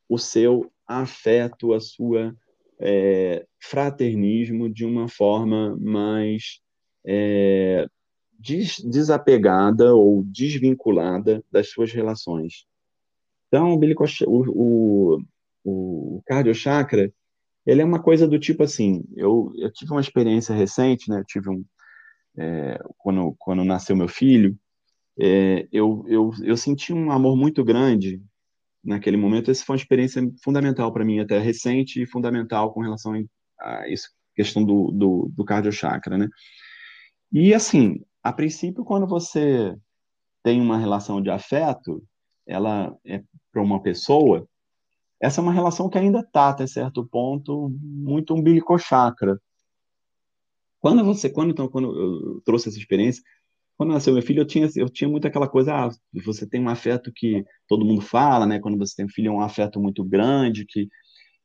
o 0.07 0.18
seu 0.18 0.72
afeto, 0.88 1.74
a 1.74 1.80
sua 1.80 2.36
é, 2.80 3.45
fraternismo 3.60 4.70
de 4.70 4.86
uma 4.86 5.07
forma 5.07 5.78
mais 5.80 6.60
é, 7.05 7.86
des, 8.39 8.80
desapegada 8.80 9.93
ou 9.93 10.24
desvinculada 10.24 11.43
das 11.51 11.70
suas 11.70 11.91
relações. 11.91 12.66
Então, 13.47 13.80
o, 14.28 14.43
o, 14.47 15.22
o 15.64 16.22
cardio 16.26 16.55
chakra, 16.55 17.12
ele 17.66 17.82
é 17.82 17.86
uma 17.86 18.01
coisa 18.01 18.28
do 18.28 18.39
tipo 18.39 18.64
assim, 18.64 19.03
eu, 19.16 19.51
eu 19.57 19.72
tive 19.72 19.91
uma 19.91 20.01
experiência 20.01 20.55
recente, 20.55 21.10
né, 21.10 21.20
eu 21.20 21.26
tive 21.26 21.49
um, 21.49 21.64
é, 22.40 22.80
quando, 22.98 23.36
quando 23.38 23.66
nasceu 23.66 23.96
meu 23.96 24.08
filho, 24.08 24.58
é, 25.20 25.68
eu, 25.72 26.06
eu, 26.08 26.32
eu 26.44 26.56
senti 26.56 26.94
um 26.94 27.12
amor 27.12 27.36
muito 27.36 27.64
grande 27.64 28.22
naquele 28.84 29.18
momento. 29.18 29.52
Essa 29.52 29.66
foi 29.66 29.76
uma 29.76 29.82
experiência 29.82 30.22
fundamental 30.42 30.92
para 30.94 31.04
mim, 31.04 31.20
até 31.20 31.38
recente 31.40 32.02
e 32.02 32.08
fundamental 32.08 32.74
com 32.74 32.82
relação 32.82 33.14
a 33.60 33.88
isso, 33.90 34.10
questão 34.34 34.64
do, 34.64 34.92
do, 34.92 35.32
do 35.36 35.44
cardio 35.44 35.72
chakra, 35.72 36.18
né? 36.18 36.30
E 37.32 37.54
assim, 37.54 38.00
a 38.24 38.32
princípio, 38.32 38.86
quando 38.86 39.06
você 39.06 39.76
tem 40.42 40.62
uma 40.62 40.78
relação 40.78 41.22
de 41.22 41.30
afeto, 41.30 42.02
ela 42.48 42.96
é 43.06 43.22
para 43.52 43.62
uma 43.62 43.82
pessoa, 43.82 44.48
essa 45.22 45.42
é 45.42 45.44
uma 45.44 45.52
relação 45.52 45.90
que 45.90 45.98
ainda 45.98 46.20
está, 46.22 46.50
até 46.50 46.66
certo 46.66 47.06
ponto, 47.06 47.70
muito 47.82 48.34
umbilicochakra. 48.34 49.38
Quando 50.80 51.03
você, 51.03 51.30
quando, 51.30 51.51
então, 51.51 51.67
quando 51.67 51.95
eu 51.97 52.41
trouxe 52.41 52.69
essa 52.69 52.77
experiência, 52.77 53.23
quando 53.77 53.93
nasceu 53.93 54.13
meu 54.13 54.21
filho, 54.21 54.41
eu 54.41 54.45
tinha, 54.45 54.67
eu 54.75 54.89
tinha 54.89 55.09
muito 55.09 55.27
aquela 55.27 55.47
coisa, 55.47 55.73
ah, 55.73 55.89
você 56.25 56.47
tem 56.47 56.61
um 56.61 56.69
afeto 56.69 57.11
que 57.13 57.45
todo 57.67 57.86
mundo 57.86 58.01
fala, 58.01 58.45
né? 58.45 58.59
Quando 58.59 58.77
você 58.77 58.95
tem 58.95 59.05
um 59.05 59.09
filho, 59.09 59.30
é 59.30 59.32
um 59.32 59.41
afeto 59.41 59.80
muito 59.80 60.03
grande, 60.03 60.65
que 60.65 60.89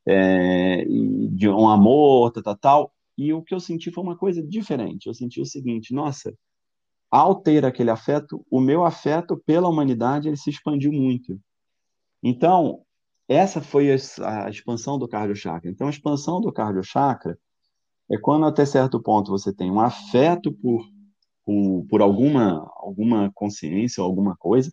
é, 0.07 0.85
de 0.85 1.49
um 1.49 1.69
amor, 1.69 2.31
tal, 2.31 2.43
tal, 2.43 2.57
tal. 2.57 2.93
E 3.17 3.33
o 3.33 3.41
que 3.41 3.53
eu 3.53 3.59
senti 3.59 3.91
foi 3.91 4.03
uma 4.03 4.17
coisa 4.17 4.43
diferente. 4.43 5.07
Eu 5.07 5.13
senti 5.13 5.39
o 5.39 5.45
seguinte, 5.45 5.93
nossa, 5.93 6.33
ao 7.09 7.35
ter 7.35 7.65
aquele 7.65 7.89
afeto, 7.89 8.45
o 8.51 8.59
meu 8.59 8.83
afeto 8.83 9.41
pela 9.45 9.69
humanidade 9.69 10.27
ele 10.27 10.37
se 10.37 10.49
expandiu 10.49 10.91
muito. 10.91 11.39
Então, 12.21 12.81
essa 13.27 13.61
foi 13.61 13.91
a, 13.91 14.49
expansão 14.49 14.99
do 14.99 15.07
cardio 15.07 15.35
chakra. 15.35 15.69
Então, 15.71 15.87
a 15.87 15.89
expansão 15.89 16.41
do 16.41 16.51
cardio 16.51 16.83
chakra 16.83 17.37
é 18.09 18.17
quando 18.17 18.45
até 18.45 18.65
certo 18.65 19.01
ponto 19.01 19.31
você 19.31 19.53
tem 19.53 19.71
um 19.71 19.79
afeto 19.79 20.51
por, 20.53 20.85
por, 21.43 21.85
por 21.89 22.01
alguma, 22.01 22.69
alguma 22.77 23.31
consciência 23.33 24.01
ou 24.01 24.09
alguma 24.09 24.35
coisa, 24.35 24.71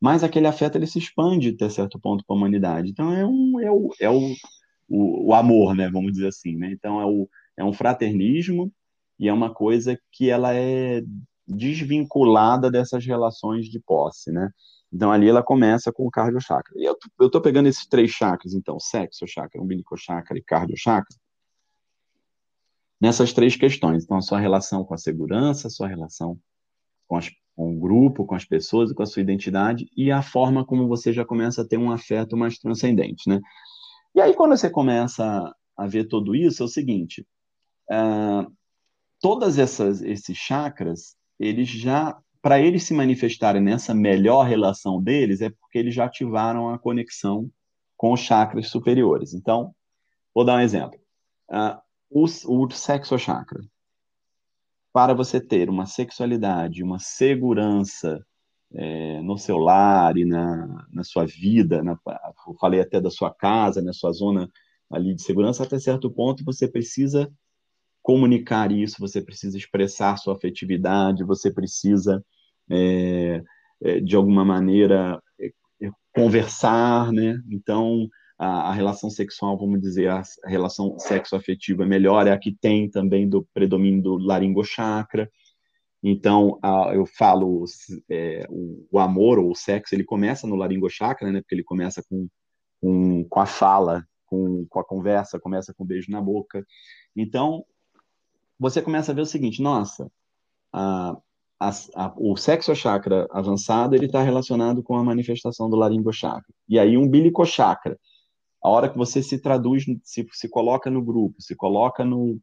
mas 0.00 0.24
aquele 0.24 0.46
afeto 0.46 0.76
ele 0.76 0.86
se 0.86 0.98
expande 0.98 1.50
até 1.50 1.68
certo 1.68 1.98
ponto 2.00 2.24
para 2.26 2.34
a 2.34 2.38
humanidade. 2.38 2.90
Então, 2.90 3.12
é, 3.12 3.24
um, 3.24 3.60
é, 3.60 3.70
o, 3.70 3.90
é 4.00 4.10
o, 4.10 4.34
o, 4.88 5.28
o 5.28 5.34
amor, 5.34 5.74
né? 5.74 5.88
vamos 5.88 6.12
dizer 6.12 6.28
assim. 6.28 6.56
Né? 6.56 6.72
Então, 6.72 7.00
é, 7.00 7.06
o, 7.06 7.28
é 7.56 7.64
um 7.64 7.72
fraternismo 7.72 8.72
e 9.18 9.28
é 9.28 9.32
uma 9.32 9.54
coisa 9.54 9.96
que 10.10 10.28
ela 10.28 10.54
é 10.54 11.02
desvinculada 11.46 12.70
dessas 12.70 13.04
relações 13.06 13.66
de 13.66 13.78
posse, 13.80 14.32
né? 14.32 14.50
Então 14.92 15.10
ali 15.10 15.28
ela 15.28 15.42
começa 15.42 15.92
com 15.92 16.06
o 16.06 16.10
cardio 16.10 16.40
chakra. 16.40 16.72
E 16.76 16.84
eu, 16.84 17.30
tô 17.30 17.40
pegando 17.40 17.68
esses 17.68 17.86
três 17.86 18.10
chakras, 18.10 18.52
então, 18.52 18.78
sexo 18.78 19.26
chakra, 19.26 19.60
umbilical 19.60 19.96
chakra 19.96 20.36
e 20.38 20.42
cardio 20.42 20.76
chakra, 20.76 21.16
nessas 23.02 23.32
três 23.32 23.56
questões. 23.56 24.04
Então, 24.04 24.16
a 24.16 24.22
sua 24.22 24.38
relação 24.38 24.84
com 24.84 24.94
a 24.94 24.96
segurança, 24.96 25.66
a 25.66 25.70
sua 25.70 25.88
relação 25.88 26.38
com, 27.08 27.16
as, 27.16 27.28
com 27.56 27.76
o 27.76 27.80
grupo, 27.80 28.24
com 28.24 28.36
as 28.36 28.44
pessoas 28.44 28.92
e 28.92 28.94
com 28.94 29.02
a 29.02 29.06
sua 29.06 29.20
identidade 29.20 29.90
e 29.96 30.12
a 30.12 30.22
forma 30.22 30.64
como 30.64 30.86
você 30.86 31.12
já 31.12 31.24
começa 31.24 31.62
a 31.62 31.66
ter 31.66 31.78
um 31.78 31.90
afeto 31.90 32.36
mais 32.36 32.58
transcendente, 32.58 33.28
né? 33.28 33.40
E 34.14 34.20
aí, 34.20 34.32
quando 34.34 34.56
você 34.56 34.70
começa 34.70 35.52
a 35.76 35.86
ver 35.88 36.04
tudo 36.04 36.36
isso, 36.36 36.62
é 36.62 36.66
o 36.66 36.68
seguinte, 36.68 37.26
uh, 37.90 38.48
todas 39.20 39.58
essas 39.58 40.00
esses 40.00 40.36
chakras, 40.36 41.16
eles 41.40 41.68
já, 41.68 42.16
para 42.40 42.60
eles 42.60 42.84
se 42.84 42.94
manifestarem 42.94 43.60
nessa 43.60 43.92
melhor 43.92 44.44
relação 44.44 45.02
deles, 45.02 45.40
é 45.40 45.50
porque 45.50 45.78
eles 45.78 45.92
já 45.92 46.04
ativaram 46.04 46.70
a 46.70 46.78
conexão 46.78 47.50
com 47.96 48.12
os 48.12 48.20
chakras 48.20 48.68
superiores. 48.68 49.34
Então, 49.34 49.74
vou 50.32 50.44
dar 50.44 50.58
um 50.58 50.60
exemplo. 50.60 51.00
Uh, 51.50 51.81
o, 52.12 52.24
o 52.24 52.70
sexo 52.70 53.18
chakra. 53.18 53.60
Para 54.92 55.14
você 55.14 55.40
ter 55.40 55.70
uma 55.70 55.86
sexualidade, 55.86 56.82
uma 56.82 56.98
segurança 56.98 58.24
é, 58.74 59.20
no 59.22 59.38
seu 59.38 59.58
lar 59.58 60.16
e 60.16 60.24
na, 60.24 60.86
na 60.92 61.02
sua 61.02 61.26
vida, 61.26 61.82
na, 61.82 61.98
eu 62.46 62.54
falei 62.60 62.80
até 62.80 63.00
da 63.00 63.10
sua 63.10 63.32
casa, 63.32 63.82
na 63.82 63.92
sua 63.92 64.12
zona 64.12 64.50
ali 64.90 65.14
de 65.14 65.22
segurança, 65.22 65.62
até 65.62 65.78
certo 65.78 66.10
ponto 66.10 66.44
você 66.44 66.68
precisa 66.68 67.32
comunicar 68.02 68.70
isso, 68.72 68.96
você 68.98 69.22
precisa 69.22 69.56
expressar 69.56 70.18
sua 70.18 70.34
afetividade, 70.34 71.24
você 71.24 71.50
precisa, 71.50 72.22
é, 72.68 73.42
é, 73.80 74.00
de 74.00 74.16
alguma 74.16 74.44
maneira, 74.44 75.22
é, 75.40 75.46
é, 75.86 75.90
conversar, 76.14 77.12
né? 77.12 77.40
Então, 77.50 78.08
a, 78.38 78.70
a, 78.70 78.72
relação 78.72 79.10
sexual, 79.10 79.58
vamos 79.58 79.80
dizer, 79.80 80.08
a, 80.08 80.22
relação 80.44 80.98
sexoafetiva 80.98 81.86
melhor 81.86 82.26
é 82.26 82.32
a 82.32 82.38
que 82.38 82.52
tem 82.52 82.90
também 82.90 83.28
do 83.28 83.46
predomínio 83.54 84.02
do 84.02 84.16
laringochakra. 84.16 85.30
Então, 86.02 86.58
a, 86.62 86.92
eu 86.94 87.06
falo 87.06 87.64
é, 88.10 88.46
o, 88.50 88.86
o, 88.90 88.98
amor 88.98 89.38
ou 89.38 89.50
o 89.50 89.54
sexo, 89.54 89.94
ele 89.94 90.04
começa 90.04 90.46
no 90.46 90.56
laringochakra, 90.56 91.30
né? 91.30 91.40
Porque 91.40 91.54
ele 91.54 91.64
começa 91.64 92.02
com, 92.08 92.28
com, 92.80 93.24
com 93.24 93.40
a 93.40 93.46
fala, 93.46 94.04
com, 94.26 94.66
com 94.68 94.80
a 94.80 94.84
conversa, 94.84 95.38
começa 95.38 95.72
com 95.72 95.84
um 95.84 95.86
beijo 95.86 96.10
na 96.10 96.20
boca. 96.20 96.66
Então, 97.14 97.64
você 98.58 98.80
começa 98.82 99.12
a 99.12 99.14
ver 99.14 99.22
o 99.22 99.26
seguinte, 99.26 99.62
nossa, 99.62 100.10
a, 100.72 101.16
a, 101.60 101.70
a, 101.94 102.14
o 102.16 102.36
sexo 102.36 102.74
chakra 102.74 103.28
avançado 103.30 103.94
ele 103.94 104.06
está 104.06 104.22
relacionado 104.22 104.82
com 104.82 104.96
a 104.96 105.04
manifestação 105.04 105.70
do 105.70 105.76
laringo 105.76 106.12
chakra. 106.12 106.52
E 106.68 106.78
aí 106.78 106.96
um 106.96 107.02
umbilico 107.02 107.44
chakra, 107.44 107.98
a 108.62 108.68
hora 108.68 108.88
que 108.88 108.96
você 108.96 109.22
se 109.22 109.38
traduz, 109.38 109.84
se, 110.04 110.26
se 110.32 110.48
coloca 110.48 110.90
no 110.90 111.02
grupo, 111.02 111.40
se 111.40 111.56
coloca 111.56 112.04
no, 112.04 112.38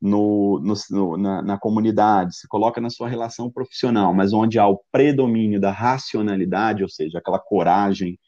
no, 0.00 0.60
no 0.60 1.16
na, 1.16 1.42
na, 1.42 1.58
comunidade, 1.58 2.36
se 2.36 2.46
coloca 2.46 2.80
na 2.80 2.90
sua 2.90 3.08
relação 3.08 3.50
profissional, 3.50 4.14
mas 4.14 4.32
onde 4.32 4.58
há 4.58 4.66
o 4.68 4.80
predomínio 4.92 5.60
da 5.60 5.70
racionalidade, 5.70 6.82
ou 6.82 6.88
seja, 6.88 7.18
aquela 7.18 7.38
coragem 7.38 8.18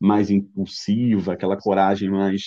mais 0.00 0.30
impulsiva, 0.30 1.32
aquela 1.32 1.56
coragem 1.56 2.10
mais, 2.10 2.42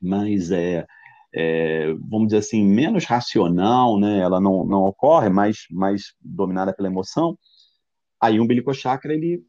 mais 0.00 0.50
é, 0.50 0.86
é, 1.34 1.92
vamos 1.94 2.28
dizer 2.28 2.38
assim, 2.38 2.64
menos 2.64 3.04
racional, 3.04 3.98
né? 3.98 4.18
Ela 4.18 4.40
não, 4.40 4.64
não 4.64 4.84
ocorre, 4.84 5.28
mais, 5.30 5.66
mais 5.70 6.14
dominada 6.20 6.72
pela 6.72 6.88
emoção. 6.88 7.38
Aí 8.20 8.38
o 8.38 8.44
umbilical 8.44 8.74
chakra, 8.74 9.14
ele, 9.14 9.42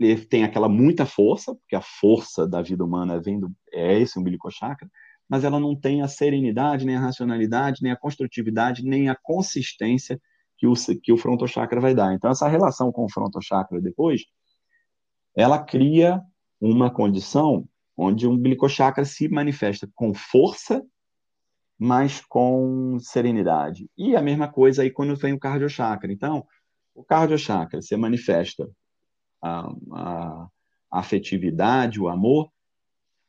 ele 0.00 0.24
tem 0.24 0.44
aquela 0.44 0.68
muita 0.68 1.04
força, 1.04 1.54
porque 1.54 1.76
a 1.76 1.80
força 1.80 2.46
da 2.46 2.62
vida 2.62 2.84
humana 2.84 3.20
vem 3.20 3.38
do, 3.38 3.52
é 3.72 3.98
esse 4.00 4.18
umbilical 4.18 4.50
chakra, 4.50 4.88
mas 5.28 5.44
ela 5.44 5.60
não 5.60 5.78
tem 5.78 6.02
a 6.02 6.08
serenidade, 6.08 6.86
nem 6.86 6.96
a 6.96 7.00
racionalidade, 7.00 7.82
nem 7.82 7.92
a 7.92 7.96
construtividade, 7.96 8.82
nem 8.82 9.08
a 9.08 9.16
consistência 9.22 10.20
que 10.58 10.66
o, 10.66 10.74
que 11.02 11.12
o 11.12 11.16
frontochakra 11.16 11.80
vai 11.80 11.94
dar. 11.94 12.14
Então, 12.14 12.30
essa 12.30 12.48
relação 12.48 12.90
com 12.90 13.04
o 13.04 13.10
frontochakra 13.12 13.80
depois, 13.80 14.22
ela 15.36 15.58
cria 15.58 16.20
uma 16.60 16.90
condição 16.90 17.66
onde 17.96 18.26
o 18.26 18.30
umbilical 18.30 18.68
chakra 18.68 19.04
se 19.04 19.28
manifesta 19.28 19.88
com 19.94 20.12
força 20.14 20.82
mas 21.82 22.20
com 22.20 22.98
serenidade. 23.00 23.90
E 23.96 24.14
a 24.14 24.20
mesma 24.20 24.46
coisa 24.52 24.82
aí 24.82 24.90
quando 24.90 25.16
vem 25.16 25.32
o 25.32 25.38
cardio 25.38 25.66
chakra. 25.70 26.12
Então, 26.12 26.46
o 26.94 27.02
cardio 27.02 27.38
chakra 27.38 27.80
se 27.80 27.96
manifesta 27.96 28.68
a, 29.42 29.72
a, 29.92 30.48
afetividade, 30.90 32.00
o 32.00 32.08
amor, 32.08 32.50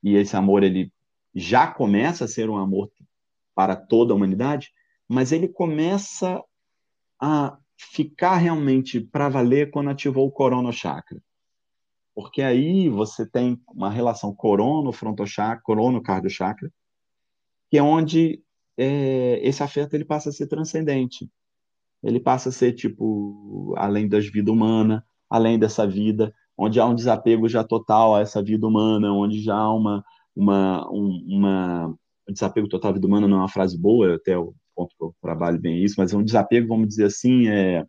e 0.04 0.16
esse 0.16 0.36
amor 0.36 0.64
ele 0.64 0.92
já 1.34 1.68
começa 1.68 2.26
a 2.26 2.28
ser 2.28 2.50
um 2.50 2.58
amor 2.58 2.92
para 3.54 3.76
toda 3.76 4.14
a 4.14 4.16
humanidade, 4.16 4.74
mas 5.08 5.32
ele 5.32 5.48
começa 5.48 6.44
a 7.20 7.58
ficar 7.78 8.38
realmente 8.38 9.00
para 9.00 9.30
valer 9.30 9.70
quando 9.72 9.90
ativou 9.90 10.28
o 10.28 10.32
corono 10.32 10.72
chakra. 10.72 11.22
Porque 12.14 12.42
aí 12.42 12.90
você 12.90 13.26
tem 13.26 13.60
uma 13.68 13.90
relação 13.90 14.34
corono 14.34 14.92
frontochakra, 14.92 15.62
corono 15.64 16.02
cardio 16.02 16.30
chakra, 16.30 16.72
que 17.70 17.78
é 17.78 17.84
onde 17.84 18.44
é, 18.78 19.40
esse 19.44 19.64
afeto 19.64 19.94
ele 19.94 20.06
passa 20.06 20.30
a 20.30 20.34
ser 20.34 20.48
transcendente. 20.48 21.30
ele 22.04 22.20
passa 22.20 22.50
a 22.50 22.52
ser 22.52 22.74
tipo 22.74 23.74
além 23.78 24.08
das 24.08 24.26
vidas 24.26 24.54
humanas, 24.54 25.02
além 25.32 25.58
dessa 25.58 25.88
vida, 25.88 26.34
onde 26.58 26.80
há 26.80 26.86
um 26.86 26.94
desapego 26.94 27.48
já 27.50 27.64
total 27.64 28.16
a 28.16 28.22
essa 28.22 28.44
vida 28.44 28.68
humana, 28.68 29.14
onde 29.14 29.42
já 29.42 29.56
há 29.56 29.74
uma 29.74 30.04
uma 30.36 30.90
um, 30.92 31.26
uma 31.28 31.98
desapego 32.30 32.68
total 32.68 32.92
à 32.92 32.94
vida 32.94 33.08
humana 33.08 33.28
não 33.28 33.38
é 33.38 33.40
uma 33.42 33.50
frase 33.50 33.78
boa, 33.78 34.16
até 34.16 34.38
o 34.38 34.54
ponto 34.76 34.96
que 34.98 35.04
eu 35.04 35.16
trabalho 35.22 35.60
bem 35.60 35.84
isso, 35.84 35.96
mas 35.98 36.14
é 36.14 36.18
um 36.18 36.24
desapego, 36.24 36.68
vamos 36.68 36.88
dizer 36.88 37.06
assim, 37.06 37.48
é, 37.48 37.86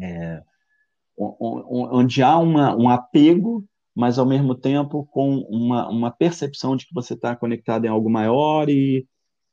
é 0.00 0.42
onde 1.16 2.22
há 2.22 2.38
uma, 2.38 2.76
um 2.76 2.88
apego, 2.88 3.64
mas 3.94 4.18
ao 4.18 4.26
mesmo 4.26 4.54
tempo 4.54 5.06
com 5.06 5.38
uma, 5.48 5.88
uma 5.88 6.10
percepção 6.10 6.76
de 6.76 6.86
que 6.86 6.94
você 6.94 7.14
está 7.14 7.34
conectado 7.34 7.84
em 7.84 7.88
algo 7.88 8.08
maior 8.08 8.68
e, 8.68 9.06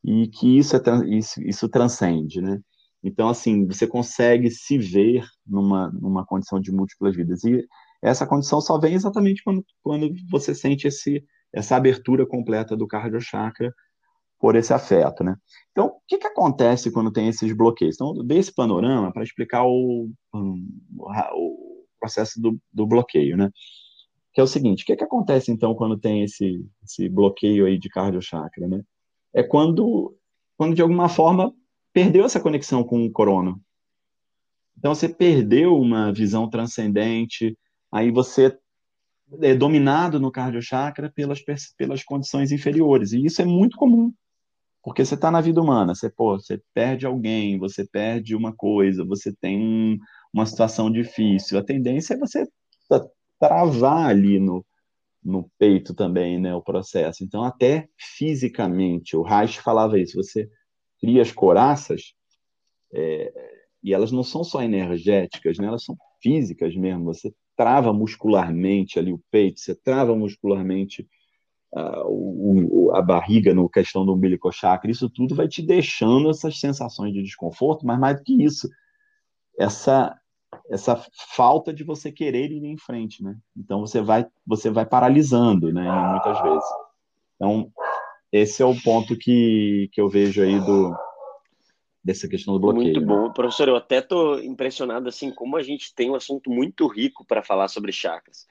e 0.04 0.28
que 0.28 0.58
isso, 0.58 0.76
é, 0.76 0.82
isso, 1.10 1.42
isso 1.42 1.68
transcende, 1.68 2.42
né? 2.42 2.62
Então, 3.06 3.30
assim, 3.30 3.68
você 3.68 3.86
consegue 3.86 4.50
se 4.50 4.80
ver 4.80 5.24
numa, 5.46 5.92
numa 5.92 6.26
condição 6.26 6.60
de 6.60 6.72
múltiplas 6.72 7.16
vidas. 7.16 7.44
E 7.44 7.64
essa 8.02 8.26
condição 8.26 8.60
só 8.60 8.80
vem 8.80 8.96
exatamente 8.96 9.44
quando, 9.44 9.64
quando 9.84 10.12
você 10.28 10.56
sente 10.56 10.88
esse, 10.88 11.24
essa 11.54 11.76
abertura 11.76 12.26
completa 12.26 12.76
do 12.76 12.88
cardio 12.88 13.22
chakra 13.22 13.72
por 14.40 14.56
esse 14.56 14.74
afeto, 14.74 15.24
né? 15.24 15.36
Então, 15.72 15.88
o 15.88 16.02
que, 16.08 16.18
que 16.18 16.26
acontece 16.26 16.92
quando 16.92 17.12
tem 17.12 17.28
esses 17.28 17.56
bloqueios? 17.56 17.94
Então, 17.96 18.26
desse 18.26 18.52
panorama 18.52 19.14
para 19.14 19.24
explicar 19.24 19.64
o, 19.64 20.10
o 20.34 21.86
processo 22.00 22.42
do, 22.42 22.60
do, 22.74 22.88
bloqueio, 22.88 23.38
né? 23.38 23.52
Que 24.34 24.42
é 24.42 24.44
o 24.44 24.48
seguinte, 24.48 24.82
o 24.82 24.86
que, 24.88 24.96
que 24.96 25.04
acontece 25.04 25.52
então 25.52 25.76
quando 25.76 25.98
tem 25.98 26.24
esse, 26.24 26.66
esse 26.84 27.08
bloqueio 27.08 27.68
aí 27.68 27.78
de 27.78 27.88
cardio 27.88 28.22
chakra, 28.22 28.68
né? 28.68 28.82
É 29.32 29.44
quando, 29.44 30.18
quando 30.58 30.74
de 30.74 30.82
alguma 30.82 31.08
forma 31.08 31.54
perdeu 31.96 32.26
essa 32.26 32.42
conexão 32.42 32.84
com 32.84 33.06
o 33.06 33.10
corona. 33.10 33.58
Então 34.78 34.94
você 34.94 35.08
perdeu 35.08 35.78
uma 35.78 36.12
visão 36.12 36.50
transcendente, 36.50 37.58
aí 37.90 38.12
você 38.12 38.54
é 39.42 39.56
dominado 39.56 40.20
no 40.20 40.30
cardio 40.30 40.62
chakra 40.62 41.10
pelas, 41.10 41.40
pelas 41.78 42.04
condições 42.04 42.52
inferiores. 42.52 43.14
E 43.14 43.26
isso 43.26 43.42
é 43.42 43.46
muito 43.46 43.78
comum. 43.78 44.14
Porque 44.84 45.06
você 45.06 45.16
está 45.16 45.32
na 45.32 45.40
vida 45.40 45.62
humana, 45.62 45.96
você, 45.96 46.10
pô, 46.10 46.38
você 46.38 46.62
perde 46.74 47.06
alguém, 47.06 47.58
você 47.58 47.88
perde 47.88 48.36
uma 48.36 48.54
coisa, 48.54 49.06
você 49.06 49.34
tem 49.34 49.58
um, 49.58 49.98
uma 50.34 50.46
situação 50.46 50.92
difícil. 50.92 51.58
A 51.58 51.64
tendência 51.64 52.14
é 52.14 52.18
você 52.18 52.46
travar 53.40 54.10
ali 54.10 54.38
no, 54.38 54.66
no 55.24 55.50
peito 55.58 55.94
também, 55.94 56.42
né, 56.42 56.54
o 56.54 56.62
processo. 56.62 57.24
Então, 57.24 57.42
até 57.42 57.88
fisicamente, 57.98 59.16
o 59.16 59.24
Reich 59.24 59.62
falava 59.62 59.98
isso, 59.98 60.18
você 60.18 60.50
cria 61.00 61.22
as 61.22 61.32
coraças, 61.32 62.14
é, 62.94 63.32
e 63.84 63.94
elas 63.94 64.12
não 64.12 64.24
são 64.24 64.44
só 64.44 64.62
energéticas, 64.62 65.58
né, 65.58 65.68
elas 65.68 65.84
são 65.84 65.96
físicas 66.22 66.76
mesmo. 66.76 67.06
Você 67.06 67.34
trava 67.56 67.94
muscularmente 67.94 68.98
ali 68.98 69.14
o 69.14 69.22
peito, 69.30 69.60
você 69.60 69.76
trava 69.76 70.16
muscularmente 70.16 71.08
a, 71.74 72.04
o, 72.08 72.92
a 72.96 73.02
barriga 73.02 73.54
no 73.54 73.70
questão 73.70 74.06
do 74.06 74.14
umbilical 74.14 74.52
chakra, 74.52 74.90
isso 74.90 75.10
tudo 75.10 75.36
vai 75.36 75.48
te 75.48 75.62
deixando 75.62 76.30
essas 76.30 76.60
sensações 76.60 77.14
de 77.14 77.22
desconforto, 77.22 77.86
mas 77.86 78.00
mais 78.00 78.18
do 78.18 78.24
que 78.24 78.44
isso, 78.44 78.70
essa 79.58 80.18
essa 80.70 81.00
falta 81.36 81.74
de 81.74 81.84
você 81.84 82.12
querer 82.12 82.50
ir 82.52 82.64
em 82.64 82.78
frente, 82.78 83.22
né? 83.22 83.38
Então 83.56 83.82
você 83.82 84.02
vai 84.02 84.26
você 84.46 84.70
vai 84.70 84.86
paralisando, 84.86 85.72
né? 85.72 85.84
Muitas 86.12 86.42
vezes. 86.42 86.70
Então 87.36 87.72
esse 88.42 88.62
é 88.62 88.66
o 88.66 88.80
ponto 88.82 89.18
que, 89.18 89.90
que 89.92 90.00
eu 90.00 90.10
vejo 90.10 90.42
aí 90.42 90.60
do 90.60 90.96
dessa 92.04 92.28
questão 92.28 92.54
do 92.54 92.60
bloqueio. 92.60 92.84
Muito 92.84 93.02
né? 93.02 93.08
bom, 93.08 93.34
professor. 93.34 93.68
Eu 93.68 93.76
até 93.76 94.00
tô 94.00 94.38
impressionado 94.40 95.10
assim 95.10 95.32
como 95.32 95.58
a 95.58 95.64
gente 95.64 95.94
tem 95.96 96.12
um 96.12 96.16
assunto 96.16 96.52
muito 96.52 96.86
rico 96.86 97.26
para 97.26 97.42
falar 97.42 97.68
sobre 97.68 97.92
chakras. 97.92 98.46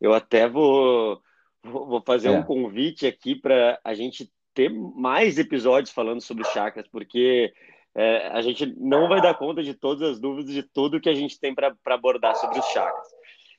Eu 0.00 0.14
até 0.14 0.48
vou 0.48 1.20
Vou 1.64 2.02
fazer 2.06 2.28
é. 2.28 2.30
um 2.30 2.42
convite 2.42 3.06
aqui 3.06 3.34
para 3.34 3.80
a 3.82 3.94
gente 3.94 4.30
ter 4.52 4.68
mais 4.68 5.38
episódios 5.38 5.90
falando 5.90 6.20
sobre 6.20 6.44
chakras, 6.44 6.86
porque 6.86 7.52
é, 7.94 8.28
a 8.28 8.42
gente 8.42 8.66
não 8.78 9.08
vai 9.08 9.20
dar 9.20 9.34
conta 9.34 9.62
de 9.62 9.72
todas 9.72 10.10
as 10.10 10.20
dúvidas, 10.20 10.52
de 10.52 10.62
tudo 10.62 11.00
que 11.00 11.08
a 11.08 11.14
gente 11.14 11.40
tem 11.40 11.54
para 11.54 11.74
abordar 11.86 12.36
sobre 12.36 12.58
os 12.58 12.66
chakras. 12.66 13.08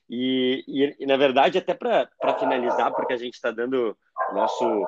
E, 0.08 0.64
e, 0.68 0.96
e 1.00 1.06
na 1.08 1.18
verdade, 1.18 1.58
até 1.58 1.74
para 1.74 2.38
finalizar, 2.38 2.94
porque 2.94 3.14
a 3.14 3.18
gente 3.18 3.34
está 3.34 3.50
dando 3.50 3.98
nosso 4.34 4.86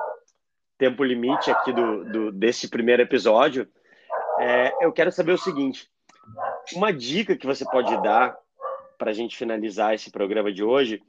tempo 0.78 1.04
limite 1.04 1.50
aqui 1.50 1.72
do, 1.72 2.04
do 2.04 2.32
desse 2.32 2.68
primeiro 2.68 3.02
episódio, 3.02 3.68
é, 4.38 4.72
eu 4.80 4.92
quero 4.92 5.10
saber 5.10 5.32
o 5.32 5.38
seguinte: 5.38 5.88
uma 6.74 6.92
dica 6.92 7.36
que 7.36 7.46
você 7.46 7.64
pode 7.64 8.00
dar 8.02 8.36
para 8.96 9.10
a 9.10 9.14
gente 9.14 9.36
finalizar 9.36 9.94
esse 9.94 10.10
programa 10.10 10.52
de 10.52 10.62
hoje 10.62 11.02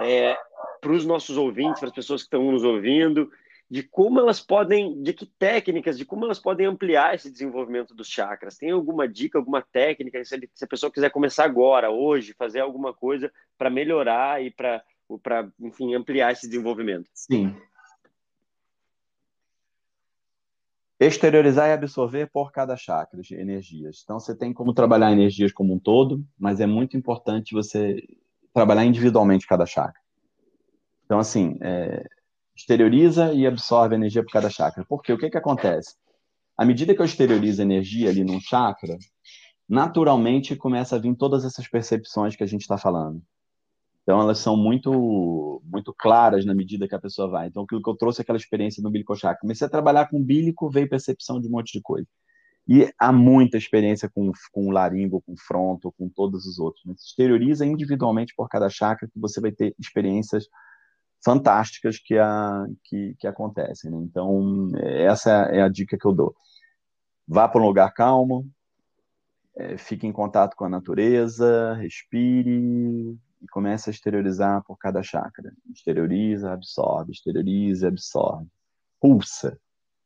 é 0.00 0.36
para 0.80 0.92
os 0.92 1.06
nossos 1.06 1.36
ouvintes, 1.36 1.78
para 1.78 1.88
as 1.88 1.94
pessoas 1.94 2.22
que 2.22 2.26
estão 2.26 2.50
nos 2.50 2.64
ouvindo, 2.64 3.30
de 3.70 3.82
como 3.82 4.20
elas 4.20 4.40
podem, 4.40 5.00
de 5.02 5.12
que 5.12 5.24
técnicas, 5.24 5.96
de 5.96 6.04
como 6.04 6.24
elas 6.24 6.38
podem 6.38 6.66
ampliar 6.66 7.14
esse 7.14 7.30
desenvolvimento 7.30 7.94
dos 7.94 8.08
chakras. 8.08 8.58
Tem 8.58 8.70
alguma 8.70 9.08
dica, 9.08 9.38
alguma 9.38 9.62
técnica, 9.62 10.22
se, 10.24 10.34
a 10.62 10.66
pessoa 10.66 10.92
quiser 10.92 11.10
começar 11.10 11.44
agora, 11.44 11.90
hoje, 11.90 12.34
fazer 12.34 12.60
alguma 12.60 12.92
coisa 12.92 13.32
para 13.56 13.70
melhorar 13.70 14.42
e 14.42 14.50
para, 14.50 14.82
enfim, 15.60 15.94
ampliar 15.94 16.32
esse 16.32 16.48
desenvolvimento? 16.48 17.08
Sim. 17.14 17.56
Exteriorizar 21.04 21.68
e 21.68 21.72
absorver 21.72 22.30
por 22.30 22.52
cada 22.52 22.76
chakra 22.76 23.20
energias. 23.32 24.02
Então, 24.04 24.20
você 24.20 24.36
tem 24.36 24.52
como 24.52 24.72
trabalhar 24.72 25.10
energias 25.10 25.52
como 25.52 25.74
um 25.74 25.78
todo, 25.78 26.24
mas 26.38 26.60
é 26.60 26.66
muito 26.66 26.96
importante 26.96 27.54
você 27.54 28.00
trabalhar 28.54 28.84
individualmente 28.84 29.46
cada 29.46 29.66
chakra. 29.66 30.00
Então, 31.04 31.18
assim, 31.18 31.58
é, 31.60 32.06
exterioriza 32.54 33.32
e 33.32 33.46
absorve 33.46 33.96
energia 33.96 34.22
por 34.22 34.30
cada 34.30 34.48
chakra. 34.48 34.84
Porque 34.88 35.12
o 35.12 35.18
que, 35.18 35.28
que 35.28 35.36
acontece? 35.36 35.96
À 36.56 36.64
medida 36.64 36.94
que 36.94 37.00
eu 37.00 37.06
exteriorizo 37.06 37.60
energia 37.60 38.08
ali 38.08 38.22
num 38.22 38.40
chakra, 38.40 38.96
naturalmente 39.68 40.54
começa 40.54 40.94
a 40.94 40.98
vir 41.00 41.16
todas 41.16 41.44
essas 41.44 41.66
percepções 41.66 42.36
que 42.36 42.44
a 42.44 42.46
gente 42.46 42.60
está 42.60 42.78
falando. 42.78 43.20
Então, 44.02 44.20
elas 44.20 44.38
são 44.38 44.56
muito 44.56 45.62
muito 45.64 45.94
claras 45.96 46.44
na 46.44 46.54
medida 46.54 46.88
que 46.88 46.94
a 46.94 47.00
pessoa 47.00 47.28
vai. 47.28 47.48
Então, 47.48 47.62
aquilo 47.62 47.82
que 47.82 47.88
eu 47.88 47.96
trouxe, 47.96 48.20
aquela 48.20 48.38
experiência 48.38 48.82
no 48.82 48.90
bílico 48.90 49.16
chakra. 49.16 49.40
Comecei 49.40 49.66
a 49.66 49.70
trabalhar 49.70 50.08
com 50.08 50.22
bílico, 50.22 50.70
veio 50.70 50.88
percepção 50.88 51.40
de 51.40 51.48
um 51.48 51.52
monte 51.52 51.72
de 51.72 51.80
coisa. 51.80 52.06
E 52.68 52.92
há 52.98 53.12
muita 53.12 53.56
experiência 53.56 54.08
com, 54.08 54.30
com 54.52 54.70
laringo, 54.70 55.20
com 55.22 55.34
fronto, 55.36 55.92
com 55.98 56.08
todos 56.08 56.46
os 56.46 56.58
outros. 56.58 56.84
Né? 56.84 56.94
Exterioriza 56.96 57.66
individualmente 57.66 58.34
por 58.36 58.48
cada 58.48 58.68
chakra 58.68 59.08
que 59.08 59.18
você 59.18 59.40
vai 59.40 59.50
ter 59.52 59.74
experiências 59.78 60.46
fantásticas 61.24 61.98
que, 61.98 62.16
a, 62.18 62.66
que, 62.84 63.14
que 63.18 63.26
acontecem. 63.26 63.90
Né? 63.90 63.98
Então, 63.98 64.70
essa 64.76 65.30
é 65.30 65.62
a 65.62 65.68
dica 65.68 65.96
que 65.98 66.06
eu 66.06 66.12
dou. 66.12 66.34
Vá 67.26 67.48
para 67.48 67.60
um 67.60 67.66
lugar 67.66 67.92
calmo, 67.94 68.48
é, 69.56 69.76
fique 69.76 70.06
em 70.06 70.12
contato 70.12 70.56
com 70.56 70.64
a 70.64 70.68
natureza, 70.68 71.74
respire 71.74 73.16
e 73.42 73.46
comece 73.48 73.90
a 73.90 73.92
exteriorizar 73.92 74.62
por 74.64 74.76
cada 74.78 75.02
chakra. 75.02 75.52
Exterioriza, 75.70 76.52
absorve, 76.52 77.12
exterioriza, 77.12 77.88
absorve. 77.88 78.46
Pulsa 79.00 79.58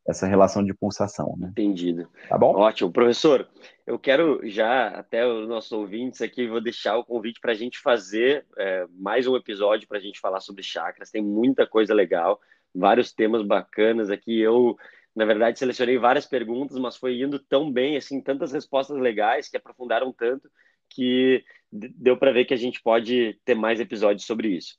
essa 0.06 0.26
relação 0.26 0.64
de 0.64 0.72
pulsação, 0.72 1.34
né? 1.36 1.48
Entendido. 1.50 2.08
Tá 2.28 2.38
bom? 2.38 2.54
Ótimo. 2.54 2.92
Professor, 2.92 3.48
eu 3.86 3.98
quero 3.98 4.40
já, 4.48 4.88
até 4.88 5.26
os 5.26 5.48
nossos 5.48 5.72
ouvintes 5.72 6.22
aqui, 6.22 6.46
vou 6.46 6.60
deixar 6.60 6.96
o 6.96 7.04
convite 7.04 7.40
para 7.40 7.52
a 7.52 7.56
gente 7.56 7.80
fazer 7.80 8.46
é, 8.56 8.86
mais 8.92 9.26
um 9.26 9.36
episódio 9.36 9.88
para 9.88 9.98
a 9.98 10.00
gente 10.00 10.20
falar 10.20 10.40
sobre 10.40 10.62
chakras. 10.62 11.10
Tem 11.10 11.22
muita 11.22 11.66
coisa 11.66 11.92
legal, 11.92 12.40
vários 12.72 13.12
temas 13.12 13.42
bacanas 13.42 14.08
aqui. 14.08 14.38
Eu, 14.38 14.76
na 15.14 15.24
verdade, 15.24 15.58
selecionei 15.58 15.98
várias 15.98 16.26
perguntas, 16.26 16.78
mas 16.78 16.96
foi 16.96 17.20
indo 17.20 17.40
tão 17.40 17.70
bem, 17.70 17.96
assim, 17.96 18.20
tantas 18.20 18.52
respostas 18.52 18.96
legais 18.98 19.48
que 19.48 19.56
aprofundaram 19.56 20.12
tanto 20.12 20.48
que 20.90 21.44
deu 21.70 22.16
para 22.16 22.32
ver 22.32 22.44
que 22.44 22.54
a 22.54 22.58
gente 22.58 22.80
pode 22.82 23.38
ter 23.44 23.54
mais 23.54 23.80
episódios 23.80 24.26
sobre 24.26 24.48
isso. 24.48 24.76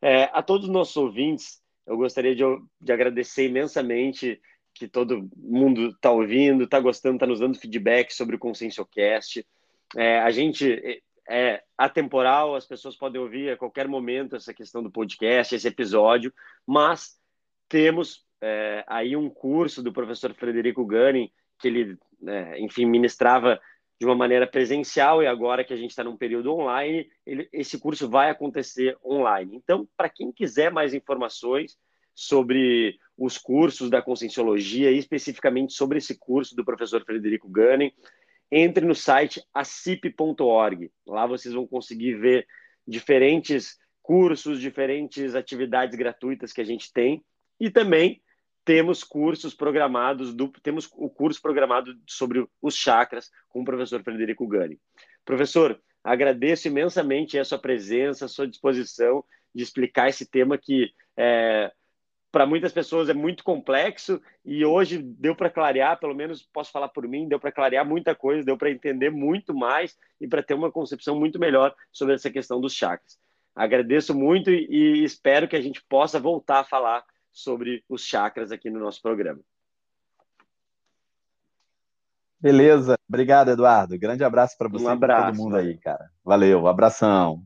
É, 0.00 0.24
a 0.32 0.42
todos 0.42 0.66
os 0.66 0.72
nossos 0.72 0.96
ouvintes, 0.96 1.60
eu 1.86 1.96
gostaria 1.96 2.34
de, 2.34 2.42
de 2.80 2.92
agradecer 2.92 3.46
imensamente 3.46 4.40
que 4.74 4.86
todo 4.86 5.28
mundo 5.36 5.88
está 5.88 6.10
ouvindo, 6.10 6.64
está 6.64 6.78
gostando, 6.78 7.16
está 7.16 7.26
nos 7.26 7.40
dando 7.40 7.58
feedback 7.58 8.12
sobre 8.12 8.36
o 8.36 8.38
ConsciencioCast. 8.38 9.44
É, 9.96 10.20
a 10.20 10.30
gente 10.30 10.72
é, 10.72 11.00
é 11.28 11.62
atemporal, 11.76 12.54
as 12.54 12.66
pessoas 12.66 12.96
podem 12.96 13.20
ouvir 13.20 13.50
a 13.50 13.56
qualquer 13.56 13.88
momento 13.88 14.36
essa 14.36 14.54
questão 14.54 14.82
do 14.82 14.90
podcast, 14.90 15.54
esse 15.54 15.66
episódio, 15.66 16.32
mas 16.64 17.18
temos 17.68 18.24
é, 18.40 18.84
aí 18.86 19.16
um 19.16 19.28
curso 19.28 19.82
do 19.82 19.92
professor 19.92 20.32
Frederico 20.34 20.84
Gunning, 20.86 21.30
que 21.58 21.68
ele, 21.68 21.98
é, 22.26 22.60
enfim, 22.60 22.86
ministrava 22.86 23.60
de 24.00 24.06
uma 24.06 24.14
maneira 24.14 24.46
presencial 24.46 25.22
e 25.22 25.26
agora 25.26 25.64
que 25.64 25.72
a 25.72 25.76
gente 25.76 25.90
está 25.90 26.04
num 26.04 26.16
período 26.16 26.54
online, 26.54 27.10
ele, 27.26 27.48
esse 27.52 27.78
curso 27.78 28.08
vai 28.08 28.30
acontecer 28.30 28.96
online. 29.04 29.56
Então, 29.56 29.88
para 29.96 30.08
quem 30.08 30.30
quiser 30.30 30.70
mais 30.72 30.94
informações 30.94 31.76
sobre 32.14 32.98
os 33.16 33.38
cursos 33.38 33.90
da 33.90 34.00
Conscienciologia, 34.00 34.90
especificamente 34.92 35.72
sobre 35.72 35.98
esse 35.98 36.16
curso 36.16 36.54
do 36.54 36.64
professor 36.64 37.04
Frederico 37.04 37.48
Gunning. 37.48 37.92
entre 38.50 38.86
no 38.86 38.94
site 38.94 39.42
acip.org. 39.52 40.90
Lá 41.06 41.26
vocês 41.26 41.52
vão 41.52 41.66
conseguir 41.66 42.14
ver 42.14 42.46
diferentes 42.86 43.76
cursos, 44.02 44.60
diferentes 44.60 45.34
atividades 45.34 45.98
gratuitas 45.98 46.52
que 46.52 46.60
a 46.60 46.64
gente 46.64 46.90
tem 46.92 47.22
e 47.60 47.70
também 47.70 48.22
temos 48.68 49.02
cursos 49.02 49.54
programados, 49.54 50.34
do, 50.34 50.48
temos 50.62 50.90
o 50.92 51.08
curso 51.08 51.40
programado 51.40 51.98
sobre 52.06 52.46
os 52.60 52.76
chakras 52.76 53.30
com 53.48 53.62
o 53.62 53.64
professor 53.64 54.02
Frederico 54.02 54.46
Gani. 54.46 54.78
Professor, 55.24 55.80
agradeço 56.04 56.68
imensamente 56.68 57.38
a 57.38 57.46
sua 57.46 57.58
presença, 57.58 58.26
a 58.26 58.28
sua 58.28 58.46
disposição 58.46 59.24
de 59.54 59.62
explicar 59.62 60.10
esse 60.10 60.26
tema 60.26 60.58
que 60.58 60.92
é, 61.16 61.72
para 62.30 62.44
muitas 62.44 62.70
pessoas 62.70 63.08
é 63.08 63.14
muito 63.14 63.42
complexo 63.42 64.20
e 64.44 64.62
hoje 64.66 64.98
deu 64.98 65.34
para 65.34 65.48
clarear, 65.48 65.98
pelo 65.98 66.14
menos 66.14 66.42
posso 66.52 66.70
falar 66.70 66.88
por 66.88 67.08
mim, 67.08 67.26
deu 67.26 67.40
para 67.40 67.50
clarear 67.50 67.88
muita 67.88 68.14
coisa, 68.14 68.44
deu 68.44 68.58
para 68.58 68.70
entender 68.70 69.08
muito 69.08 69.54
mais 69.54 69.96
e 70.20 70.28
para 70.28 70.42
ter 70.42 70.52
uma 70.52 70.70
concepção 70.70 71.18
muito 71.18 71.38
melhor 71.38 71.74
sobre 71.90 72.16
essa 72.16 72.30
questão 72.30 72.60
dos 72.60 72.74
chakras. 72.74 73.18
Agradeço 73.56 74.14
muito 74.14 74.50
e 74.50 75.02
espero 75.04 75.48
que 75.48 75.56
a 75.56 75.62
gente 75.62 75.82
possa 75.88 76.20
voltar 76.20 76.60
a 76.60 76.64
falar 76.64 77.02
sobre 77.38 77.84
os 77.88 78.02
chakras 78.02 78.52
aqui 78.52 78.70
no 78.70 78.80
nosso 78.80 79.00
programa. 79.00 79.40
Beleza. 82.40 82.96
Obrigado, 83.08 83.50
Eduardo. 83.50 83.98
Grande 83.98 84.22
abraço 84.22 84.56
para 84.56 84.68
você 84.68 84.84
um 84.84 84.88
abraço, 84.88 85.22
e 85.22 85.32
todo 85.32 85.44
mundo 85.44 85.56
aí, 85.56 85.76
cara. 85.76 86.10
Valeu, 86.24 86.68
abração. 86.68 87.42